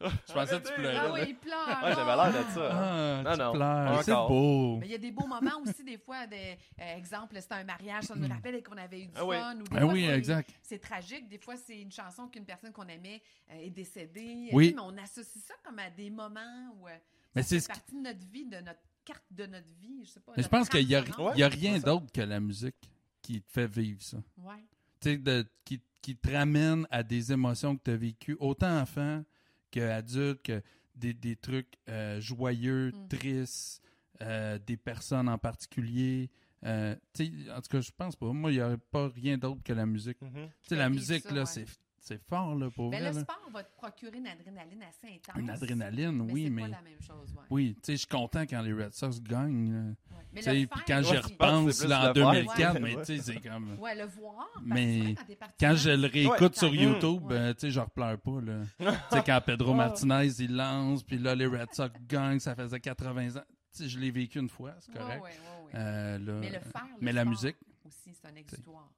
[0.28, 0.96] Je pensais que tu pleurais.
[0.98, 1.80] Ah oui, il pleure.
[1.82, 2.70] Ouais, j'avais l'air de ça.
[2.72, 4.02] Ah, Non, tu non, pleures.
[4.02, 4.28] C'est encore.
[4.28, 4.76] beau.
[4.78, 7.64] Mais il y a des beaux moments aussi, des fois, des euh, exemple, c'était un
[7.64, 9.36] mariage, ça nous rappelle qu'on avait eu du Ah oui.
[9.36, 9.56] fun.
[9.56, 10.50] Ou des fois, oui, c'est- exact.
[10.62, 11.28] C'est tragique.
[11.28, 13.22] Des fois, c'est une chanson qu'une personne qu'on aimait
[13.52, 14.50] euh, est décédée.
[14.52, 14.72] Oui.
[14.76, 16.90] Mais on associe ça comme à des moments où euh,
[17.34, 19.68] Mais ça c'est fait ce qui- partie de notre vie, de notre carte de notre
[19.80, 20.00] vie.
[20.04, 20.32] Je sais pas.
[20.36, 22.90] Mais je pense qu'il y a, a rien d'autre que la musique
[23.24, 24.18] qui te fait vivre ça.
[24.38, 24.62] Ouais.
[25.00, 29.24] Tu sais, qui, qui te ramène à des émotions que tu as vécues, autant enfant
[29.70, 30.62] qu'adulte, que
[30.94, 33.08] des, des trucs euh, joyeux, Mm.
[33.08, 33.82] tristes,
[34.20, 36.30] euh, des personnes en particulier.
[36.64, 38.32] Euh, tu sais, en tout cas, je pense pas.
[38.32, 40.20] Moi, il n'y aurait pas rien d'autre que la musique.
[40.22, 40.48] Mhm.
[40.62, 41.46] Tu sais, la musique, ça, là, ouais.
[41.46, 41.66] c'est,
[42.04, 43.10] c'est fort, là, pour Ben, vrai.
[43.10, 43.22] le là.
[43.22, 45.36] sport va te procurer une adrénaline assez intense.
[45.40, 46.62] Une adrénaline, mais oui, c'est mais...
[46.62, 47.32] pas la même chose.
[47.34, 47.42] Ouais.
[47.50, 49.72] Oui, tu sais, je suis content quand les Red Sox gagnent.
[49.72, 49.80] là.
[50.16, 50.24] Ouais.
[50.34, 52.30] Puis faire quand j'y repense, C'est là, en le faire.
[52.32, 52.80] 2004, Ouais.
[52.80, 53.78] mais tu sais, c'est comme...
[53.78, 54.48] Ouais, le voir.
[54.54, 56.58] parce Mais c'est vrai, quand je le réécoute Ouais.
[56.58, 56.74] sur.
[56.74, 57.34] YouTube, Ouais.
[57.36, 58.60] euh, tu sais, je repleure pas, là.
[58.78, 59.76] tu sais, quand Pedro Ouais.
[59.78, 63.44] Martinez, il lance, puis là, les Red Sox gagnent, ça faisait 80 ans.
[63.76, 65.22] Tu sais, je l'ai vécu une fois, c'est correct.
[65.22, 65.72] ouais, ouais, ouais.
[65.74, 68.88] Euh, là, Mais le faire, le mais la sport musique, aussi, c'est un exutoire.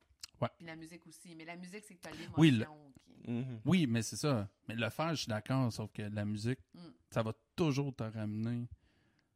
[0.41, 0.49] Ouais.
[0.57, 1.35] Puis la musique aussi.
[1.35, 2.35] Mais la musique, c'est que t'as l'émotion.
[2.37, 3.61] Oui, le- qui- Mhm.
[3.65, 4.49] oui, mais c'est ça.
[4.69, 6.81] Mais le faire, je suis d'accord, sauf que la musique, Mm.
[7.11, 8.69] ça va toujours te ramener.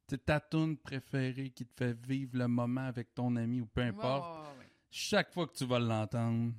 [0.07, 3.67] Tu sais, ta tune préférée qui te fait vivre le moment avec ton ami ou
[3.67, 4.71] peu importe, ouais, ouais, ouais.
[4.91, 6.53] chaque fois que tu vas l'entendre,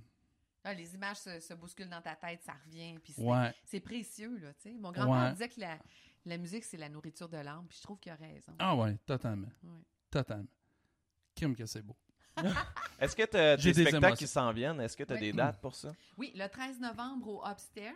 [0.63, 2.99] Ah, les images se, se bousculent dans ta tête, ça revient.
[3.03, 3.51] Puis c'est Ouais.
[3.65, 4.77] c'est précieux, là, tu sais.
[4.77, 5.31] Mon grand-père Ouais.
[5.31, 5.79] disait que la,
[6.25, 8.53] la musique, c'est la nourriture de l'âme, puis je trouve qu'il a raison.
[8.59, 9.47] Ah ouais, totalement.
[9.63, 9.81] Ouais.
[10.11, 10.45] Totalement.
[11.35, 11.95] Crime que c'est beau.
[12.99, 14.15] Est-ce que tu as des des spectacles émotions.
[14.15, 14.79] qui s'en viennent?
[14.81, 15.21] Est-ce que tu as Oui.
[15.21, 15.89] des dates pour ça?
[16.17, 17.93] Oui, le 13 novembre au Upstairs,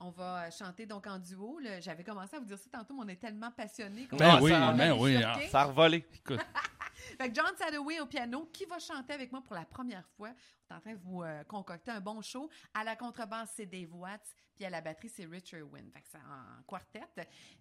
[0.00, 1.60] on va chanter donc en duo.
[1.80, 4.06] J'avais commencé à vous dire ça tantôt, mais on est tellement passionnés.
[4.06, 5.16] qu'on- Ben oui, ben oui.
[5.50, 6.04] Ça a revolé.
[6.14, 6.40] écoute,
[7.18, 10.30] Fait que John Sadoway au piano, qui va chanter avec moi pour la première fois?
[10.70, 12.48] On est en train de vous euh, concocter un bon show.
[12.72, 15.90] À la contrebasse, c'est Dave Watts, puis à la batterie, c'est Richard Wynn.
[15.90, 17.02] Fait que c'est en quartet.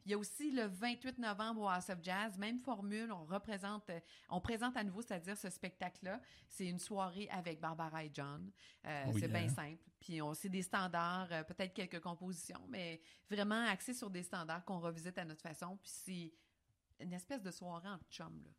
[0.06, 3.90] Il y a aussi le 28 novembre au House of Jazz, même formule, on représente,
[4.30, 6.22] on présente à nouveau, c'est-à-dire ce spectacle-là.
[6.48, 8.52] C'est une soirée avec Barbara et John.
[8.86, 9.84] Euh, Oui, c'est bien simple.
[10.00, 14.64] Puis on c'est des standards, euh, peut-être quelques compositions, mais vraiment axé sur des standards
[14.66, 15.78] qu'on revisite à notre façon.
[15.78, 16.34] Puis c'est
[17.04, 18.52] une espèce de soirée en chum, là.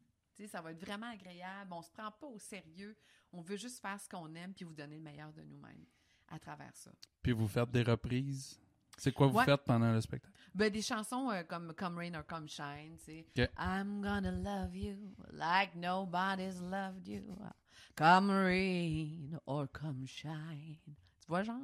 [0.48, 1.72] Ça va être vraiment agréable.
[1.72, 2.96] On se prend pas au sérieux.
[3.32, 5.84] On veut juste faire ce qu'on aime puis vous donner le meilleur de nous-mêmes
[6.28, 6.90] à travers ça.
[7.22, 8.60] Puis vous faites des reprises.
[8.96, 9.44] C'est quoi vous Ouais.
[9.44, 10.32] faites pendant le spectacle?
[10.54, 13.26] Ben, des chansons euh, comme Come Rain or Come Shine, tu sais.
[13.36, 13.50] Ok.
[13.58, 14.96] I'm gonna love you
[15.32, 17.22] like nobody's loved you.
[17.96, 20.78] Come rain or come shine.
[21.24, 21.56] Tu vois, genre?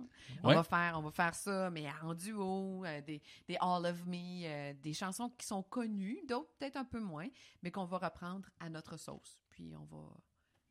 [0.42, 0.54] On, Ouais.
[0.54, 4.44] va faire, on va faire ça, mais en duo, euh, des, des All of Me,
[4.46, 7.26] euh, des chansons qui sont connues, d'autres peut-être un peu moins,
[7.62, 9.38] mais qu'on va reprendre à notre sauce.
[9.50, 10.02] Puis on va.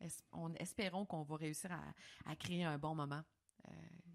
[0.01, 3.21] es- on, espérons qu'on va réussir à, à créer un bon moment
[3.67, 3.71] euh,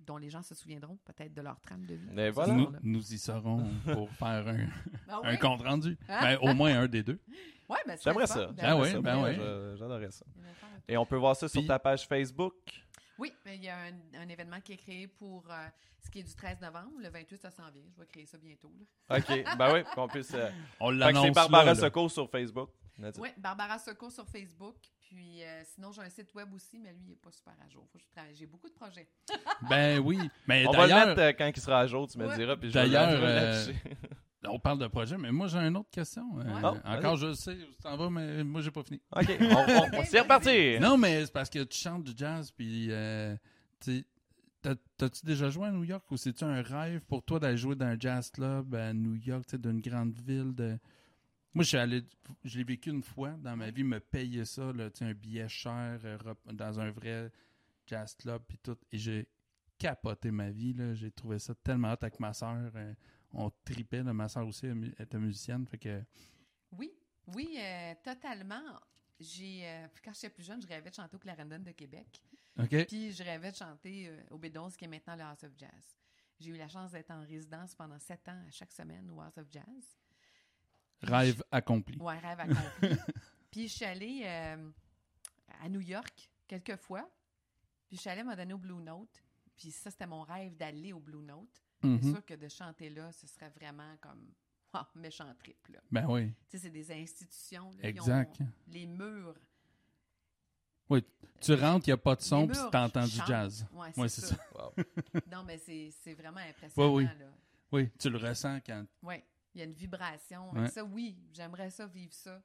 [0.07, 2.09] dont les gens se souviendront peut-être de leur trame de vie.
[2.11, 2.53] Mais voilà.
[2.55, 4.67] nous, nous y serons pour faire un,
[5.09, 5.97] Ah un compte rendu.
[6.09, 6.21] Hein?
[6.21, 7.21] Ben, au moins un des deux.
[7.69, 8.51] Ouais, ben, c'est J'aimerais ça.
[8.59, 10.25] Ah oui, ben J'adorerais ça.
[10.89, 12.55] Et on peut voir ça sur Puis- ta page Facebook.
[13.19, 13.93] Oui, mais il y a un,
[14.23, 15.67] un événement qui est créé pour euh,
[16.05, 16.93] ce qui est du 13 novembre.
[17.01, 17.85] Le 28, ça s'en vient.
[17.95, 18.73] Je vais créer ça bientôt.
[19.09, 19.19] là.
[19.19, 19.57] OK.
[19.59, 20.35] ben oui, qu'on puisse.
[20.35, 20.51] euh,
[20.81, 21.75] On l'annonce c'est Barbara là.
[21.75, 22.71] Secours sur Facebook.
[23.19, 24.77] Oui, Barbara Secours sur Facebook.
[25.01, 27.69] Puis euh, sinon, j'ai un site web aussi, mais lui, il n'est pas super à
[27.69, 27.85] jour.
[27.93, 28.35] Faut que je travaille.
[28.35, 29.09] J'ai beaucoup de projets.
[29.69, 30.19] Ben oui.
[30.47, 32.37] Mais On va le d'ailleurs, mettre euh, quand il sera à jour, tu me Ouais.
[32.37, 32.57] diras.
[32.57, 33.69] Puis je vais D'ailleurs,
[34.49, 36.25] on parle de projet, mais moi j'ai une autre question.
[36.41, 36.45] Euh.
[36.63, 39.01] Oh, encore, je sais où tu t'en vas, mais moi j'ai pas fini.
[39.15, 40.79] OK, on, c'est reparti.
[40.81, 43.37] Non, mais c'est parce que tu chantes du jazz, puis euh,
[43.81, 44.05] tu sais,
[44.63, 47.75] t'as- t'as-tu déjà joué à New York ou c'est-tu un rêve pour toi d'aller jouer
[47.75, 50.55] dans un jazz club à New York, tu sais, d'une grande ville?
[50.55, 50.79] De...
[51.53, 52.03] Moi, je suis allé,
[52.45, 55.15] je l'ai vécu une fois dans ma vie, me payer ça, là, tu sais, un
[55.15, 56.19] billet cher euh,
[56.53, 57.31] dans un vrai
[57.87, 59.29] jazz club, puis tout, et j'ai
[59.79, 60.95] capoté ma vie, là.
[60.95, 62.71] j'ai trouvé ça tellement hot avec ma soeur.
[63.35, 64.67] On tripait, ma soeur aussi
[64.99, 66.03] était musicienne, fait que...
[66.73, 66.93] Oui,
[67.29, 68.81] oui, euh, totalement.
[69.19, 72.21] J'ai, euh, quand j'étais plus jeune, je rêvais de chanter au Clarendon de Québec.
[72.59, 72.87] OK?
[72.87, 75.97] Puis je rêvais de chanter euh, au B11, qui est maintenant le House of Jazz.
[76.39, 79.39] J'ai eu la chance d'être en résidence pendant sept ans à chaque semaine au House
[79.39, 79.97] of Jazz.
[81.03, 81.99] Rêve accompli.
[81.99, 82.97] Ouais, rêve accompli.
[83.51, 87.09] puis je suis allée à New York quelques fois.
[87.87, 89.23] Puis je suis allée moment donné au Blue Note.
[89.57, 91.64] Puis ça, c'était mon rêve d'aller au Blue Note.
[92.01, 92.15] C'est Mhm.
[92.15, 94.33] sûr que de chanter là, ce serait vraiment comme
[94.73, 95.69] ah, méchant trip.
[95.69, 95.81] Là.
[95.91, 97.71] Ben oui, Tu sais, c'est des institutions.
[97.81, 98.41] là, exact.
[98.41, 99.35] ont les murs.
[101.41, 103.67] Tu rentres, il n'y a pas de son, puis tu entends du jazz.
[103.73, 104.37] Ouais, c'est Ouais, c'est ça.
[104.55, 104.73] Wow.
[105.31, 106.95] non, mais c'est c'est vraiment impressionnant.
[106.95, 107.05] oui.
[107.05, 107.13] Là.
[107.73, 108.87] Oui, tu le ressens quand...
[109.03, 109.17] Oui,
[109.55, 110.51] il y a une vibration.
[110.55, 110.69] Ouais.
[110.71, 112.41] Ça, oui, j'aimerais ça vivre ça.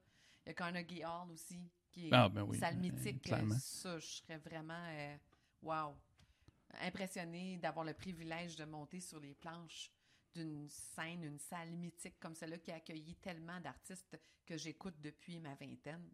[0.45, 3.21] Il y a Carnegie Hall aussi, qui est Ah, ben oui, salle euh, mythique.
[3.21, 3.53] clairement.
[3.55, 5.15] Euh, Ça, je serais vraiment, euh,
[5.61, 5.95] wow,
[6.81, 9.91] impressionnée d'avoir le privilège de monter sur les planches
[10.33, 15.39] d'une scène, une salle mythique comme celle-là qui a accueilli tellement d'artistes que j'écoute depuis
[15.39, 16.07] ma vingtaine,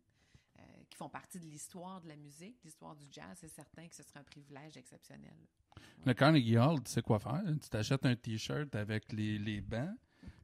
[0.60, 3.38] euh, qui font partie de l'histoire de la musique, l'histoire du jazz.
[3.40, 5.36] C'est certain que ce serait un privilège exceptionnel.
[6.06, 7.44] Le Carnegie Hall, tu sais quoi faire?
[7.62, 9.98] Tu t'achètes un T-shirt avec les, les bancs,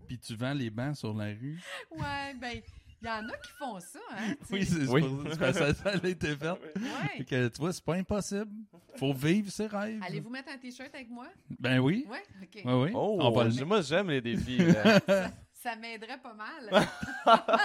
[0.07, 1.62] puis tu vends les bancs sur la rue.
[1.91, 2.62] Ouais, ben,
[3.02, 4.36] il y en a qui font ça, hein?
[4.52, 5.02] Oui, c'est Oui.
[5.38, 6.49] que ça, ça a été fait.
[6.76, 7.18] Ouais.
[7.18, 8.52] Fait que, tu vois, c'est pas impossible.
[8.97, 10.02] faut vivre ses rêves.
[10.06, 11.28] Allez-vous mettre un t-shirt avec moi?
[11.60, 12.06] Ben oui.
[12.10, 12.18] Oui?
[12.43, 12.62] OK.
[12.66, 12.91] Oui, oui.
[12.93, 14.60] Oh, On va le- j- moi j'aime les défis.
[15.54, 16.88] Ça m'aiderait pas mal.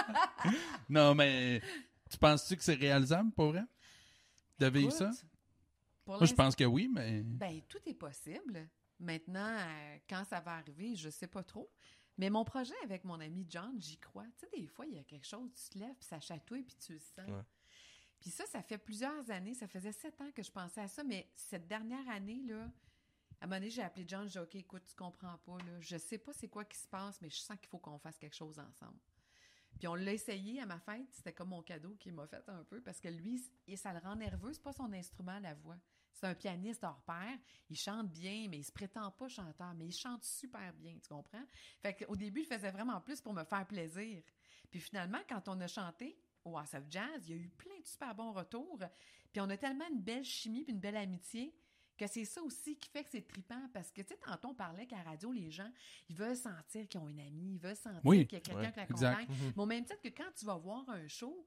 [0.89, 1.61] Non, mais
[2.09, 3.63] tu penses-tu que c'est réalisable pour vrai?
[4.59, 5.11] De vivre Écoute, ça?
[6.05, 7.21] pour Moi, je pense que oui, mais.
[7.23, 8.67] Ben, tout est possible.
[8.99, 11.69] Maintenant, euh, quand ça va arriver, je sais pas trop.
[12.17, 14.25] Mais mon projet avec mon ami John, j'y crois.
[14.37, 16.63] Tu sais, des fois, il y a quelque chose, tu te lèves, puis ça chatouille,
[16.63, 17.27] puis tu le sens.
[17.27, 17.43] Ouais.
[18.19, 19.53] Puis ça, ça fait plusieurs années.
[19.53, 22.71] Ça faisait sept ans que je pensais à ça, mais cette dernière année, là,
[23.39, 25.79] à un moment donné, j'ai appelé John, j'ai dit, OK, écoute, tu comprends pas, là.
[25.79, 28.17] Je sais pas c'est quoi qui se passe, mais je sens qu'il faut qu'on fasse
[28.17, 28.99] quelque chose ensemble.
[29.77, 31.07] Puis on l'a essayé à ma fête.
[31.11, 33.99] C'était comme mon cadeau qu'il m'a fait un peu parce que lui, et ça le
[33.99, 34.51] rend nerveux.
[34.53, 35.77] C'est pas son instrument, la voix.
[36.19, 37.37] C'est un pianiste hors pair.
[37.69, 41.07] Il chante bien, mais il se prétend pas chanteur, mais il chante super bien, tu
[41.09, 41.43] comprends?
[41.79, 44.23] Fait qu'au début, il faisait vraiment plus pour me faire plaisir.
[44.71, 47.79] Puis finalement, quand on a chanté au House of Jazz, il y a eu plein
[47.79, 48.79] de super bons retours.
[49.31, 51.53] Puis on a tellement une belle chimie puis une belle amitié
[51.95, 53.69] que c'est ça aussi qui fait que c'est trippant.
[53.71, 55.71] Parce que, tu sais, tantôt, on parlait qu'à la radio, les gens,
[56.09, 58.25] ils veulent sentir qu'ils ont une amie, ils veulent sentir Oui.
[58.25, 59.27] qu'il y a quelqu'un Ouais, qui l'accompagne.
[59.55, 61.45] Mais au même titre que quand tu vas voir un show,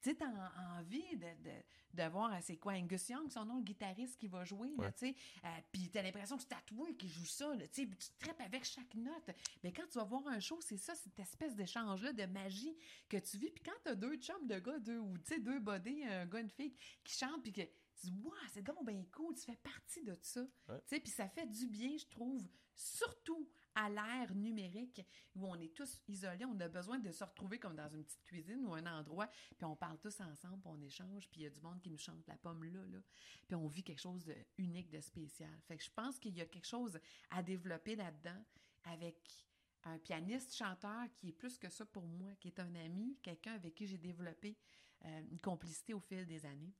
[0.00, 3.44] tu sais, t'as en- envie de, de, de voir, euh, c'est quoi, Angus Young, son
[3.44, 4.92] nom, le guitariste qui va jouer, Ouais.
[4.92, 5.16] tu sais.
[5.44, 8.40] Euh, puis t'as l'impression que c'est tatoué qui joue ça, tu sais, puis tu tripes
[8.40, 9.30] avec chaque note.
[9.64, 12.76] Mais quand tu vas voir un show, c'est ça, cette espèce d'échange-là de magie
[13.08, 13.50] que tu vis.
[13.50, 16.40] Puis quand t'as deux chums de gars, deux, ou tu sais, deux bodés, un gars,
[16.40, 19.56] une fille, qui chantent, puis que tu dis, waouh, c'est donc bien cool, tu fais
[19.56, 20.42] partie de ça.
[20.68, 20.78] Ouais.
[20.86, 22.40] Tu sais, puis ça fait du bien, je trouve,
[22.74, 23.48] surtout
[23.78, 25.06] à l'ère numérique
[25.36, 28.24] où on est tous isolés, on a besoin de se retrouver comme dans une petite
[28.24, 31.50] cuisine ou un endroit, puis on parle tous ensemble, on échange, puis il y a
[31.50, 32.98] du monde qui nous chante la pomme là, là,
[33.46, 35.56] puis on vit quelque chose de unique, de spécial.
[35.68, 36.98] Fait que je pense qu'il y a quelque chose
[37.30, 38.44] à développer là-dedans
[38.82, 39.46] avec
[39.84, 43.54] un pianiste chanteur qui est plus que ça pour moi, qui est un ami, quelqu'un
[43.54, 44.56] avec qui j'ai développé
[45.04, 46.74] euh, une complicité au fil des années.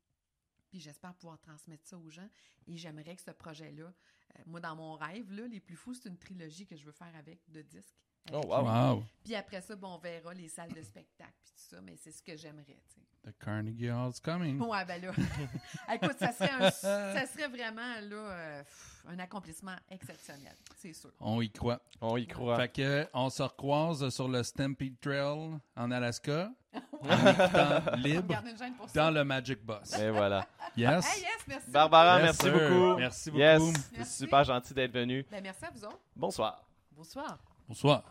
[0.71, 2.29] Puis j'espère pouvoir transmettre ça aux gens.
[2.67, 6.09] Et j'aimerais que ce projet-là, euh, moi, dans mon rêve, là, les plus fous, c'est
[6.09, 7.97] une trilogie que je veux faire avec de disques.
[8.31, 8.63] Oh, wow.
[8.63, 9.05] Wow.
[9.25, 12.11] puis après ça, bon, on verra les salles de spectacle puis tout ça, mais c'est
[12.13, 13.01] ce que j'aimerais, tu sais.
[13.25, 14.61] The Carnegie Hall's coming.
[14.61, 15.13] Ouais, ben là,
[15.95, 18.63] écoute, ça serait, un- ça serait vraiment, là, euh,
[19.07, 21.11] un accomplissement exceptionnel, c'est sûr.
[21.21, 21.81] On y croit.
[22.03, 22.57] On y croit.
[22.59, 26.53] Fait que on se recroise sur le Stampede Trail en Alaska,
[27.03, 29.01] en écoutant libre Garde une gêne pour ça.
[29.05, 29.99] dans le Magic Bus.
[29.99, 30.47] Et voilà.
[30.77, 31.07] Yes.
[31.17, 31.71] Hey, yes, merci.
[31.71, 32.53] Barbara, Yes, merci sir.
[32.53, 32.97] beaucoup.
[32.99, 33.73] Merci Yes, beaucoup.
[33.91, 34.17] c'est Merci.
[34.19, 35.27] super gentil d'être venu.
[35.31, 35.99] Ben, merci à vous autres.
[36.17, 36.63] Bonsoir.
[36.97, 37.39] Bonsoir.
[37.69, 38.03] Bonsoir.